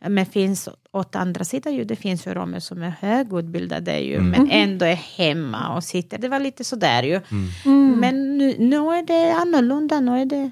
Men 0.09 0.27
finns 0.27 0.69
åt 0.93 1.17
andra 1.17 1.45
sidan 1.45 1.75
ju, 1.75 1.85
det 1.85 1.97
finns 1.97 2.27
ju 2.27 2.35
romer 2.35 2.61
som 2.61 2.83
är 2.83 2.95
högutbildade 3.01 3.99
ju, 3.99 4.15
Mm. 4.17 4.31
men 4.31 4.51
ändå 4.51 4.85
är 4.87 4.95
hemma 5.17 5.75
och 5.77 5.85
sitter. 5.85 6.19
Det 6.19 6.29
var 6.29 6.41
lite 6.41 6.65
sådär 6.65 7.03
ju. 7.03 7.21
Mm. 7.65 7.93
Men 8.01 8.39
nu, 8.39 8.55
nu 8.59 8.77
är 8.77 9.07
det 9.07 9.33
annorlunda. 9.35 10.01
Nu, 10.01 10.21
är 10.21 10.25
det, 10.27 10.51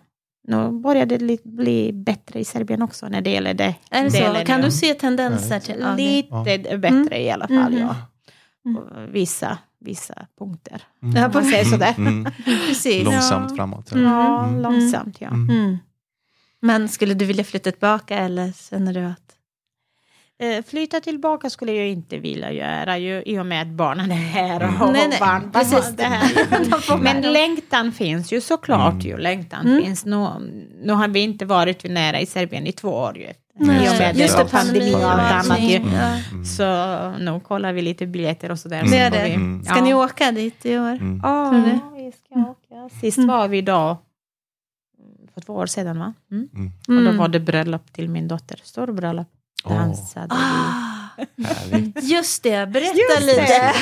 nu 0.49 0.71
börjar 0.71 1.07
det 1.07 1.19
li- 1.19 1.39
bli 1.45 1.93
bättre 1.93 2.41
i 2.41 2.45
Serbien 2.45 2.83
också 2.83 3.09
när 3.09 3.21
det 3.21 3.31
gäller 3.31 3.55
det. 3.55 3.75
Är 3.91 4.05
det 4.05 4.11
så? 4.11 4.45
Kan 4.47 4.61
du 4.61 4.71
se 4.71 4.95
tendenser 4.95 5.61
till 5.61 5.81
det? 5.81 5.97
Lite 5.97 6.79
bättre 6.79 7.21
i 7.23 7.31
alla 7.31 7.49
fall, 7.49 7.73
Mhm. 7.73 7.79
ja. 7.81 7.97
Mm. 8.67 9.13
Vissa, 9.13 9.59
vissa 9.81 10.27
punkter. 10.39 10.83
Mm. 11.03 11.17
Ja, 11.17 11.27
Om 11.27 11.31
man 11.35 11.45
säger 11.45 11.65
sådär. 11.65 11.95
Mm. 11.99 12.25
Precis. 12.69 13.05
Långsamt 13.05 13.51
Ja. 13.51 13.57
framåt. 13.57 13.89
Ja. 13.93 13.99
Mm. 13.99 14.11
Ja, 14.13 14.45
Mm. 14.49 14.61
långsamt 14.63 15.21
ja. 15.21 15.29
Mm. 15.29 15.51
Mm. 15.51 15.79
Men 16.61 16.89
skulle 16.89 17.15
du 17.15 17.25
vilja 17.25 17.45
flytta 17.45 17.71
tillbaka 17.71 18.19
eller 18.19 18.53
känner 18.71 18.95
du 18.95 19.01
att... 19.05 19.21
Eh, 20.43 20.65
Flytta 20.65 21.01
tillbaka 21.01 21.51
skulle 21.51 21.73
jag 21.73 21.89
inte 21.89 22.19
vilja 22.19 22.53
göra 22.53 22.99
ju, 22.99 23.23
i 23.27 23.39
och 23.39 23.47
med 23.47 23.63
att 23.63 23.69
barnen 23.69 24.11
är 24.11 24.15
här 24.15 24.57
och 24.63 24.69
Mm. 24.69 24.93
Nej, 24.93 25.09
nej, 25.09 25.19
barn, 25.21 25.51
precis. 25.53 25.97
det 25.97 26.03
här. 26.03 26.99
Men 27.03 27.33
längtan 27.33 27.93
finns 27.93 28.33
ju 28.33 28.41
såklart 28.41 28.93
Mm. 28.93 29.07
ju. 29.07 29.17
Längtan 29.19 29.67
Mm. 29.67 29.83
finns. 29.83 30.05
Nu, 30.05 30.27
nu 30.85 30.93
har 30.93 31.09
vi 31.09 31.21
inte 31.21 31.45
varit 31.47 31.85
nära 31.91 32.21
i 32.21 32.27
Serbien 32.27 32.67
i 32.67 32.73
två 32.73 32.89
år 32.89 33.19
ju. 33.19 33.29
Nej, 33.59 33.87
I 33.87 33.89
och 33.89 33.99
med 33.99 34.17
just 34.17 34.39
det, 34.39 34.45
pandemi 34.51 34.95
och 34.95 35.05
allt 35.13 35.47
annat 35.47 35.61
ju. 35.61 35.71
Ja. 35.93 36.19
Mm. 36.33 36.45
Så 36.45 36.65
nu 37.19 37.41
kollar 37.41 37.73
vi 37.73 37.83
lite 37.83 38.07
biljetter 38.07 38.51
och 38.51 38.59
sådär. 38.59 38.81
Mm. 38.83 39.13
så 39.13 39.19
vi- 39.23 39.35
Mm. 39.35 39.65
Ska 39.65 39.81
ni 39.85 39.95
åka 39.95 40.33
dit 40.33 40.67
i 40.67 40.79
år? 40.79 40.89
Mm. 40.93 41.21
Ja, 41.23 41.51
vi 41.97 42.13
ska 42.13 42.35
åka. 42.51 42.89
Sist 43.01 43.19
Mm. 43.19 43.29
var 43.29 43.49
vi 43.49 43.63
då 43.63 43.97
för 45.35 45.41
två 45.41 45.53
år 45.55 45.67
sedan 45.67 45.99
va? 45.99 46.13
Mm. 46.31 46.49
Mm. 46.89 47.07
Och 47.07 47.13
då 47.13 47.19
var 47.19 47.29
det 47.29 47.41
bröllop 47.41 47.93
till 47.93 48.09
min 48.09 48.29
dotter. 48.29 48.61
Stor 48.63 48.93
bröllop. 48.93 49.27
Dansade 49.69 50.27
vi. 50.31 50.35
Ah, 50.35 51.25
härligt. 51.49 52.03
just 52.05 52.43
det, 52.43 52.67
berätta 52.69 52.95
Just 52.97 53.21
det. 53.21 53.27
lite. 53.27 53.75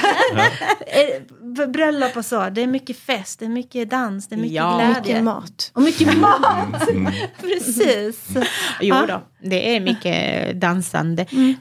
Eh, 0.86 1.22
b- 1.56 1.66
Bröllop 1.66 2.16
och 2.16 2.24
så, 2.24 2.50
det 2.50 2.62
är 2.62 2.66
mycket 2.66 2.96
fest, 2.98 3.38
det 3.38 3.44
är 3.44 3.48
mycket 3.48 3.90
dans, 3.90 4.28
det 4.28 4.34
är 4.34 4.36
mycket 4.36 4.52
Ja. 4.54 4.76
glädje. 4.76 5.00
Mycket 5.14 5.24
mat. 5.24 5.70
Och 5.74 5.82
mycket 5.82 6.18
mat. 6.18 6.88
Mm. 6.90 7.12
Precis. 7.40 8.26
Jo 8.80 8.96
då, 9.08 9.20
det 9.44 9.76
är 9.76 9.80
mycket 9.80 10.60
dansande. 10.60 11.26
Mm. 11.32 11.54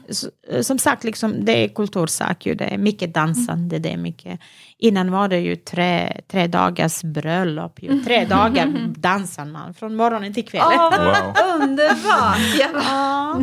Som 0.62 0.78
sagt, 0.78 1.04
liksom, 1.04 1.44
det 1.44 1.64
är 1.64 1.68
kultursak 1.68 2.46
ju. 2.46 2.54
Det 2.54 2.64
är 2.64 2.78
mycket 2.78 3.14
dansande. 3.14 3.78
Det 3.78 3.92
är 3.92 3.96
mycket... 3.96 4.40
Innan 4.78 5.10
var 5.12 5.28
det 5.28 5.38
ju 5.40 5.56
tre, 5.56 6.20
tre 6.28 6.46
dagars 6.46 7.02
bröllop. 7.02 7.82
Ju. 7.82 8.00
Tre 8.02 8.24
dagar 8.24 8.72
dansar 8.96 9.44
man 9.44 9.74
från 9.74 9.96
morgonen 9.96 10.34
till 10.34 10.44
kvällen. 10.44 10.68
Vad 10.76 10.92
Wow. 10.92 11.62
underbart! 11.62 12.04
Bara, 12.04 12.36
Ja, 12.58 13.40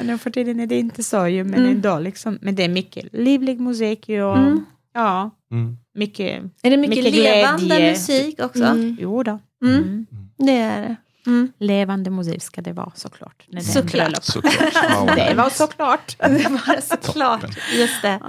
nu 0.04 0.18
för 0.18 0.30
tiden 0.30 0.60
är 0.60 0.66
det 0.66 0.78
inte 0.78 1.02
så 1.02 1.26
ju, 1.26 1.44
men 1.44 1.54
Mm. 1.60 1.70
ändå. 1.70 1.98
Liksom, 1.98 2.38
men 2.42 2.54
det 2.54 2.64
är 2.64 2.68
mycket 2.68 3.04
livlig 3.12 3.60
musik 3.60 4.08
ju. 4.08 4.22
Och, 4.22 4.36
Mm. 4.38 4.64
Ja, 4.94 5.30
Mm. 5.50 5.76
mycket... 5.94 6.42
Är 6.62 6.70
det 6.70 6.76
mycket, 6.76 6.96
Mycket 7.04 7.14
levande 7.14 7.64
glädje. 7.66 7.90
musik 7.90 8.40
också? 8.42 8.64
Mm. 8.64 8.96
Jo 9.00 9.22
då. 9.22 9.38
Mm. 9.64 9.76
Mm. 9.82 10.06
Det 10.38 10.52
är 10.52 10.80
det. 10.82 10.96
Mm. 11.26 11.52
Levande 11.58 12.10
musik 12.10 12.42
ska 12.42 12.60
det 12.60 12.72
vara 12.72 12.92
såklart. 12.94 13.44
När 13.48 13.60
det 13.60 13.66
såklart. 13.66 14.24
såklart. 14.24 15.16
Det 15.16 15.34
var 15.34 15.50
såklart. 15.50 16.16
det 16.18 16.48
var 16.48 16.80
såklart. 16.80 17.58
Just 17.72 18.02
det. 18.02 18.20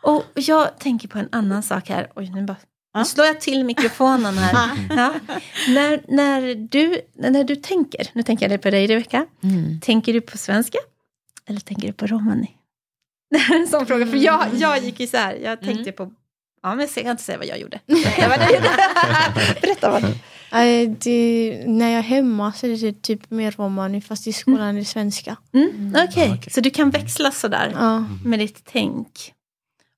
Och 0.00 0.24
jag 0.34 0.78
tänker 0.78 1.08
på 1.08 1.18
en 1.18 1.28
annan 1.32 1.62
sak 1.62 1.88
här. 1.88 2.12
Oj, 2.14 2.30
nu 2.30 2.42
bara 2.42 2.56
nu 2.96 3.04
slår 3.04 3.26
jag 3.26 3.40
till 3.40 3.64
mikrofonen 3.64 4.38
här. 4.38 4.70
Ja. 4.96 5.14
När, 5.68 6.00
när, 6.08 6.54
du, 6.54 7.00
när 7.14 7.44
du 7.44 7.56
tänker, 7.56 8.08
nu 8.12 8.22
tänker 8.22 8.50
jag 8.50 8.62
på 8.62 8.70
dig 8.70 8.86
Rebecka. 8.86 9.26
Mm. 9.42 9.80
Tänker 9.80 10.12
du 10.12 10.20
på 10.20 10.38
svenska? 10.38 10.78
Eller 11.48 11.60
tänker 11.60 11.86
du 11.86 11.92
på 11.92 12.06
romani? 12.06 12.50
Det 13.30 13.36
är 13.36 13.54
en 13.60 13.66
sån 13.66 13.86
fråga, 13.86 14.06
för 14.06 14.16
jag, 14.16 14.46
jag 14.54 14.84
gick 14.84 15.00
ju 15.00 15.06
så 15.06 15.16
här, 15.16 15.34
jag 15.34 15.60
tänkte 15.60 15.82
mm. 15.82 15.92
på 15.92 16.12
Ja, 16.62 16.74
men 16.74 16.88
jag 16.94 17.04
kan 17.04 17.10
inte 17.10 17.22
säga 17.22 17.38
vad 17.38 17.46
jag 17.46 17.58
gjorde. 17.58 17.80
Berätta 19.60 19.90
vad 19.90 20.02
du... 20.02 20.08
Det, 20.98 21.64
när 21.66 21.90
jag 21.90 21.98
är 21.98 22.02
hemma 22.02 22.52
så 22.52 22.66
är 22.66 22.76
det 22.76 23.02
typ 23.02 23.30
mer 23.30 23.50
romani 23.50 24.00
fast 24.00 24.26
i 24.26 24.32
skolan 24.32 24.60
mm. 24.60 24.76
är 24.76 24.80
det 24.80 24.86
svenska. 24.86 25.36
Mm. 25.52 25.70
mm. 25.70 25.90
Okej, 25.90 26.06
okay. 26.08 26.38
okay. 26.38 26.50
så 26.50 26.60
du 26.60 26.70
kan 26.70 26.90
växla 26.90 27.30
sådär 27.30 27.72
ja. 27.74 28.04
med 28.24 28.38
ditt 28.38 28.60
tänk. 28.64 29.32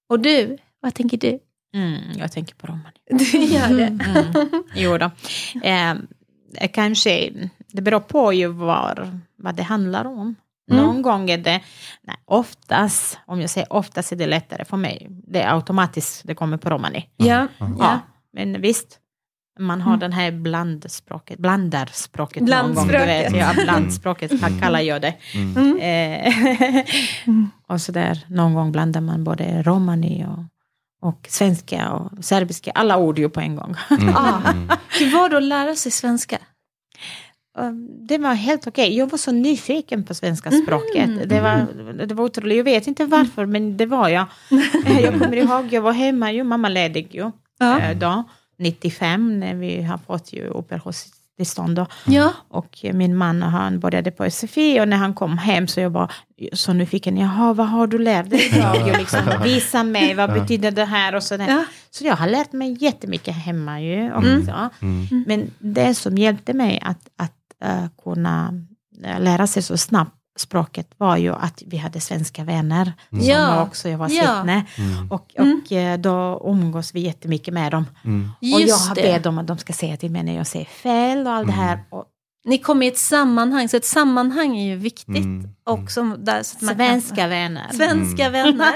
Och 0.08 0.20
du, 0.20 0.58
vad 0.80 0.94
tänker 0.94 1.16
du? 1.16 1.38
Mm, 1.74 2.00
jag 2.16 2.32
tänker 2.32 2.54
på 2.54 2.66
romani. 2.66 2.92
Du 3.11 3.38
gör 3.38 3.68
det? 3.68 3.87
Mm. 3.87 4.64
Jo 4.74 4.98
då. 4.98 5.11
Eh, 5.62 5.94
kanske, 6.72 7.32
det 7.72 7.82
beror 7.82 8.00
på 8.00 8.32
ju 8.32 8.46
var, 8.46 9.20
vad 9.37 9.54
det 9.54 9.62
handlar 9.62 10.04
om. 10.04 10.34
Mm. 10.70 10.84
Någon 10.84 11.02
gång 11.02 11.30
är 11.30 11.38
det, 11.38 11.61
nej, 12.02 12.16
oftast, 12.24 13.18
om 13.26 13.40
jag 13.40 13.50
säger 13.50 13.72
oftast 13.72 14.12
är 14.12 14.16
det 14.16 14.26
lättare 14.26 14.64
för 14.64 14.76
mig. 14.76 15.06
Det 15.11 15.42
är 15.42 15.54
automatiskt, 15.54 16.22
det 16.24 16.34
kommer 16.34 16.56
på 16.56 16.70
romani. 16.70 17.08
Ja. 17.16 17.46
Mm. 17.61 17.76
ja. 17.78 18.00
Men 18.32 18.61
visst, 18.61 18.97
man 19.58 19.80
har 19.80 19.92
mm. 19.92 20.00
den 20.00 20.12
här 20.12 20.30
blandspråket, 20.32 21.38
blandarspråket. 21.38 22.42
Blandspråket. 22.42 22.98
Gång, 22.98 23.06
vet, 23.06 23.36
ja, 23.36 23.64
blandspråket 23.64 24.32
mm. 24.32 24.60
kallar 24.60 24.80
jag 24.80 25.02
det. 25.02 25.14
Mm. 25.34 25.78
Eh, 25.78 26.84
och 27.66 27.80
så 27.80 27.92
där, 27.92 28.24
någon 28.28 28.54
gång 28.54 28.72
blandar 28.72 29.00
man 29.00 29.24
både 29.24 29.62
romani 29.62 30.24
och 30.24 30.44
och 31.00 31.26
svenska 31.28 31.92
och 31.92 32.24
serbiska, 32.24 32.70
alla 32.70 32.98
ord 32.98 33.18
ju 33.18 33.28
på 33.28 33.40
en 33.40 33.56
gång. 33.56 33.74
Mm. 33.90 34.08
ah, 34.16 34.40
hur 34.88 35.12
var 35.12 35.28
det 35.28 35.36
att 35.36 35.42
lära 35.42 35.74
sig 35.74 35.92
svenska? 35.92 36.38
Det 38.08 38.18
var 38.18 38.34
helt 38.34 38.66
okej. 38.66 38.86
Okay. 38.86 38.98
Jag 38.98 39.10
var 39.10 39.18
så 39.18 39.32
nyfiken 39.32 40.04
på 40.04 40.14
svenska 40.14 40.50
mhm. 40.50 40.62
språket. 40.62 41.08
Mm. 41.08 41.28
Det, 41.28 41.40
var, 41.40 41.66
det 42.06 42.14
var 42.14 42.24
otroligt. 42.24 42.56
Jag 42.56 42.64
vet 42.64 42.86
inte 42.86 43.04
varför, 43.04 43.46
men 43.46 43.76
det 43.76 43.86
var 43.86 44.08
jag. 44.08 44.26
jag 45.02 45.12
kommer 45.12 45.36
ihåg, 45.36 45.72
jag 45.72 45.82
var 45.82 45.92
hemma 45.92 46.32
ju, 46.32 46.44
mammaledig 46.44 47.14
ju. 47.14 47.30
Ja. 47.58 47.80
Eh, 47.80 47.98
då, 47.98 48.24
95, 48.58 49.40
när 49.40 49.54
vi 49.54 49.82
har 49.82 49.98
fått 49.98 50.32
ju 50.32 50.46
uppehållstillstånd. 50.46 51.76
Då. 51.76 51.86
Ja. 52.04 52.32
Och 52.48 52.78
min 52.92 53.16
man 53.16 53.42
han 53.42 53.80
började 53.80 54.10
på 54.10 54.30
SFI 54.30 54.80
och 54.80 54.88
när 54.88 54.96
han 54.96 55.14
kom 55.14 55.38
hem 55.38 55.68
så 55.68 55.80
jag 55.80 55.90
var 55.90 56.12
så 56.52 56.72
nyfiken. 56.72 57.16
Jaha, 57.16 57.52
vad 57.52 57.68
har 57.68 57.86
du 57.86 57.98
lärt 57.98 58.30
dig 58.30 58.50
idag? 58.52 58.98
liksom, 58.98 59.20
visa 59.42 59.84
mig, 59.84 60.14
vad 60.14 60.32
betyder 60.32 60.70
det 60.70 60.84
här? 60.84 61.14
Och 61.14 61.22
så, 61.22 61.34
ja. 61.34 61.64
så 61.90 62.04
jag 62.04 62.16
har 62.16 62.26
lärt 62.26 62.52
mig 62.52 62.76
jättemycket 62.84 63.34
hemma 63.34 63.80
ju 63.80 64.12
också. 64.12 64.70
Mm. 64.80 65.06
Mm. 65.10 65.24
Men 65.26 65.50
det 65.58 65.94
som 65.94 66.18
hjälpte 66.18 66.52
mig 66.52 66.80
att, 66.84 67.08
att 67.16 67.32
uh, 67.64 67.86
kunna 68.04 68.64
eh, 69.04 69.20
lära 69.20 69.46
sig 69.46 69.62
så 69.62 69.76
snabbt 69.76 70.17
språket 70.40 70.90
var 70.96 71.16
ju 71.16 71.35
att 71.35 71.62
vi 71.66 71.77
hade 71.77 72.01
svenska 72.01 72.44
vänner. 72.44 72.92
Mm. 73.12 73.24
Som 73.24 73.33
ja. 73.33 73.62
också 73.62 73.88
jag 73.88 73.98
var 73.98 74.09
ja. 74.11 74.40
Mm. 74.42 74.64
Och, 75.11 75.35
och 75.38 75.72
mm. 75.72 76.03
då 76.03 76.42
umgås 76.44 76.94
vi 76.94 77.01
jättemycket 77.01 77.55
med 77.55 77.72
dem. 77.72 77.87
Mm. 78.05 78.31
Och 78.55 78.61
jag 78.61 78.77
har 78.77 78.94
bett 78.94 79.22
dem 79.22 79.38
att 79.38 79.46
de 79.46 79.59
ska 79.59 79.72
säga 79.72 79.96
till 79.96 80.11
mig 80.11 80.22
när 80.22 80.37
jag 80.37 80.46
säger 80.46 80.64
fel 80.64 81.27
och 81.27 81.33
allt 81.33 81.46
det 81.46 81.53
här. 81.53 81.72
Mm. 81.72 81.85
Och, 81.90 82.05
ni 82.44 82.59
kommer 82.59 82.87
i 82.87 82.88
ett 82.88 82.98
sammanhang, 82.98 83.68
så 83.68 83.77
ett 83.77 83.85
sammanhang 83.85 84.57
är 84.57 84.66
ju 84.66 84.77
viktigt. 84.77 85.16
Mm. 85.16 85.48
Också 85.64 86.03
där, 86.03 86.42
så 86.42 86.66
Svenska 86.66 87.16
kan, 87.16 87.31
vänner. 87.31 87.66
Svenska 87.72 88.31
vänner. 88.31 88.74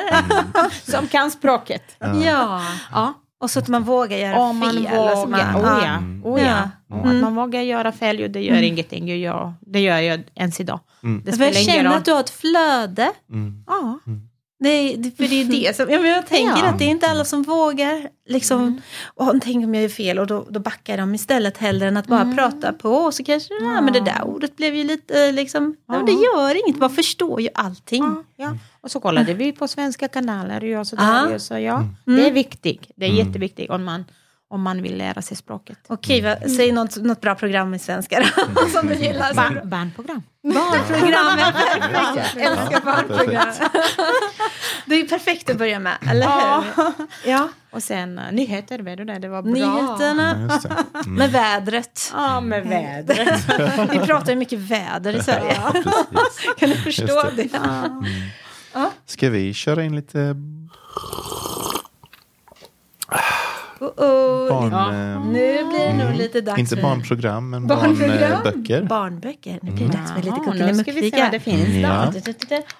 som 0.90 1.09
kan 1.09 1.31
språket. 1.31 1.83
Ja. 1.98 2.62
ja. 2.92 3.14
Och 3.42 3.50
så 3.50 3.59
att 3.59 3.68
man 3.68 3.85
vågar 3.85 4.16
göra 4.16 4.38
Om 4.38 4.59
man 4.59 4.72
fel. 4.72 4.83
Vågar, 4.83 5.11
alltså 5.11 5.28
man, 5.28 5.40
oh 5.40 5.85
ja, 5.85 6.02
oh 6.31 6.42
ja. 6.42 6.70
Mm. 6.96 7.09
Att 7.09 7.22
man 7.22 7.35
vågar 7.35 7.61
göra 7.61 7.92
fel, 7.92 8.20
ju, 8.20 8.28
det 8.28 8.42
gör 8.42 8.52
mm. 8.52 8.64
ingenting. 8.64 9.22
Jag, 9.22 9.52
det 9.61 9.81
gör 9.81 9.98
jag 9.98 10.22
ens 10.35 10.61
idag. 10.61 10.81
Mm. 11.02 11.22
Det 11.24 11.44
jag 11.44 11.57
känner 11.57 11.96
att 11.96 12.05
du 12.05 12.12
har 12.12 12.20
ett 12.20 12.31
flöde. 12.31 13.12
Mm. 13.31 13.64
Ja. 13.66 13.98
Mm. 14.07 14.28
Det, 14.62 15.16
för 15.16 15.28
det 15.28 15.40
är 15.40 15.44
det 15.44 15.76
som, 15.76 15.90
jag, 15.90 16.07
jag 16.07 16.26
tänker 16.26 16.62
ja. 16.62 16.68
att 16.68 16.78
det 16.78 16.85
är 16.85 16.88
inte 16.88 17.07
alla 17.07 17.24
som 17.24 17.42
vågar. 17.42 18.09
Liksom, 18.28 18.61
mm. 18.61 18.81
och 19.14 19.35
tänk 19.42 19.64
om 19.64 19.74
jag 19.74 19.83
gör 19.83 19.88
fel 19.88 20.18
och 20.18 20.26
då, 20.26 20.46
då 20.50 20.61
backar 20.61 20.96
de 20.98 21.14
istället 21.14 21.59
hellre 21.59 21.88
än 21.88 21.96
att 21.96 22.07
bara 22.07 22.20
mm. 22.20 22.37
prata 22.37 22.72
på. 22.72 22.90
Och 22.90 23.14
så 23.14 23.24
kanske, 23.24 23.55
ja. 23.55 23.81
men 23.81 23.92
det 23.92 24.00
där 24.00 24.24
ordet 24.24 24.57
blev 24.57 24.74
ju 24.74 24.85
lite 24.85 25.33
liksom, 25.33 25.76
ja. 25.88 25.94
men 25.94 26.07
det 26.07 26.12
gör 26.12 26.66
inget, 26.66 26.81
man 26.81 26.90
förstår 26.90 27.40
ju 27.40 27.48
allting. 27.55 28.02
Ja, 28.02 28.24
ja. 28.37 28.57
Och 28.82 28.90
så 28.90 29.00
kollade 29.00 29.34
vi 29.34 29.52
på 29.52 29.68
svenska 29.68 30.08
kanaler 30.08 30.76
och 30.76 30.86
så 30.86 30.96
där, 30.96 31.38
så 31.38 31.58
ja, 31.58 31.76
mm. 31.76 31.94
det 32.04 32.26
är 32.26 32.30
viktigt. 32.30 32.90
Det 32.96 33.06
är 33.06 33.10
mm. 33.10 33.26
jätteviktigt 33.26 33.70
om 33.70 33.84
man 33.84 34.04
om 34.52 34.62
man 34.62 34.82
vill 34.82 34.98
lära 34.98 35.22
sig 35.22 35.36
språket. 35.36 35.78
Okej, 35.88 36.20
mm. 36.20 36.48
säg 36.48 36.72
något, 36.72 36.96
något 36.96 37.20
bra 37.20 37.34
program 37.34 37.74
i 37.74 37.78
svenska 37.78 38.20
då, 38.20 38.42
mm. 38.42 38.70
som 38.72 38.86
du 38.86 38.94
gillar. 38.94 39.34
Ba 39.34 39.64
barnprogram. 39.64 40.22
Barnprogram, 40.42 41.38
jag 42.16 42.46
älskar 42.46 42.84
barnprogram. 42.84 43.48
Det 44.86 44.94
är 44.94 45.08
perfekt 45.08 45.50
att 45.50 45.58
börja 45.58 45.78
med, 45.78 45.96
eller 46.10 46.26
hur? 46.26 46.92
Ja. 47.24 47.48
Och 47.70 47.82
sen 47.82 48.18
uh, 48.18 48.32
nyheter, 48.32 48.78
vet 48.78 48.98
du 48.98 49.04
det? 49.04 49.18
Det 49.18 49.28
var 49.28 49.42
bra. 49.42 49.52
Nyheterna, 49.52 50.48
ja, 50.64 51.00
mm. 51.00 51.14
med 51.14 51.32
vädret. 51.32 52.12
Ja, 52.14 52.40
med 52.40 52.64
vädret. 52.64 53.40
Vi 53.92 53.98
pratar 53.98 54.32
ju 54.32 54.38
mycket 54.38 54.58
väder 54.58 55.16
i 55.16 55.22
Sverige. 55.22 55.56
Ja, 55.56 55.72
kan 56.58 56.70
du 56.70 56.76
förstå 56.76 57.22
det? 57.36 57.42
det? 57.42 57.56
Mm. 57.56 58.04
Ja. 58.72 58.92
Ska 59.06 59.30
vi 59.30 59.54
köra 59.54 59.85
in 59.85 59.96
lite 59.96 60.37
oh, 63.80 64.48
barn, 64.48 64.72
ja. 64.72 64.94
Eh, 64.94 65.26
nu 65.26 65.64
blir 65.64 65.78
det 65.78 65.92
nog 65.92 66.06
mm. 66.06 66.18
lite 66.18 66.40
dags 66.40 66.58
Inte 66.58 66.76
barnprogram, 66.76 67.50
men 67.50 67.66
barnböcker. 67.66 68.82
Barnböcker. 68.82 69.58
Nu 69.62 69.70
blir 69.72 69.87
det 69.87 69.92
dags 69.92 70.12
för 70.12 70.22
lite 70.22 70.40
kuckelimuckfika. 70.44 71.28
det 71.32 71.40
finns 71.40 71.68
ja. 71.68 72.12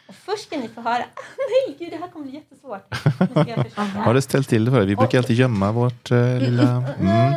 Och 0.07 0.15
först 0.15 0.47
ska 0.47 0.59
ni 0.59 0.69
få 0.75 0.81
höra. 0.81 0.99
Nej, 1.37 1.77
gud, 1.79 1.91
det 1.91 1.97
här 1.97 2.09
kommer 2.09 2.27
bli 2.27 2.35
jättesvårt. 2.35 2.87
Har 4.05 4.15
du 4.15 4.21
ställt 4.21 4.49
till 4.49 4.65
det 4.65 4.71
för 4.71 4.79
dig? 4.79 4.87
Vi 4.87 4.97
brukar 4.97 5.19
alltid 5.19 5.37
gömma 5.37 5.73
vårt 5.73 6.11
uh, 6.11 6.39
lilla... 6.39 6.85
Mm. 7.01 7.33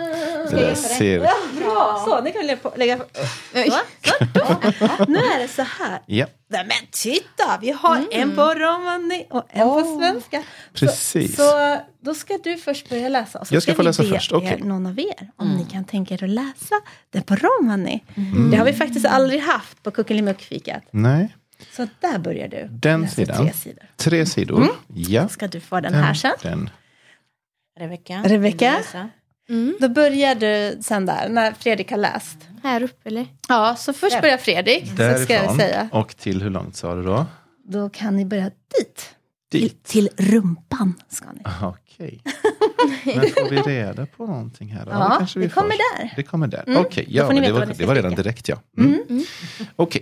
Det 0.52 0.56
där 0.56 0.76
ser 0.76 1.20
vi. 1.76 2.12
Så. 2.12 2.22
Nu 2.22 2.32
kan 2.32 2.42
vi 2.42 2.48
lägga 2.48 2.58
på. 2.58 2.74
Lägga 2.76 2.98
på. 2.98 3.06
Så, 4.04 4.12
så, 4.38 5.06
Nu 5.08 5.18
är 5.18 5.40
det 5.40 5.48
så 5.48 5.62
här. 5.62 6.02
Ja. 6.06 6.26
Nej, 6.48 6.66
men 6.68 6.88
titta, 6.92 7.58
vi 7.62 7.72
har 7.72 7.96
mm. 7.96 8.08
en 8.12 8.36
på 8.36 8.54
romani 8.54 9.26
och 9.30 9.46
en 9.50 9.68
oh. 9.68 9.82
på 9.82 10.00
svenska. 10.00 10.44
Precis. 10.74 11.36
Så, 11.36 11.42
så, 11.42 11.78
då 12.00 12.14
ska 12.14 12.38
du 12.44 12.58
först 12.58 12.90
börja 12.90 13.10
läsa. 13.10 13.40
Och 13.40 13.48
så 13.48 13.56
jag 13.56 13.64
ska, 13.64 13.72
ska 13.72 13.78
få 13.78 13.84
läsa 13.84 14.04
be 14.04 14.10
först. 14.10 14.34
Okay. 14.34 14.54
Er, 14.54 14.58
någon 14.58 14.86
av 14.86 15.00
er 15.00 15.32
om 15.36 15.48
mm. 15.48 15.58
ni 15.58 15.66
kan 15.66 15.86
tänka 15.86 16.14
er 16.14 16.24
att 16.24 16.30
läsa 16.30 16.76
den 17.10 17.24
på 17.24 17.36
romani. 17.36 18.04
Mm. 18.16 18.52
Det 18.52 18.58
har 18.58 18.66
vi 18.66 18.74
faktiskt 18.74 19.06
aldrig 19.06 19.42
haft 19.42 19.84
på 19.84 19.92
Kuckelimuckfikat. 19.92 20.84
Nej. 20.92 21.36
Så 21.72 21.88
där 22.00 22.20
börjar 22.20 22.48
du. 22.48 22.68
Den 22.72 23.10
sidan. 23.10 23.46
Tre 23.46 23.54
sidor. 23.54 23.86
Tre 23.96 24.26
sidor. 24.26 24.58
Mm. 24.58 24.76
Ja. 24.88 25.28
Ska 25.28 25.48
du 25.48 25.60
få 25.60 25.76
den, 25.80 25.94
den 25.94 26.04
här 26.04 26.14
sen. 26.14 26.32
Den. 26.42 26.70
Rebecka. 27.80 28.22
Rebecka. 28.26 28.84
Mm. 29.50 29.76
Då 29.80 29.90
börjar 29.90 30.36
du 30.36 30.82
sen 30.82 31.06
där, 31.06 31.30
när 31.30 31.52
Fredrik 31.52 31.92
har 31.92 31.98
läst. 31.98 32.38
Här 32.64 32.84
uppe 32.84 33.10
eller? 33.10 33.28
Ja, 33.48 33.76
så 33.76 33.94
först 33.94 34.22
börjar 34.22 34.38
Fredrik. 34.38 34.98
Därifrån. 34.98 35.18
Så 35.18 35.24
ska 35.24 35.34
jag 35.34 35.56
säga. 35.56 35.90
Och 35.92 36.18
till 36.18 36.42
hur 36.42 36.50
långt 36.50 36.76
sa 36.76 36.96
du 36.96 37.04
då? 37.04 37.26
Då 37.68 37.90
kan 37.90 38.16
ni 38.16 38.26
börja 38.26 38.44
dit. 38.44 39.16
Dit? 39.52 39.84
Till, 39.84 40.10
till 40.10 40.10
rumpan 40.32 40.94
ska 41.10 41.26
ni. 41.32 41.42
Okej. 41.64 42.22
Men 43.06 43.30
får 43.30 43.50
vi 43.50 43.58
reda 43.58 44.06
på 44.06 44.26
någonting 44.26 44.70
här? 44.70 44.86
Ja, 44.90 45.18
ja 45.20 45.28
det, 45.34 45.40
det 45.40 45.50
kommer 45.50 45.76
där. 45.98 46.14
Det 46.16 46.24
kommer 46.24 46.48
där. 46.48 46.64
Mm. 46.68 46.80
Okej, 46.80 47.04
okay, 47.04 47.16
ja, 47.16 47.42
det, 47.42 47.52
var, 47.52 47.66
det 47.66 47.86
var 47.86 47.96
redan 47.96 48.16
direkt 48.16 48.50
ja. 48.50 48.58
Mm. 48.78 48.94
Mm. 49.10 49.24
Okej. 49.76 50.02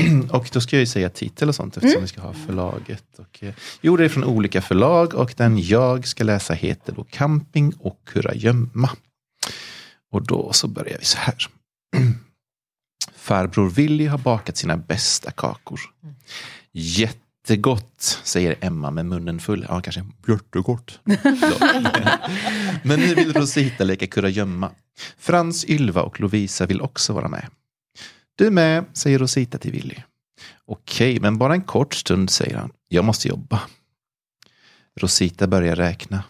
Och 0.30 0.50
då 0.52 0.60
ska 0.60 0.76
jag 0.76 0.80
ju 0.80 0.86
säga 0.86 1.10
titel 1.10 1.48
och 1.48 1.54
sånt 1.54 1.76
eftersom 1.76 1.90
mm. 1.90 2.02
vi 2.02 2.08
ska 2.08 2.20
ha 2.20 2.32
förlaget. 2.32 3.04
Och, 3.18 3.42
eh, 3.42 3.54
jo, 3.80 3.96
det 3.96 4.04
är 4.04 4.08
från 4.08 4.24
olika 4.24 4.62
förlag 4.62 5.14
och 5.14 5.34
den 5.36 5.58
jag 5.58 6.06
ska 6.06 6.24
läsa 6.24 6.54
heter 6.54 6.92
då 6.92 7.04
Camping 7.04 7.72
och 7.78 8.00
Kurragömma. 8.04 8.90
Och 10.12 10.26
då 10.26 10.52
så 10.52 10.68
börjar 10.68 10.98
vi 10.98 11.04
så 11.04 11.18
här. 11.18 11.36
Farbror 13.16 13.70
Willy 13.70 14.06
har 14.06 14.18
bakat 14.18 14.56
sina 14.56 14.76
bästa 14.76 15.30
kakor. 15.30 15.80
Jättegott, 16.72 18.20
säger 18.22 18.56
Emma 18.60 18.90
med 18.90 19.06
munnen 19.06 19.40
full. 19.40 19.66
Ja, 19.68 19.80
kanske 19.80 20.04
jättegott. 20.28 21.00
Men 22.82 23.00
nu 23.00 23.14
vill 23.14 23.32
Rosita 23.32 23.84
leka 23.84 24.06
kurragömma. 24.06 24.70
Frans, 25.18 25.64
Ylva 25.64 26.02
och 26.02 26.20
Lovisa 26.20 26.66
vill 26.66 26.80
också 26.80 27.12
vara 27.12 27.28
med. 27.28 27.46
Du 28.34 28.50
med, 28.50 28.84
säger 28.92 29.18
Rosita 29.18 29.58
till 29.58 29.72
Willy. 29.72 29.96
Okej, 30.66 31.20
men 31.20 31.38
bara 31.38 31.54
en 31.54 31.62
kort 31.62 31.94
stund, 31.94 32.30
säger 32.30 32.56
han. 32.56 32.70
Jag 32.88 33.04
måste 33.04 33.28
jobba. 33.28 33.60
Rosita 35.00 35.46
börjar 35.46 35.76
räkna. 35.76 36.24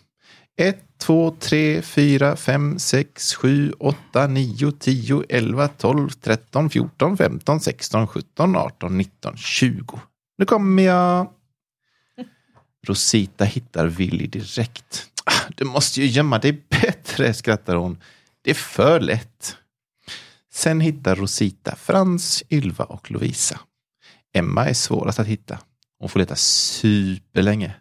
1, 0.56 0.98
2, 0.98 1.36
3, 1.40 1.82
4, 1.82 2.36
5, 2.36 2.78
6, 2.78 3.34
7, 3.34 3.72
8, 3.78 4.26
9, 4.26 4.72
10, 4.72 5.24
11, 5.28 5.68
12, 5.68 6.10
13, 6.10 6.70
14, 6.70 7.16
15, 7.16 7.60
16, 7.60 8.06
17, 8.06 8.56
18, 8.56 8.98
19, 8.98 9.36
20. 9.36 10.00
Nu 10.38 10.44
kommer 10.44 10.82
jag. 10.82 11.30
Rosita 12.86 13.44
hittar 13.44 13.86
Willy 13.86 14.26
direkt. 14.26 15.06
Ah, 15.24 15.50
du 15.56 15.64
måste 15.64 16.00
ju 16.00 16.06
gömma 16.06 16.38
dig 16.38 16.62
bättre, 16.68 17.34
skrattar 17.34 17.74
hon. 17.74 17.98
Det 18.42 18.50
är 18.50 18.54
för 18.54 19.00
lätt. 19.00 19.56
Sen 20.54 20.80
hittar 20.80 21.16
Rosita 21.16 21.76
Frans, 21.76 22.42
Ylva 22.50 22.84
och 22.84 23.10
Lovisa. 23.10 23.60
Emma 24.34 24.68
är 24.68 24.74
svårast 24.74 25.18
att 25.18 25.26
hitta. 25.26 25.58
Hon 25.98 26.08
får 26.08 26.20
leta 26.20 26.36
superlänge. 26.36 27.74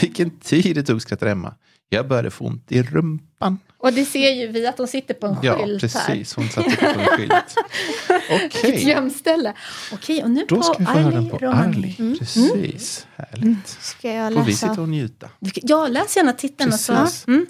Vilken 0.00 0.30
tid 0.38 0.76
det 0.76 0.82
tog, 0.82 1.02
skrattar 1.02 1.26
Emma. 1.26 1.54
Jag 1.88 2.08
började 2.08 2.30
få 2.30 2.44
ont 2.44 2.72
i 2.72 2.82
rumpan. 2.82 3.58
Och 3.78 3.92
det 3.92 4.04
ser 4.04 4.30
ju 4.32 4.46
vi 4.46 4.66
att 4.66 4.78
hon 4.78 4.88
sitter 4.88 5.14
på 5.14 5.26
en 5.26 5.36
Ja, 5.42 5.58
skylt 5.58 5.80
precis. 5.80 6.34
Hon 6.34 6.48
satt 6.48 6.64
på 6.64 6.86
en 6.86 7.06
skylt. 7.06 7.32
här. 8.08 8.16
Ett 8.30 8.44
Okej, 8.54 8.88
gömställe. 8.88 9.54
Okej, 9.92 10.22
och 10.22 10.30
nu 10.30 10.44
då 10.48 10.56
på 10.56 10.62
ska 10.62 10.74
vi 10.78 10.84
få 10.86 10.92
höra 10.92 11.10
den 11.10 11.28
på. 11.30 11.46
Arli. 11.48 12.16
Precis, 12.18 13.06
härligt. 13.16 13.68
Ska 13.68 14.12
jag 14.12 14.34
Får 14.34 14.42
vi 14.42 14.54
sitta 14.54 14.66
läsa? 14.68 14.82
och 14.82 14.88
njuta. 14.88 15.28
Ja, 15.54 15.88
läs 15.88 16.16
gärna 16.16 16.32
titeln 16.32 16.72
och 16.72 16.80
så. 16.80 16.94
Precis. 16.96 17.26
Mm. 17.28 17.46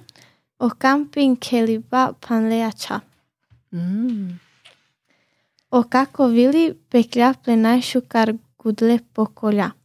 O 0.58 0.70
camping 0.70 1.36
keliba 1.40 2.12
panleacha. 2.20 3.00
Mm. 3.72 4.38
ocacovili 5.74 6.74
pe 6.88 7.02
crea 7.02 7.32
plenașu 7.42 8.00
car 8.00 8.34
gudle 8.56 9.04
pokolja. 9.12 9.76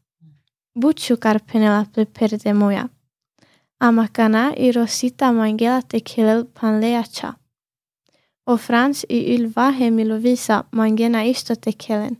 Buď 0.72 1.00
šukar 1.00 1.40
penela 1.40 1.86
pe 1.92 2.06
perde 2.06 2.52
moja. 2.52 2.90
Amacana 3.78 4.54
i 4.56 4.72
Rosita 4.72 5.32
Mangela 5.32 5.82
tekelel 5.82 6.46
pan 6.46 6.80
lejača. 6.80 7.40
O 8.44 8.56
Franz 8.56 9.04
i 9.08 9.18
il 9.34 9.48
vahe 9.48 9.90
milovisa 9.90 10.68
Mangena 10.72 11.22
isto 11.22 11.56
tekelen. 11.56 12.20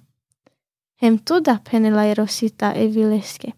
Hem 0.96 1.18
tuda 1.18 1.60
penela 1.72 2.06
i 2.06 2.14
Rosita 2.14 2.74
e 2.74 2.88
vileske. 2.88 3.52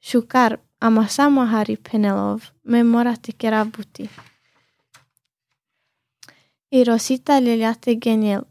Šukar, 0.00 0.58
ama 0.78 1.06
samo 1.06 1.44
hari 1.44 1.76
penelov 1.76 2.50
me 2.62 2.82
memora 2.82 3.16
tekera 3.16 3.64
buti. 3.64 4.08
I 6.70 6.84
Rosita 6.84 7.38
ljeljate 7.38 7.94
geniel 7.94 8.49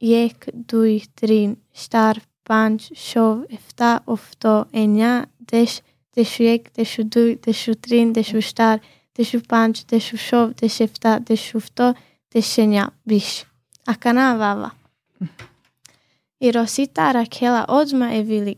ек, 0.00 0.48
дуј, 0.52 1.04
трин, 1.14 1.56
штар, 1.74 2.20
панч, 2.44 2.90
шов, 2.94 3.44
ефта, 3.50 4.00
офто, 4.06 4.66
ења, 4.72 5.26
деш, 5.40 5.82
дешу 6.14 6.44
ек, 6.44 6.70
дешу 6.76 7.02
дуј, 7.02 7.38
дешу 7.40 7.74
трин, 7.74 8.12
дешу 8.12 8.40
штар, 8.40 8.80
дешу 9.16 9.40
панч, 9.40 9.84
дешу 9.84 10.16
шов, 10.16 10.54
дешу 10.54 10.84
ефта, 10.84 11.18
дешу 11.20 11.58
офто, 11.58 11.94
дешу 12.32 12.62
ења, 12.62 12.90
биш. 13.04 13.44
А 13.86 13.94
кана 13.94 14.36
вава. 14.36 14.72
И 16.40 16.50
Росита 16.52 17.12
Ракела 17.14 17.64
одма 17.68 18.12
е 18.14 18.22
вели, 18.22 18.56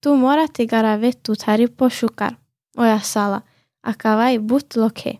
ту 0.00 0.14
морате 0.16 0.66
гараве 0.66 1.12
тутари 1.12 1.66
пошукар, 1.66 2.36
оја 2.76 3.00
сала, 3.00 3.42
а 3.82 3.94
кавај 3.94 4.38
бут 4.38 4.76
локе. 4.76 5.18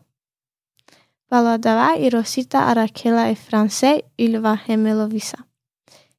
Паладава 1.28 1.96
и 1.98 2.10
Росита 2.10 2.58
Аракела 2.70 3.28
е 3.28 3.34
франсе 3.34 4.02
или 4.18 4.38
ва 4.38 4.56
хемеловиса. 4.56 5.38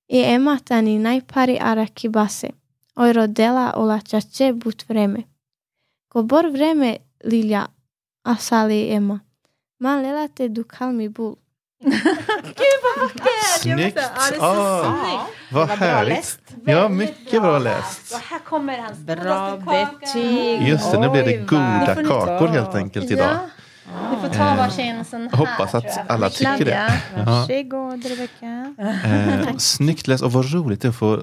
I 0.08 0.24
Emma 0.24 0.60
tani 0.66 0.99
najpari 0.99 1.58
Arakibase. 1.62 2.49
Oj 2.95 3.14
rodela 3.14 3.74
ola 3.78 3.99
čače 3.99 4.53
but 4.53 4.84
vreme. 4.89 5.24
Ko 6.08 6.24
bor 6.24 6.45
vreme 6.49 6.97
Lilja, 7.24 7.68
asali 8.24 8.89
Emma. 8.93 9.20
Man 9.80 10.01
lelate 10.03 10.47
du 10.47 10.64
kalmi 10.64 11.10
bul. 11.10 11.36
Snyggt! 13.60 13.95
Ja, 13.97 14.10
det 14.32 14.36
är 14.36 14.39
så 14.39 14.45
Ah, 14.45 14.84
snyggt. 14.84 15.51
vad 15.51 15.70
härligt. 15.70 16.16
läst. 16.18 16.39
Ja, 16.66 16.89
mycket 16.89 17.41
bra 17.41 17.60
läst. 17.60 18.14
Här 18.30 18.39
kommer 18.39 18.78
hans 18.78 18.97
Bra 18.99 19.58
betyg. 19.58 20.68
Just 20.68 20.91
det, 20.91 20.99
nu 20.99 21.10
blev 21.10 21.26
det 21.26 21.38
goda 21.38 21.93
vad 21.95 22.08
kakor 22.08 22.47
helt 22.47 22.76
enkelt 22.76 23.12
idag. 23.12 23.38
Du 24.11 24.21
får 24.27 24.33
ta 24.38 24.55
varsin 24.55 25.05
sån 25.05 25.21
här. 25.21 25.38
hoppas 25.38 25.75
att 25.75 26.09
alla 26.11 26.29
tycker 26.29 26.65
det. 26.65 27.01
Varsågod 27.25 28.05
Rebecka. 28.05 28.75
Eh, 29.05 29.57
snyggt 29.57 30.07
läst 30.07 30.23
och 30.23 30.31
vad 30.31 30.53
roligt 30.53 30.81
det 30.81 30.88
är 30.88 30.89
att 30.89 30.95
få 30.95 31.21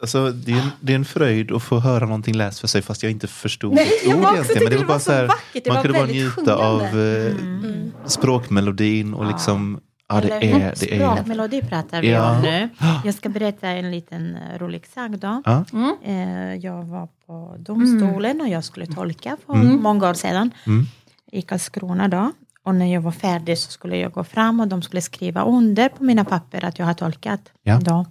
Alltså, 0.00 0.30
det, 0.30 0.52
är 0.52 0.56
en, 0.56 0.68
det 0.80 0.92
är 0.92 0.96
en 0.96 1.04
fröjd 1.04 1.52
att 1.52 1.62
få 1.62 1.78
höra 1.78 2.04
någonting 2.06 2.34
läst 2.34 2.60
för 2.60 2.68
sig 2.68 2.82
fast 2.82 3.02
jag 3.02 3.12
inte 3.12 3.26
förstod 3.26 3.74
Nej, 3.74 3.84
ett 4.02 4.14
ord 4.14 4.24
egentligen. 4.34 4.62
Men 4.64 4.72
det 4.72 4.78
var 4.78 4.84
bara 4.84 4.98
så 4.98 5.12
här, 5.12 5.26
vackert, 5.26 5.64
det 5.64 5.70
man 5.70 5.76
var 5.76 5.82
kunde 5.82 5.98
bara 5.98 6.06
njuta 6.06 6.54
av 6.56 6.78
sjungande. 6.80 7.26
eh, 7.28 7.32
Mm. 7.36 7.92
språkmelodin 8.06 9.14
och 9.14 9.26
liksom, 9.26 9.80
ja 10.08 10.20
det 10.20 10.28
Eller 10.28 10.36
är, 10.56 10.74
det 10.80 10.94
är, 10.96 10.98
Språkmelodi 11.12 11.62
pratar 11.62 12.02
vi 12.02 12.10
Ja. 12.10 12.36
om 12.36 12.42
nu. 12.42 12.68
Jag 13.04 13.14
ska 13.14 13.28
berätta 13.28 13.68
en 13.68 13.90
liten 13.90 14.36
eh, 14.36 14.58
rolig 14.58 14.86
sak 14.94 15.10
då. 15.10 15.42
ja, 15.44 15.64
Mm. 15.72 15.96
Eh, 16.04 16.54
Jag 16.64 16.82
var 16.84 17.08
på 17.26 17.56
domstolen 17.58 18.40
och 18.40 18.48
jag 18.48 18.64
skulle 18.64 18.86
tolka 18.86 19.36
för 19.46 19.54
Mm. 19.54 19.82
många 19.82 20.08
år 20.10 20.14
sedan 20.14 20.50
Mm. 20.66 20.86
I 21.32 21.42
Karlskrona 21.42 22.08
då. 22.08 22.32
Och 22.62 22.74
när 22.74 22.92
jag 22.94 23.00
var 23.00 23.12
färdig 23.12 23.58
så 23.58 23.70
skulle 23.70 23.96
jag 23.96 24.12
gå 24.12 24.24
fram 24.24 24.60
och 24.60 24.68
de 24.68 24.82
skulle 24.82 25.02
skriva 25.02 25.42
under 25.44 25.88
på 25.88 26.04
mina 26.04 26.24
papper 26.24 26.64
att 26.64 26.78
jag 26.78 26.86
har 26.86 26.94
tolkat. 26.94 27.52
Ja. 27.62 27.78
Då. 27.82 28.06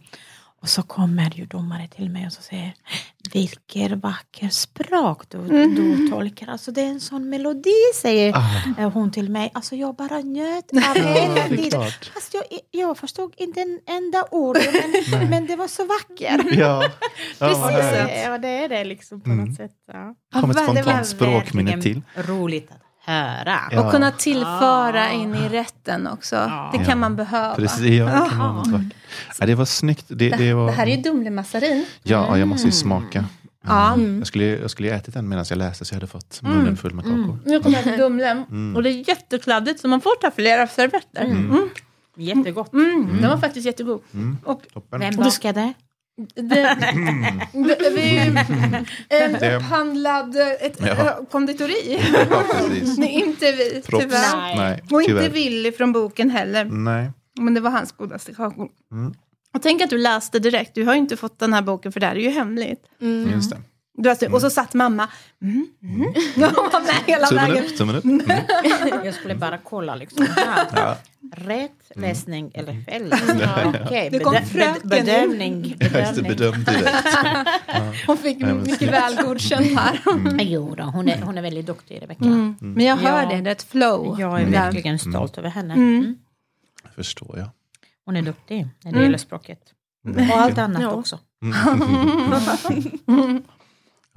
Och 0.62 0.70
så 0.70 0.84
kommer 0.84 1.32
ju 1.36 1.46
domare 1.46 1.88
till 1.88 2.10
mig 2.10 2.26
och 2.26 2.32
så 2.34 2.42
säger 2.42 2.74
vilket 3.34 3.92
vackert 3.92 4.54
språk 4.54 5.30
du, 5.30 5.38
du 5.76 6.08
tolkar. 6.08 6.48
Alltså 6.48 6.72
det 6.72 6.82
är 6.82 6.88
en 6.90 7.00
sån 7.00 7.30
melodi 7.30 7.72
säger 7.96 8.34
Ah. 8.38 8.82
eh, 8.82 8.92
hon 8.92 9.12
till 9.12 9.30
mig. 9.30 9.52
Alltså 9.54 9.76
jag 9.76 9.96
bara 9.96 10.18
njöt 10.20 10.72
av 10.74 10.96
hela 11.04 11.44
tiden. 11.48 11.82
Fast 12.14 12.34
jag, 12.34 12.44
jag 12.72 12.98
förstod 12.98 13.34
inte 13.38 13.62
en 13.62 13.80
enda 13.86 14.26
ord 14.32 14.58
men, 15.12 15.30
men 15.30 15.46
det 15.48 15.56
var 15.56 15.68
så 15.68 15.86
vackert. 15.86 16.46
Ja, 16.52 16.84
ja 17.40 17.58
vad 17.58 17.74
Precis, 17.74 18.24
ja, 18.26 18.38
det 18.38 18.48
är 18.50 18.70
det 18.70 18.84
liksom 18.84 19.22
på 19.22 19.30
Mm. 19.30 19.46
något 19.46 19.56
sätt. 19.58 19.72
Ja. 19.94 20.16
Kom 20.42 20.52
ett 20.52 20.58
spontant 20.64 20.86
var 20.88 21.04
språkminne 21.04 21.82
till. 21.82 22.02
roligt 22.16 22.72
att 22.72 22.82
höra. 23.08 23.60
Ja. 23.72 23.86
Och 23.86 23.92
kunna 23.92 24.12
tillföra 24.12 25.02
Ah. 25.08 25.12
in 25.12 25.36
i 25.36 25.50
rätten 25.50 26.08
också. 26.08 26.36
Ja. 26.36 26.70
Det 26.72 26.78
kan 26.78 26.88
Ja. 26.90 26.96
man 26.96 27.16
behöva. 27.16 27.56
Precis, 27.56 27.80
ja, 27.86 28.06
det, 28.06 28.30
kan 28.30 28.56
vackert. 28.56 28.96
ja, 29.40 29.46
det 29.46 29.56
var 29.56 29.66
snyggt. 29.66 30.06
Det, 30.08 30.30
det, 30.30 30.54
var, 30.54 30.66
Det 30.68 30.72
här 30.72 30.88
är 30.88 30.96
ju 30.96 31.02
Dumlemassarin. 31.02 31.86
Ja, 32.04 32.38
jag 32.38 32.48
måste 32.48 32.66
ju 32.68 32.72
smaka. 32.72 33.26
Ja. 33.68 33.98
Jag 33.98 34.28
skulle 34.28 34.46
jag 34.46 34.72
skulle 34.72 34.88
ju 34.88 34.94
ätit 34.94 35.14
den 35.14 35.30
medan 35.30 35.46
jag 35.50 35.58
läste 35.58 35.86
så 35.86 35.94
jag 35.94 35.96
hade 35.96 36.08
fått 36.08 36.40
munnen 36.42 36.78
full 36.78 36.94
med 36.94 37.06
kakor. 37.06 37.40
Nu 37.46 37.60
kommer 37.60 37.76
jag 37.78 37.84
till 37.84 37.98
Dumlen. 37.98 38.44
Mm. 38.50 38.76
Och 38.76 38.84
det 38.84 38.90
är 38.90 39.10
jättekladdigt 39.10 39.80
så 39.80 39.88
man 39.88 40.02
får 40.02 40.22
ta 40.22 40.32
flera 40.32 40.68
servetter. 40.68 41.22
Mm. 41.26 41.70
Jättegott. 42.18 42.74
Mm. 42.74 43.18
Den 43.22 43.30
var 43.30 43.38
faktiskt 43.38 43.66
jättegod. 43.66 44.02
Och 44.44 44.62
Toppen. 44.74 45.00
Vem 45.00 45.16
bakade? 45.16 45.74
Det, 46.36 46.42
det, 47.54 47.90
vi, 47.96 48.18
en 49.10 49.34
Det- 49.34 49.56
upphandlad 49.58 50.36
ett, 50.62 50.78
Ja. 50.86 51.20
konditori. 51.32 52.00
Ja. 52.30 52.44
Nej, 52.98 53.10
inte 53.10 53.52
vi, 53.52 53.82
Proffs. 53.82 54.04
tyvärr. 54.04 54.38
Nej. 54.38 54.56
Nej, 54.58 54.84
Och 54.92 55.02
inte 55.02 55.14
tyvärr. 55.14 55.30
Willy 55.30 55.72
från 55.72 55.92
boken 55.92 56.30
heller. 56.30 56.66
Nej. 56.66 57.12
Men 57.40 57.54
det 57.54 57.62
var 57.62 57.72
hans 57.72 57.92
godaste 57.92 58.34
kakor. 58.34 58.70
Mm. 58.92 59.14
Och 59.54 59.62
tänk 59.62 59.82
att 59.82 59.90
du 59.90 59.98
läste 59.98 60.40
direkt. 60.40 60.76
Du 60.76 60.84
har 60.86 60.94
ju 60.94 61.00
inte 61.00 61.18
fått 61.18 61.40
den 61.40 61.54
här 61.54 61.62
boken 61.62 61.92
för 61.92 62.00
det 62.00 62.06
här 62.06 62.16
är 62.16 62.20
ju 62.20 62.30
hemligt. 62.30 62.82
Mm. 63.02 63.32
Just 63.32 63.52
det. 63.52 63.58
Du 64.00 64.10
har, 64.10 64.34
Och 64.34 64.42
så 64.42 64.50
satt 64.50 64.74
mamma. 64.74 65.08
Mm, 65.42 65.68
mm. 65.84 66.14
Jag 66.36 66.52
var 66.54 66.82
med 66.82 66.96
hela 67.06 67.28
Tummen 67.28 67.46
vägen. 67.50 67.66
upp, 67.66 67.78
tummen 67.78 67.96
upp. 67.96 68.04
Mm. 68.06 68.22
Jag 69.06 69.14
skulle 69.14 69.36
bara 69.36 69.58
kolla 69.58 69.96
liksom. 69.96 70.28
Ja. 70.76 70.98
Rätt 71.36 71.92
läsning 71.96 72.52
eller 72.54 72.82
fel 72.84 73.10
läsning? 73.10 73.40
Ja, 73.42 73.74
Okej, 73.86 74.10
Det 74.12 74.20
kom 74.20 74.34
bedö- 74.36 74.46
fröken. 74.46 74.90
bed- 74.90 75.06
bedömning. 75.06 75.76
Bedömning. 75.80 76.24
bedöm 76.24 76.64
direkt. 76.64 77.08
Hon 78.08 78.18
fick 78.18 78.40
men 78.40 78.58
mycket 78.64 78.92
väl 78.92 79.16
godkänt 79.16 79.80
här. 79.80 80.00
Jo 80.40 80.76
då, 80.78 80.84
hon 80.84 81.08
är, 81.10 81.22
hon 81.22 81.38
är 81.38 81.42
väldigt 81.42 81.66
duktig 81.66 82.02
Rebecka. 82.02 82.26
Mm. 82.26 82.56
Men 82.60 82.86
jag 82.86 82.96
hör 82.98 83.24
Ja. 83.24 83.30
det, 83.30 83.42
det 83.42 83.50
är 83.50 83.52
ett 83.52 83.64
flow. 83.64 84.20
Jag 84.20 84.42
är 84.42 84.46
verkligen 84.46 85.00
stolt 85.00 85.38
över 85.38 85.50
henne. 85.50 85.74
Mm. 85.74 86.16
Förstår 86.96 87.38
jag. 87.38 87.50
Hon 88.06 88.16
är 88.16 88.22
duktig 88.22 88.58
när 88.84 88.92
det 88.92 88.98
Mm. 88.98 89.04
gäller 89.04 89.18
språket. 89.18 89.60
Och 90.32 90.38
allt 90.38 90.58
annat 90.58 90.82
Ja. 90.82 90.90
också. 90.92 91.20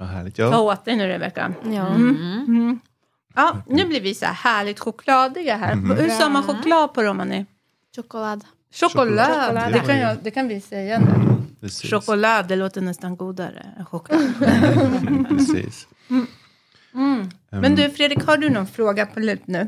Vad 0.01 0.09
härligt. 0.09 0.35
Ta 0.35 0.41
Ja. 0.43 0.59
åt 0.59 0.85
dig 0.85 0.95
nu 0.95 1.07
Rebecka. 1.07 1.53
Ja. 1.63 1.87
Mm. 1.87 2.79
Ja, 3.35 3.57
nu 3.67 3.85
blir 3.85 4.01
vi 4.01 4.13
så 4.15 4.25
här 4.25 4.33
härligt 4.33 4.79
chokladiga 4.79 5.55
här. 5.55 5.75
Hur 5.95 6.09
sa 6.09 6.29
man 6.29 6.43
choklad 6.43 6.93
på 6.93 7.03
romani? 7.03 7.45
Choklad. 7.95 8.43
Choklad. 8.73 9.27
Choklad. 9.27 9.73
Det, 9.73 9.79
kan 9.79 9.97
jag, 9.99 10.17
det 10.23 10.31
kan 10.31 10.47
vi 10.47 10.61
säga 10.61 10.99
nu. 10.99 11.05
Precis. 11.61 11.89
Choklad, 11.91 12.47
det 12.47 12.55
låter 12.55 12.81
nästan 12.81 13.15
godare 13.17 13.65
än 13.77 13.85
choklad. 13.85 14.33
Precis. 15.29 15.87
Mm. 16.93 17.29
Men 17.49 17.75
du 17.75 17.89
Fredrik, 17.89 18.23
har 18.25 18.37
du 18.37 18.49
någon 18.49 18.67
fråga 18.67 19.05
på 19.05 19.19
lut 19.19 19.47
nu? 19.47 19.67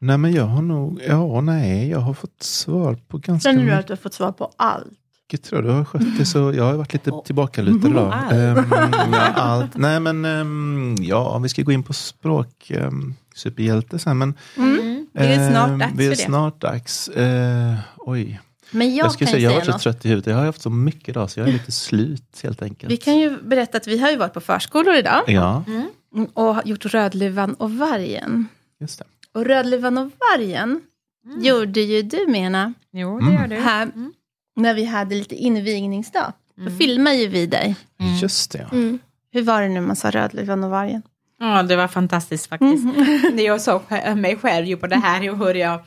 Nej 0.00 0.18
men 0.18 0.32
jag 0.32 0.44
har 0.44 0.62
nog, 0.62 1.02
ja 1.08 1.40
nej, 1.40 1.88
jag 1.90 1.98
har 1.98 2.14
fått 2.14 2.42
svar 2.42 2.94
på 3.08 3.18
ganska 3.18 3.48
Känner 3.50 3.58
du 3.62 3.64
mycket. 3.66 3.80
att 3.80 3.86
du 3.86 3.92
har 3.92 3.96
fått 3.98 4.14
svar 4.14 4.32
på 4.32 4.52
allt? 4.56 4.92
Mycket 5.32 5.42
tror 5.50 5.64
jag. 5.64 5.70
Du 5.70 5.76
har 5.76 5.84
skött 5.84 6.18
det 6.18 6.26
så. 6.26 6.52
Jag 6.54 6.64
har 6.64 6.74
varit 6.74 6.92
lite 6.92 7.12
tillbakalutad 7.24 7.88
idag. 7.88 8.14
Um, 8.32 9.14
allt. 9.34 9.76
Nej 9.76 10.00
men 10.00 10.24
um, 10.24 10.96
ja, 11.00 11.28
om 11.28 11.42
vi 11.42 11.48
ska 11.48 11.62
gå 11.62 11.72
in 11.72 11.82
på 11.82 11.92
språk. 11.92 12.72
Um, 12.74 13.14
superhjälte 13.34 13.98
sen. 13.98 14.18
Men, 14.18 14.34
mm. 14.56 15.06
Det 15.12 15.18
är 15.20 15.50
snart 15.50 15.80
dags 15.80 15.92
det 15.96 16.04
är 16.04 16.10
för 16.10 16.16
det. 16.16 16.22
snart 16.22 16.60
dags. 16.60 17.10
Uh, 17.16 17.76
oj. 17.96 18.40
Men 18.70 18.94
jag, 18.96 19.06
jag, 19.06 19.18
kan 19.18 19.28
säga, 19.28 19.38
jag 19.38 19.50
har 19.50 19.56
varit 19.56 19.72
så 19.72 19.78
trött 19.78 20.04
i 20.04 20.08
huvudet. 20.08 20.30
Jag 20.30 20.36
har 20.36 20.44
haft 20.44 20.62
så 20.62 20.70
mycket 20.70 21.08
idag 21.08 21.30
så 21.30 21.40
jag 21.40 21.48
är 21.48 21.52
lite 21.52 21.72
slut 21.72 22.40
helt 22.42 22.62
enkelt. 22.62 22.92
Vi 22.92 22.96
kan 22.96 23.18
ju 23.18 23.42
berätta 23.42 23.76
att 23.76 23.86
vi 23.86 23.98
har 23.98 24.10
ju 24.10 24.16
varit 24.16 24.34
på 24.34 24.40
förskolor 24.40 24.94
idag. 24.94 25.22
Ja. 25.26 25.64
Mm. 25.66 26.26
Och 26.34 26.56
gjort 26.64 26.84
Rödluvan 26.84 27.54
och 27.54 27.70
vargen. 27.70 28.48
Just 28.80 28.98
det. 28.98 29.04
Och 29.34 29.44
Rödluvan 29.44 29.98
och 29.98 30.10
vargen 30.32 30.80
mm. 31.26 31.42
gjorde 31.42 31.80
ju 31.80 32.02
du 32.02 32.26
Mena. 32.28 32.74
Jo, 32.92 33.20
det 33.20 33.32
gör 33.32 33.46
du. 33.46 33.56
Här, 33.56 33.82
mm. 33.82 34.12
När 34.56 34.74
vi 34.74 34.84
hade 34.84 35.14
lite 35.14 35.34
invigningsdag. 35.34 36.32
Då 36.56 36.70
filmade 36.70 37.16
ju 37.16 37.28
vi 37.28 37.46
dig. 37.46 37.76
Just 38.20 38.52
det. 38.52 38.68
Mm. 38.72 38.98
Hur 39.32 39.42
var 39.42 39.62
det 39.62 39.68
nu 39.68 39.80
man 39.80 39.96
sa 39.96 40.10
Rödluvan 40.10 40.64
och 40.64 40.70
vargen? 40.70 41.02
Ja, 41.38 41.62
det 41.62 41.76
var 41.76 41.88
fantastiskt 41.88 42.46
faktiskt. 42.46 42.84
När 43.32 43.42
jag 43.42 43.60
såg 43.60 43.82
mig 44.16 44.36
själv 44.36 44.76
på 44.76 44.86
det 44.86 44.96
här 44.96 45.30
och 45.30 45.38
hur 45.38 45.54
jag 45.54 45.80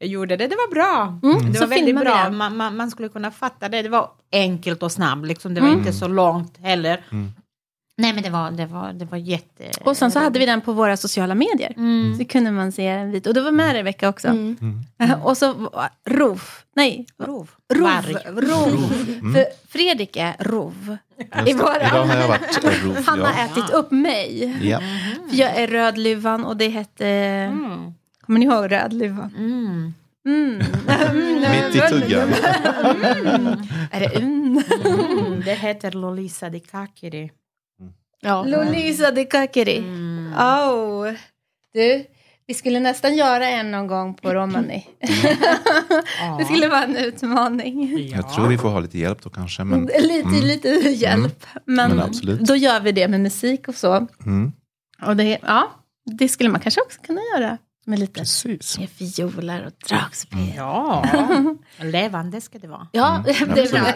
gjorde 0.00 0.36
det, 0.36 0.46
det 0.46 0.56
var 0.56 0.70
bra. 0.70 1.18
Mm. 1.22 1.52
Det 1.52 1.58
så 1.58 1.66
var 1.66 1.76
väldigt 1.76 2.00
bra, 2.00 2.30
man, 2.30 2.56
man, 2.56 2.76
man, 2.76 2.90
skulle 2.90 3.08
kunna 3.08 3.30
fatta 3.30 3.68
det. 3.68 3.82
Det 3.82 3.88
var 3.88 4.10
enkelt 4.32 4.82
och 4.82 4.92
snabbt, 4.92 5.26
liksom. 5.26 5.54
det 5.54 5.60
var 5.60 5.68
inte 5.68 5.92
så 5.92 6.08
långt 6.08 6.58
heller. 6.58 7.04
Nej 8.00 8.12
men 8.12 8.22
det 8.22 8.30
var, 8.30 8.50
det 8.50 8.66
var, 8.66 8.92
det 8.92 9.04
var 9.04 9.18
jätte... 9.18 9.70
Och 9.84 9.96
sen 9.96 10.10
så 10.10 10.18
hade 10.18 10.38
vi 10.38 10.46
den 10.46 10.60
på 10.60 10.72
våra 10.72 10.96
sociala 10.96 11.34
medier. 11.34 11.72
Mm. 11.76 12.18
Så 12.18 12.24
kunde 12.24 12.50
man 12.50 12.72
se 12.72 12.86
en 12.86 13.10
vit. 13.10 13.26
Och 13.26 13.34
du 13.34 13.40
var 13.40 13.52
med 13.52 13.72
Rebecka 13.72 14.08
också. 14.08 14.28
Mm. 14.28 14.56
Mm. 14.98 15.20
Och 15.22 15.36
så 15.36 15.70
rov. 16.04 16.42
Nej. 16.76 17.06
Rov. 17.18 17.50
Rov. 17.74 17.88
rov. 18.26 18.40
rov. 18.40 18.88
För 19.34 19.68
Fredrik 19.68 20.16
är 20.16 20.36
rov. 20.38 20.96
I 21.46 21.52
våra... 21.52 21.76
Idag 21.76 22.04
har 22.04 22.16
jag 22.16 22.28
varit 22.28 22.64
rov. 22.84 22.96
Han 23.06 23.20
har 23.20 23.44
ätit 23.44 23.70
upp 23.70 23.90
mig. 23.90 24.56
Ja. 24.68 24.78
För 25.30 25.36
jag 25.36 25.56
är 25.56 25.66
rödluvan 25.66 26.44
och 26.44 26.56
det 26.56 26.68
hette... 26.68 27.06
Mm. 27.06 27.94
Kommer 28.20 28.38
ni 28.38 28.46
ihåg 28.46 28.72
rödluvan? 28.72 29.34
Mm. 29.38 29.94
Mm. 30.26 30.58
Mitt 31.50 31.74
i 31.74 31.80
tuggan. 31.88 32.32
mm. 32.32 33.62
Är 33.90 34.00
det 34.00 34.16
un? 34.16 34.62
Mm. 34.84 35.42
Det 35.44 35.54
heter 35.54 35.90
Lolisa 35.92 36.50
di 36.50 36.60
Kakiri. 36.60 37.30
Ja. 38.20 38.44
Lolisa 38.44 39.10
de 39.10 39.24
Kakeri. 39.24 39.78
Mm. 39.78 40.32
Oh. 40.38 41.12
Du, 41.74 42.04
vi 42.46 42.54
skulle 42.54 42.80
nästan 42.80 43.16
göra 43.16 43.48
en 43.48 43.70
någon 43.70 43.86
gång 43.86 44.14
på 44.14 44.34
romani. 44.34 44.86
det 46.38 46.44
skulle 46.44 46.68
vara 46.68 46.84
en 46.84 46.96
utmaning. 46.96 47.98
Ja. 47.98 48.16
Jag 48.16 48.34
tror 48.34 48.48
vi 48.48 48.58
får 48.58 48.68
ha 48.68 48.80
lite 48.80 48.98
hjälp 48.98 49.22
då 49.22 49.30
kanske. 49.30 49.64
Men... 49.64 49.82
Lite, 50.00 50.28
mm. 50.28 50.44
lite 50.44 50.68
hjälp. 50.78 51.46
Men, 51.64 51.96
men 51.96 52.44
då 52.44 52.56
gör 52.56 52.80
vi 52.80 52.92
det 52.92 53.08
med 53.08 53.20
musik 53.20 53.68
och 53.68 53.74
så. 53.74 54.06
Mm. 54.26 54.52
Och 55.06 55.16
det, 55.16 55.38
ja, 55.42 55.70
det 56.04 56.28
skulle 56.28 56.50
man 56.50 56.60
kanske 56.60 56.80
också 56.80 57.00
kunna 57.00 57.20
göra. 57.34 57.58
Med 57.88 57.98
lite 57.98 58.20
Precis. 58.20 58.78
med 58.78 58.90
fioler 58.90 59.66
och 59.66 59.72
dragspel. 59.88 60.52
Ja, 60.56 61.04
levande 61.76 62.40
ska 62.40 62.58
det 62.58 62.68
vara. 62.68 62.88
Ja, 62.92 63.08
mm, 63.08 63.54
det 63.54 63.60
är 63.60 63.72
bra. 63.72 63.92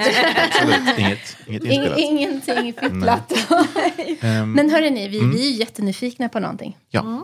Absolut, 0.50 0.98
inget, 0.98 1.36
inget 1.46 1.64
inspelat. 1.64 1.98
Ingenting 1.98 2.72
fipplat. 2.72 3.32
um, 4.22 4.52
Men 4.52 4.70
hörrni, 4.70 5.08
vi, 5.08 5.18
mm. 5.18 5.30
vi 5.30 5.46
är 5.46 5.50
ju 5.50 5.56
jättenyfikna 5.56 6.28
på 6.28 6.38
någonting. 6.40 6.76
Ja. 6.90 7.00
Mm. 7.00 7.22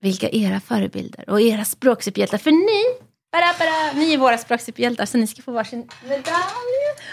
Vilka 0.00 0.28
är 0.28 0.34
era 0.34 0.60
förebilder 0.60 1.30
och 1.30 1.40
era 1.40 1.64
språksuperhjältar? 1.64 2.38
För 2.38 2.50
ni, 2.50 3.04
bara, 3.32 3.54
bara, 3.58 4.00
ni 4.00 4.14
är 4.14 4.18
våra 4.18 4.38
språksuperhjältar 4.38 5.06
så 5.06 5.18
ni 5.18 5.26
ska 5.26 5.42
få 5.42 5.52
varsin 5.52 5.88
medalj. 6.02 6.24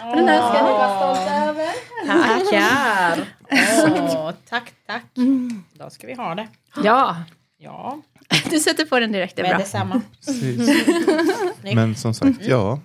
Och 0.01 0.15
den 0.15 0.27
här 0.27 0.49
ska 0.49 0.65
ni 0.65 0.71
vara 0.71 1.15
stolta 1.15 1.35
över. 1.35 1.69
Tackar! 2.07 3.25
Oh, 3.51 4.31
tack, 4.49 4.73
tack. 4.87 5.17
Mm. 5.17 5.63
Då 5.73 5.89
ska 5.89 6.07
vi 6.07 6.13
ha 6.13 6.35
det. 6.35 6.47
Ja. 6.83 7.15
Ja. 7.61 8.01
Du 8.49 8.59
sätter 8.59 8.85
på 8.85 8.99
den 8.99 9.11
direkt, 9.11 9.35
det 9.35 9.41
är 9.41 9.43
Med 9.43 9.51
bra. 9.51 9.59
detsamma. 9.59 10.01
Men 11.75 11.95
som 11.95 12.13
sagt, 12.13 12.39
ja. 12.41 12.79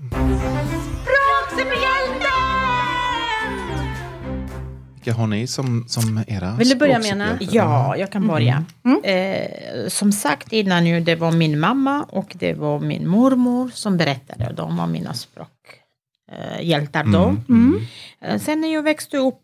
Vilka 4.94 5.12
har 5.12 5.26
ni 5.26 5.46
som, 5.46 5.84
som 5.88 6.24
era 6.28 6.56
Vill 6.58 6.68
du 6.68 6.74
börja 6.76 6.98
med 6.98 7.12
Anna? 7.12 7.38
Ja, 7.40 7.96
jag 7.96 8.10
kan 8.12 8.26
börja. 8.26 8.64
Mm. 8.84 9.04
Eh, 9.04 9.88
som 9.88 10.12
sagt 10.12 10.52
innan 10.52 10.84
nu, 10.84 11.00
det 11.00 11.14
var 11.14 11.32
min 11.32 11.60
mamma 11.60 12.02
och 12.02 12.32
det 12.34 12.54
var 12.54 12.80
min 12.80 13.08
mormor 13.08 13.70
som 13.74 13.96
berättade. 13.96 14.52
De 14.56 14.76
var 14.76 14.86
mina 14.86 15.14
språkhjältar 15.14 17.04
eh, 17.04 17.10
då. 17.10 17.24
Mm. 17.24 17.44
Mm. 17.48 17.80
Eh, 18.20 18.40
sen 18.40 18.60
när 18.60 18.74
jag 18.74 18.82
växte 18.82 19.16
upp 19.18 19.40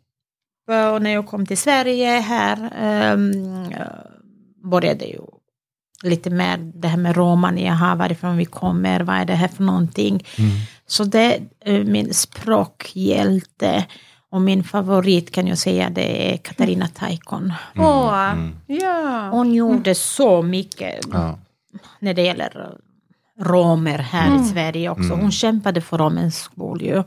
och 0.95 1.03
när 1.03 1.11
jag 1.11 1.27
kom 1.27 1.47
till 1.47 1.59
Sverige 1.59 2.09
här 2.11 2.73
ehm, 2.79 3.33
började 4.71 5.05
ju 5.05 5.21
lite 6.03 6.31
mer 6.31 6.57
det 6.75 6.89
här 6.89 6.97
med 6.97 7.17
romani, 7.17 7.67
jaha, 7.67 7.95
varifrån 7.95 8.37
vi 8.37 8.45
kommer, 8.45 9.01
vad 9.01 9.17
är 9.17 9.25
det 9.25 9.35
här 9.35 9.49
för 9.49 9.63
någonting. 9.63 10.25
Mm. 10.39 10.51
Så 10.87 11.05
det 11.05 11.39
är 11.65 11.85
min 11.85 12.15
språkhjälte. 12.15 13.87
Och 14.33 14.41
min 14.41 14.65
favorit 14.65 15.31
kan 15.33 15.47
jag 15.47 15.59
säga 15.59 15.91
det 15.91 16.33
är 16.33 16.37
Katarina 16.37 16.89
Taikon. 16.89 17.53
Mm. 17.75 17.87
Åh, 17.87 18.35
ja. 18.67 19.29
Hon 19.33 19.55
gjorde 19.55 19.95
så 19.95 20.43
mycket 20.43 21.05
Ja. 21.13 21.39
när 21.99 22.15
det 22.15 22.23
gäller 22.23 22.77
romer 23.41 23.99
här 23.99 24.27
Mm. 24.27 24.43
i 24.43 24.45
Sverige 24.49 24.91
också. 24.91 25.15
Hon 25.15 25.33
kämpade 25.33 25.81
för 25.81 25.99
romens 25.99 26.37
skull 26.39 26.83
ju. 26.83 27.03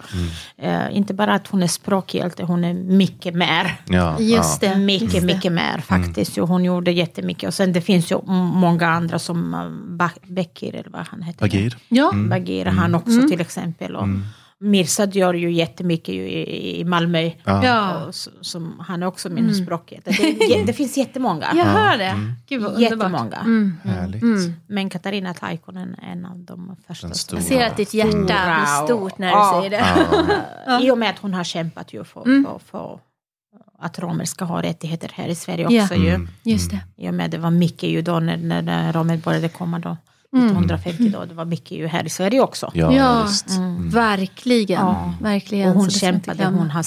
Eh, 0.58 0.98
inte 0.98 1.14
bara 1.14 1.34
att 1.34 1.48
hon 1.48 1.64
är 1.64 1.68
språkhjälte, 1.68 2.44
hon 2.44 2.64
är 2.64 2.74
mycket 2.74 3.36
mer. 3.36 3.76
Ja, 3.88 4.20
Just 4.20 4.64
ja. 4.64 4.70
det. 4.74 4.80
Mycket, 4.80 5.02
Just 5.14 5.28
det. 5.28 5.34
mycket 5.34 5.52
mer 5.52 5.78
faktiskt. 5.78 6.38
Och 6.38 6.48
hon 6.48 6.64
gjorde 6.64 6.92
jättemycket. 6.92 7.48
Och 7.48 7.54
sen 7.54 7.74
det 7.74 7.82
finns 7.82 8.12
ju 8.12 8.22
många 8.54 8.88
andra 8.88 9.20
som 9.20 9.54
uh, 9.54 9.96
Ba- 9.98 10.10
Bekir 10.28 10.76
eller 10.76 10.90
vad 10.90 11.08
han 11.08 11.22
heter. 11.22 11.40
Bagir. 11.40 11.78
Ja, 11.90 12.12
Bagir, 12.30 12.66
han 12.66 12.96
också 12.96 13.28
till 13.30 13.42
exempel. 13.42 13.96
Och 13.96 14.08
Mirsad 14.64 15.16
gör 15.16 15.34
ju 15.34 15.52
jättemycket 15.52 16.16
ju 16.16 16.30
i, 16.30 16.80
i 16.80 16.84
Malmö. 16.84 17.32
Ja. 17.44 18.04
Och 18.04 18.10
s- 18.10 18.30
som, 18.42 18.80
han 18.88 19.04
är 19.04 19.08
också 19.08 19.30
min 19.30 19.56
språkhjälte. 19.56 20.12
Det, 20.12 20.64
det 20.66 20.74
finns 20.74 20.98
jättemånga. 20.98 21.46
jag 21.56 21.66
hör 21.66 21.98
det. 21.98 22.16
Gud 22.48 22.62
vad. 22.62 22.82
Jättemånga. 22.82 23.38
Mm. 23.38 23.78
Härligt. 23.84 24.24
Men 24.68 24.90
Katarina 24.90 25.34
Taikkonen 25.34 25.96
är 26.02 26.12
en 26.12 26.26
av 26.26 26.38
de 26.38 26.76
första. 26.88 27.14
Stora. 27.14 27.40
Jag 27.40 27.48
ser 27.48 27.68
att 27.68 27.78
ditt 27.78 27.94
hjärta 27.94 28.18
blir 28.18 28.86
stort 28.86 29.18
när 29.18 29.28
du 29.28 29.34
Ja. 29.34 29.60
säger 29.60 29.70
det. 29.70 29.86
Ja. 30.66 30.82
I 30.82 30.92
och 30.92 30.98
med 30.98 31.10
att 31.10 31.20
hon 31.20 31.34
har 31.34 31.44
kämpat 31.44 31.94
ju 31.94 32.04
för, 32.04 32.22
för, 32.44 32.60
för 32.60 33.00
att 33.80 34.00
romer 34.00 34.26
ska 34.26 34.46
ha 34.46 34.62
rättigheter 34.62 35.12
här 35.14 35.28
i 35.28 35.36
Sverige 35.36 35.66
också. 35.66 35.96
Ja. 35.96 36.04
Ju. 36.04 36.10
Mm. 36.10 36.28
Just 36.44 36.72
det. 36.72 36.80
I 36.98 37.10
och 37.10 37.14
med 37.14 37.30
det 37.32 37.38
var 37.38 37.52
mycket 37.52 37.90
ju 37.90 38.02
då 38.02 38.20
när, 38.20 38.38
när, 38.38 38.62
när 38.62 38.94
romer 38.94 39.18
började 39.18 39.50
komma 39.50 39.80
då. 39.80 39.98
1950 40.34 41.10
då, 41.10 41.26
det 41.26 41.34
var 41.34 41.46
mycket 41.46 41.72
ju 41.72 41.88
här 41.88 42.06
i 42.06 42.10
Sverige 42.10 42.42
också. 42.42 42.72
Ja, 42.74 42.94
Ja. 42.94 43.24
visst. 43.24 43.48
Verkligen. 43.80 44.82
Ja. 44.86 45.14
Verkligen. 45.22 45.70
Och 45.70 45.76
hon 45.76 45.90
kämpade, 45.90 46.46
hon 46.46 46.70
har 46.72 46.86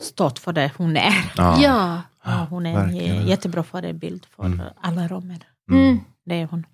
stått 0.00 0.38
för 0.38 0.52
det 0.52 0.70
hon 0.76 0.96
är. 0.96 1.32
Ja. 1.36 1.62
Ja. 1.62 2.02
Ja, 2.24 2.46
hon 2.50 2.66
är 2.66 2.70
en 2.70 2.76
verkligen. 2.76 3.26
jättebra 3.26 3.62
förebild 3.62 4.26
för 4.36 4.72
alla 4.80 5.08
romer. 5.08 5.38
Mm. 5.70 6.00
Det 6.26 6.34
är 6.34 6.46
hon. 6.46 6.66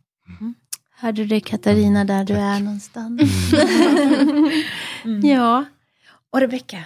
Hörde 0.96 1.22
du 1.22 1.26
det 1.26 1.40
Katarina 1.40 2.04
där 2.04 2.24
du 2.24 2.34
är 2.34 2.60
någonstans? 2.60 3.22
ja. 5.22 5.64
Och 6.32 6.40
Rebecka? 6.40 6.84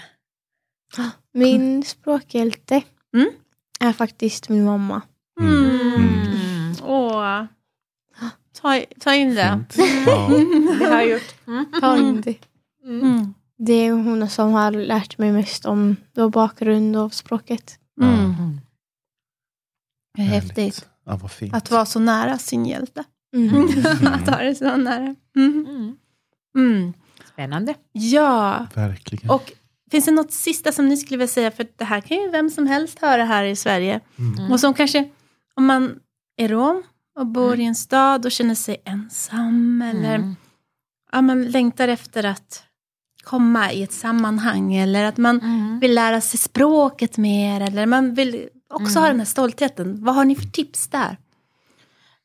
Min 1.35 1.83
språkhjälte 1.85 2.83
Mm. 3.15 3.29
är 3.81 3.93
faktiskt 3.93 4.49
min 4.49 4.65
mamma. 4.65 5.03
Mm. 5.41 6.28
Ta, 8.61 8.85
ta 9.01 9.15
in 9.15 9.35
det. 9.35 9.65
Fint. 9.71 10.07
Ja. 10.07 10.29
Det 10.79 10.85
har 10.85 11.01
jag 11.01 11.09
gjort. 11.09 11.35
Ta 11.81 11.97
in 11.97 12.21
det. 12.21 12.39
Mm. 12.85 13.35
Det 13.59 13.73
är 13.73 13.93
hon 13.93 14.31
som 14.31 14.53
har 14.53 14.71
lärt 14.71 15.19
mig 15.19 15.33
mest 15.33 15.67
om 15.67 15.97
då 16.13 16.29
bakgrund 16.29 16.97
och 16.97 17.15
språket. 17.15 17.79
Mm. 18.01 18.61
Häftigt. 20.19 20.89
Ja, 21.05 21.17
vad 21.17 21.31
fint. 21.31 21.55
Att 21.55 21.71
vara 21.71 21.87
så 21.87 21.99
nära 21.99 22.39
sin 22.39 22.67
hjälte. 22.67 23.05
Mm. 23.37 23.69
att 24.07 24.29
ha 24.29 24.43
det 24.43 24.55
så 24.55 24.77
nära. 24.77 25.15
Mm. 25.37 25.67
Mm. 25.69 25.97
Mm. 26.57 26.93
Spännande. 27.33 27.75
Ja. 27.93 28.67
Verkligen. 28.75 29.31
Och 29.31 29.53
finns 29.91 30.05
det 30.05 30.11
något 30.11 30.33
sista 30.33 30.73
som 30.73 30.89
ni 30.89 30.97
skulle 30.97 31.19
vilja 31.19 31.29
säga? 31.29 31.51
För 31.51 31.67
det 31.77 31.85
här 31.85 32.01
kan 32.01 32.17
ju 32.17 32.31
vem 32.31 32.51
som 32.51 32.67
helst 32.67 32.99
höra 32.99 33.25
här 33.25 33.45
i 33.45 33.57
Sverige. 33.57 34.01
Mm. 34.19 34.53
Och 34.53 34.61
som 34.61 34.75
kanske, 34.75 35.09
om 35.55 35.67
man 35.67 35.99
är 36.37 36.49
rom 36.49 36.83
och 37.19 37.27
bor 37.27 37.61
i 37.61 37.65
en 37.65 37.75
stad 37.75 38.25
och 38.25 38.33
känner 38.33 38.55
sig 38.55 38.83
ensam. 38.85 39.83
Eller 39.83 40.15
Mm. 40.15 40.37
ja, 41.13 41.21
man 41.23 41.45
längtar 41.45 41.89
efter 41.89 42.25
att 42.25 42.63
komma 43.25 43.73
i 43.73 43.83
ett 43.83 43.93
sammanhang. 43.93 44.75
Eller 44.75 45.05
att 45.05 45.17
man 45.17 45.41
Mm. 45.41 45.79
vill 45.81 45.95
lära 45.95 46.21
sig 46.21 46.39
språket 46.41 47.17
mer. 47.17 47.61
Eller 47.61 47.87
man 47.87 48.15
vill 48.15 48.49
också 48.75 48.91
Mm. 48.99 49.03
ha 49.03 49.09
den 49.09 49.19
här 49.21 49.25
stoltheten. 49.27 50.05
Vad 50.05 50.15
har 50.15 50.25
ni 50.25 50.37
för 50.37 50.45
tips 50.49 50.89
där? 50.89 51.17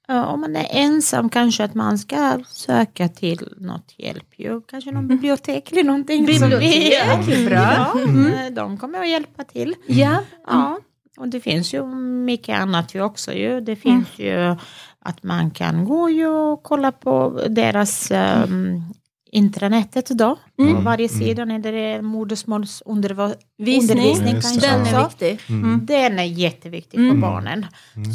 om 0.08 0.42
man 0.42 0.56
är 0.56 0.68
ensam 0.72 1.30
kanske 1.30 1.64
att 1.64 1.74
man 1.74 1.98
ska 2.00 2.40
söka 2.48 3.10
till 3.10 3.48
något 3.58 3.94
hjälp. 3.98 4.28
Kanske 4.68 4.92
någon 4.92 5.08
bibliotek 5.08 5.72
eller 5.72 5.84
någonting. 5.84 6.26
Bibliotek, 6.26 7.26
som 7.36 7.46
bra. 7.46 7.60
Ja, 7.96 8.00
mm. 8.02 8.56
De 8.56 8.78
kommer 8.78 9.00
att 9.00 9.10
hjälpa 9.10 9.44
till. 9.44 9.76
Ja. 9.88 10.20
ja. 10.48 10.80
Och 11.18 11.28
det 11.28 11.40
finns 11.40 11.74
ju 11.74 11.86
mycket 12.26 12.60
annat 12.60 12.96
ju 12.96 13.02
också. 13.02 13.34
Ju. 13.34 13.62
Det 13.62 13.76
finns 13.76 14.20
mm. 14.20 14.32
ju 14.32 14.56
att 15.00 15.24
man 15.24 15.52
kan 15.52 15.86
gå 15.86 16.28
och 16.28 16.64
kolla 16.64 16.92
på 16.92 17.42
deras 17.50 18.12
um, 18.12 18.84
intranetet 19.32 20.10
då. 20.10 20.38
Mm. 20.60 20.76
På 20.76 20.82
varje 20.82 21.08
mm. 21.08 21.20
sida 21.20 21.46
när 21.46 21.60
det 21.60 21.70
är 21.70 22.02
modersmålsundervisning. 22.02 24.42
kanske 24.42 24.60
Den 24.60 24.86
är 24.86 25.04
viktig. 25.04 25.40
Mm. 25.50 25.64
mm. 25.64 25.86
Den 25.86 26.20
är 26.20 26.24
jätteviktig 26.24 27.00
för 27.00 27.04
mm. 27.04 27.22
barnen. 27.22 27.66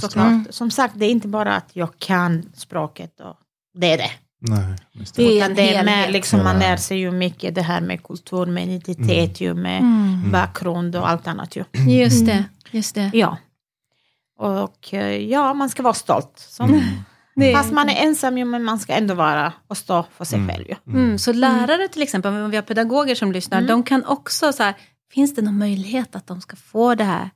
Såklart. 0.01 0.47
Som 0.51 0.71
sagt, 0.71 0.95
det 0.97 1.07
är 1.07 1.11
inte 1.11 1.29
bara 1.29 1.57
att 1.57 1.71
jag 1.73 1.99
kan 1.99 2.53
språket 2.55 3.21
och 3.21 3.37
det 3.75 3.93
är 3.93 3.99
det. 3.99 4.11
Nej, 4.41 4.77
det. 4.95 5.17
det 5.17 5.41
är 5.41 5.55
det 5.55 5.83
med, 5.85 6.13
liksom, 6.13 6.45
Man 6.45 6.59
lär 6.59 6.77
sig 6.77 6.99
ju 6.99 7.11
mycket 7.11 7.55
det 7.55 7.63
här 7.63 7.81
med 7.81 8.03
kultur, 8.03 8.47
med 8.47 8.69
identitet, 8.69 9.41
ju, 9.41 9.55
med 9.55 9.83
bakgrund 10.33 10.97
och 10.97 11.09
allt 11.09 11.27
annat. 11.27 11.57
Ju. 11.57 11.65
Just 12.03 12.27
det. 12.27 12.45
Just 12.71 12.95
det. 12.95 13.11
Ja. 13.14 13.37
Och 14.39 14.95
eh, 14.95 15.16
ja, 15.16 15.55
man 15.55 15.69
ska 15.69 15.83
vara 15.83 15.95
stolt. 15.95 16.33
Som, 16.37 16.83
mm. 17.37 17.55
Fast 17.55 17.73
man 17.73 17.89
är 17.89 18.07
ensam, 18.07 18.39
ju, 18.39 18.45
men 18.45 18.64
man 18.64 18.79
ska 18.79 18.93
ändå 18.93 19.14
vara 19.14 19.53
och 19.69 19.77
stå 19.77 20.05
för 20.16 20.25
sig 20.25 20.39
mm. 20.39 20.49
själv. 20.49 20.64
Ju. 20.69 20.93
Mm. 20.93 21.19
Så 21.19 21.33
lärare 21.33 21.89
till 21.89 22.03
exempel, 22.03 22.33
om 22.33 22.51
vi 22.51 22.57
har 22.57 22.62
pedagoger 22.62 23.14
som 23.14 23.33
lyssnar, 23.33 23.59
mm. 23.59 23.69
de 23.69 23.83
kan 23.83 24.05
också 24.05 24.53
så 24.53 24.62
här, 24.62 24.75
finns 25.12 25.35
det 25.35 25.43
någon 25.43 25.59
möjlighet 25.59 26.16
att 26.16 26.27
de 26.27 26.41
ska 26.41 26.57
få 26.57 26.95
det 26.95 27.05
här 27.05 27.31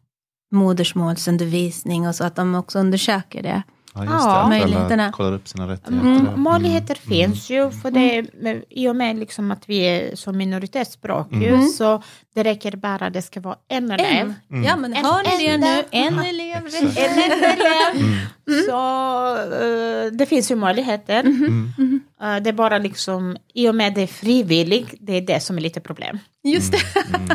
modersmålsundervisning 0.50 2.08
och 2.08 2.14
så 2.14 2.24
att 2.24 2.36
de 2.36 2.54
också 2.54 2.78
undersöker 2.78 3.42
det? 3.42 3.62
Ja, 3.94 4.00
just 4.00 4.12
ja. 4.12 4.42
det. 4.42 4.48
Möjligheterna. 4.48 5.12
kollar 5.12 5.32
upp 5.32 5.48
sina 5.48 5.68
rättigheter. 5.68 6.08
Mm, 6.08 6.42
möjligheter 6.42 6.98
mm. 7.04 7.18
finns 7.18 7.50
ju, 7.50 7.70
för 7.70 7.90
det, 7.90 8.26
i 8.70 8.88
och 8.88 8.96
med 8.96 9.18
liksom 9.18 9.50
att 9.50 9.68
vi 9.68 9.78
är 9.78 10.16
som 10.16 10.36
minoritetsspråk 10.36 11.32
mm. 11.32 11.42
ju, 11.42 11.68
så 11.68 12.02
det 12.34 12.42
räcker 12.42 12.76
bara 12.76 13.06
att 13.06 13.12
det 13.12 13.22
ska 13.22 13.40
vara 13.40 13.56
en 13.68 13.90
elev. 13.90 14.34
Mm. 14.50 14.64
Ja, 14.64 14.76
men 14.76 14.94
en, 14.94 15.04
hör 15.04 15.38
ni 15.38 15.46
det 15.46 15.58
nu? 15.58 15.84
En 15.90 16.18
elev. 16.18 16.68
En 16.76 16.86
elev. 16.86 18.22
Mm. 18.48 18.62
Så 18.66 19.36
uh, 19.36 20.12
det 20.12 20.26
finns 20.26 20.50
ju 20.50 20.56
möjligheter. 20.56 21.26
Uh, 21.26 22.40
det 22.42 22.50
är 22.50 22.52
bara 22.52 22.78
liksom, 22.78 23.36
i 23.54 23.68
och 23.68 23.74
med 23.74 23.94
det 23.94 24.02
är 24.02 24.06
frivilligt, 24.06 24.94
det 25.00 25.12
är 25.12 25.20
det 25.20 25.40
som 25.40 25.56
är 25.56 25.60
lite 25.60 25.80
problem. 25.80 26.18
Just 26.44 26.72
det. 26.72 26.78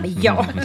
ja. 0.22 0.46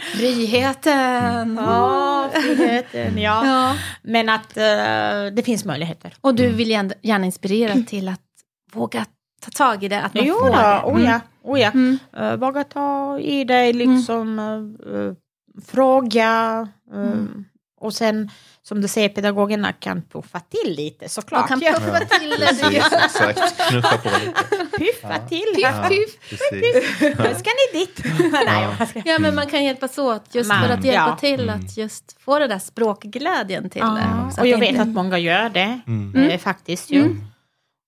Friheten! 0.00 1.58
Ja, 1.60 2.30
friheten, 2.32 3.18
ja. 3.18 3.46
ja. 3.46 3.76
Men 4.02 4.28
att 4.28 4.56
uh, 4.56 5.34
det 5.34 5.42
finns 5.44 5.64
möjligheter. 5.64 6.14
Och 6.20 6.34
du 6.34 6.48
vill 6.48 6.70
gärna 7.02 7.26
inspirera 7.26 7.74
till 7.86 8.08
att 8.08 8.20
våga 8.72 9.06
ta 9.40 9.50
tag 9.50 9.84
i 9.84 9.88
det, 9.88 10.02
att 10.02 10.14
man 10.14 10.24
jo, 10.26 10.34
får 10.34 10.50
det. 10.50 10.82
Oh 10.84 11.04
ja, 11.04 11.20
oh 11.42 11.60
ja. 11.60 11.70
Mm. 11.70 11.98
Uh, 12.18 12.36
våga 12.36 12.64
ta 12.64 13.18
i 13.18 13.44
det, 13.44 13.72
liksom 13.72 14.38
uh, 14.38 15.14
fråga. 15.66 16.68
Mm. 16.92 17.44
Och 17.84 17.94
sen 17.94 18.30
som 18.62 18.80
du 18.80 18.88
säger, 18.88 19.08
pedagogerna 19.08 19.72
kan 19.72 20.02
puffa 20.02 20.40
till 20.40 20.74
lite 20.76 21.08
såklart. 21.08 21.48
De 21.48 21.60
kan 21.60 21.74
puffa 21.74 22.00
ja. 22.00 22.18
till 22.18 22.30
lite. 22.30 22.66
Exakt, 23.04 23.68
knuffa 23.68 23.98
på 23.98 24.08
lite. 24.08 24.32
Puffa 24.78 25.20
ja. 25.20 25.28
till. 25.28 26.06
Piff, 26.30 26.40
piff. 26.50 27.00
Nu 27.00 27.34
ska 27.34 27.50
ni 27.50 27.78
dit. 27.78 28.02
ja. 28.46 28.76
ja, 29.04 29.18
men 29.18 29.34
man 29.34 29.46
kan 29.46 29.64
hjälpas 29.64 29.98
åt 29.98 30.34
just 30.34 30.48
man, 30.48 30.62
för 30.62 30.74
att 30.74 30.84
hjälpa 30.84 31.08
ja. 31.08 31.16
till 31.16 31.40
mm. 31.40 31.60
att 31.60 31.76
just 31.76 32.16
få 32.20 32.38
den 32.38 32.48
där 32.48 32.58
språkglädjen 32.58 33.70
till 33.70 33.80
ja. 33.80 34.30
det. 34.36 34.40
Och 34.40 34.46
jag 34.46 34.58
vet 34.58 34.80
att 34.80 34.88
många 34.88 35.18
gör 35.18 35.48
det, 35.48 35.80
mm. 35.86 36.16
eh, 36.16 36.38
faktiskt 36.38 36.90
ju. 36.90 37.00
Mm. 37.00 37.20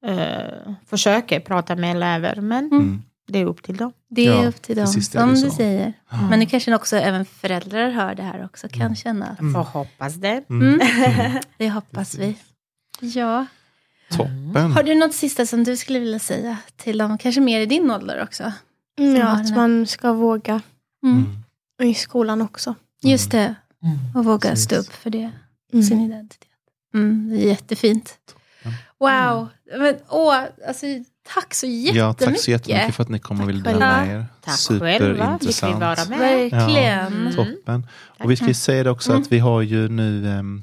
Uh, 0.07 0.75
försöker 0.87 1.41
prata 1.41 1.77
med 1.77 1.91
elever, 1.91 2.37
men 2.37 2.67
mm. 2.73 3.03
Det 3.27 3.39
är 3.39 3.45
upp 3.45 3.63
till 3.63 3.77
dem. 3.77 3.93
Det 4.09 4.27
är 4.27 4.43
ja, 4.43 4.49
upp 4.49 4.63
till 4.63 4.77
dem, 4.77 4.87
som 4.87 5.35
du 5.35 5.51
säger. 5.51 5.93
Mm. 6.13 6.27
Men 6.31 6.39
nu 6.39 6.47
kanske 6.47 6.75
också 6.75 6.97
även 6.97 7.25
föräldrar 7.25 7.91
hör 7.91 8.15
det 8.15 8.23
här 8.23 8.45
också, 8.45 8.69
kan 8.69 8.81
mm. 8.81 8.97
känna. 8.97 9.37
Mm. 9.41 9.55
Får 9.55 9.61
hoppas 9.61 10.15
det. 10.15 10.45
Mm. 10.51 10.81
mm. 10.81 11.41
det 11.57 11.71
hoppas 11.71 12.15
vi. 12.15 12.37
Ja. 13.01 13.47
Toppen. 14.11 14.73
Har 14.73 14.83
du 14.83 14.95
något 14.95 15.15
sista 15.15 15.47
som 15.47 15.65
du 15.65 15.77
skulle 15.77 15.99
vilja 15.99 16.19
säga 16.19 16.57
till 16.77 16.99
dem, 16.99 17.19
kanske 17.19 17.41
mer 17.41 17.61
i 17.61 17.67
din 17.67 17.91
ålder 17.91 18.23
också? 18.23 18.53
Mm, 18.99 19.17
ja, 19.17 19.27
att 19.27 19.57
man 19.57 19.87
ska 19.87 20.13
våga. 20.13 20.61
Och 21.79 21.85
i 21.85 21.95
skolan 21.95 22.43
också. 22.43 22.75
Just 23.03 23.31
det, 23.31 23.55
och 24.15 24.25
våga 24.25 24.49
Precis. 24.49 24.65
stå 24.65 24.77
upp 24.77 24.93
för 24.93 25.11
det, 25.11 25.31
sin 25.71 26.01
identitet. 26.01 26.51
det 26.93 27.43
är 27.43 27.49
jättefint. 27.49 28.19
Wow, 28.99 29.49
men, 29.79 29.97
åh, 30.09 30.45
alltså, 30.69 30.87
Tack 31.35 31.55
så 31.55 31.67
jättemycket. 31.67 31.97
Ja, 31.97 32.13
tack 32.13 32.41
så 32.41 32.51
jättemycket 32.51 32.95
för 32.95 33.03
att 33.03 33.09
ni 33.09 33.19
kom 33.19 33.41
och 33.41 33.49
ville 33.49 33.63
dela 33.63 33.79
med 33.79 34.17
er. 34.17 34.27
Tack 34.41 34.59
Superintressant. 34.59 35.73
själva, 35.73 35.97
fick 35.97 36.11
vi 36.11 36.19
vara 36.19 36.19
med. 36.19 36.51
Verkligen. 36.51 37.33
Ja, 37.37 37.45
toppen. 37.45 37.87
Och 38.19 38.31
vi 38.31 38.37
ska 38.37 38.55
säga 38.55 38.85
det 38.85 38.91
också 38.91 39.11
mm. 39.11 39.23
att 39.23 39.33
vi 39.33 39.39
har 39.39 39.63
ju 39.63 39.89
nu 39.89 40.39
um, 40.39 40.63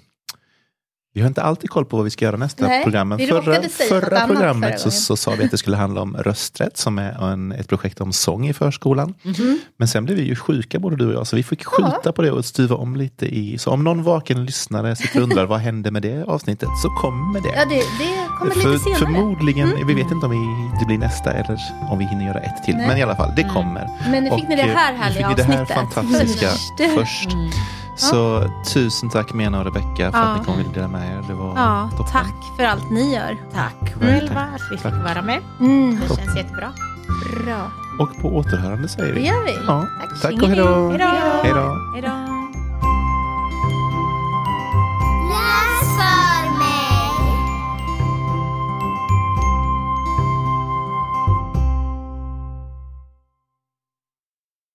vi 1.15 1.21
har 1.21 1.27
inte 1.27 1.43
alltid 1.43 1.69
koll 1.69 1.85
på 1.85 1.97
vad 1.97 2.03
vi 2.03 2.09
ska 2.09 2.25
göra 2.25 2.37
nästa 2.37 2.67
Nej, 2.67 2.83
program. 2.83 3.17
förra, 3.17 3.61
förra 3.69 4.27
programmet 4.27 4.79
så, 4.79 4.91
så, 4.91 5.17
sa 5.17 5.31
vi 5.31 5.43
att 5.43 5.51
det 5.51 5.57
skulle 5.57 5.77
handla 5.77 6.01
om 6.01 6.17
rösträtt 6.17 6.77
som 6.77 6.99
är 6.99 7.31
en, 7.31 7.51
ett 7.51 7.67
projekt 7.67 8.01
om 8.01 8.13
sång 8.13 8.47
i 8.47 8.53
förskolan. 8.53 9.13
Mm 9.23 9.35
-hmm. 9.35 9.57
Men 9.77 9.87
sen 9.87 10.05
blev 10.05 10.17
vi 10.17 10.23
ju 10.23 10.35
sjuka 10.35 10.79
både 10.79 10.95
du 10.95 11.07
och 11.07 11.13
jag 11.13 11.27
så 11.27 11.35
vi 11.35 11.43
fick 11.43 11.65
skjuta 11.65 12.01
ja. 12.03 12.11
på 12.11 12.21
det 12.21 12.31
och 12.31 12.45
stuva 12.45 12.75
om 12.75 12.95
lite 12.95 13.25
i. 13.25 13.57
Så 13.57 13.71
om 13.71 13.83
någon 13.83 14.03
vaken 14.03 14.45
lyssnare 14.45 14.95
sitter 14.95 15.19
och 15.19 15.23
undrar 15.23 15.45
vad 15.53 15.59
hände 15.59 15.91
med 15.91 16.01
det 16.01 16.23
avsnittet 16.23 16.69
så 16.81 16.89
kommer 16.89 17.41
det. 17.41 17.49
Ja, 17.55 17.65
det, 17.65 17.75
det 17.75 18.27
kommer 18.39 18.51
För, 18.51 18.69
lite 18.69 18.83
senare. 18.83 18.99
Förmodligen, 18.99 19.71
mm. 19.71 19.87
vi 19.87 19.93
vet 19.93 20.11
inte 20.11 20.25
om 20.25 20.31
vi, 20.31 20.79
det 20.79 20.85
blir 20.85 20.97
nästa 20.97 21.31
eller 21.31 21.59
om 21.89 21.99
vi 21.99 22.05
hinner 22.05 22.25
göra 22.25 22.39
ett 22.39 22.63
till. 22.63 22.75
Nej. 22.75 22.87
Men 22.87 22.97
i 22.97 23.01
alla 23.01 23.15
fall, 23.15 23.33
det 23.35 23.41
mm. 23.41 23.53
kommer. 23.53 23.89
Men 24.11 24.23
nu 24.23 24.29
fick 24.29 24.43
och, 24.43 24.49
ni 24.49 24.55
det 24.55 24.61
här 24.61 24.93
härliga 24.93 25.27
avsnittet. 25.27 25.67
Det 25.67 25.73
här 25.73 25.85
fantastiska 25.85 26.47
först. 26.49 26.95
först. 26.95 27.33
Mm. 27.33 27.49
Så 27.95 28.43
tusen 28.73 29.09
tack 29.09 29.33
Mena 29.33 29.59
och 29.59 29.65
Rebecka 29.65 30.11
för 30.11 30.19
att 30.19 30.39
ni 30.39 30.45
kom 30.45 30.53
och 30.53 30.59
ville 30.59 30.73
dela 30.73 30.87
med 30.87 31.17
er. 31.17 31.23
Det 31.27 31.33
var 31.33 31.53
ja, 31.55 31.89
tack 32.11 32.35
för 32.57 32.63
allt 32.63 32.91
ni 32.91 33.13
gör. 33.13 33.37
Tack 33.53 33.93
själva 33.99 34.41
att 34.41 34.61
vi 34.71 34.77
fick 34.77 35.03
vara 35.03 35.21
med. 35.21 35.41
Mm. 35.59 35.99
Det 35.99 36.15
känns 36.15 36.37
jättebra. 36.37 36.73
Bra. 37.43 37.71
Och 37.99 38.21
på 38.21 38.35
återhörande 38.35 38.89
säger 38.89 39.13
vi. 39.13 39.21
Det 39.21 39.27
gör 39.27 39.45
vi. 39.45 39.55
Ja. 39.67 39.87
Tack, 39.99 40.21
tack 40.21 40.41
och 40.41 40.47
hej 40.47 40.57
då. 40.57 40.89
Hej 41.93 42.01
då. 42.01 42.33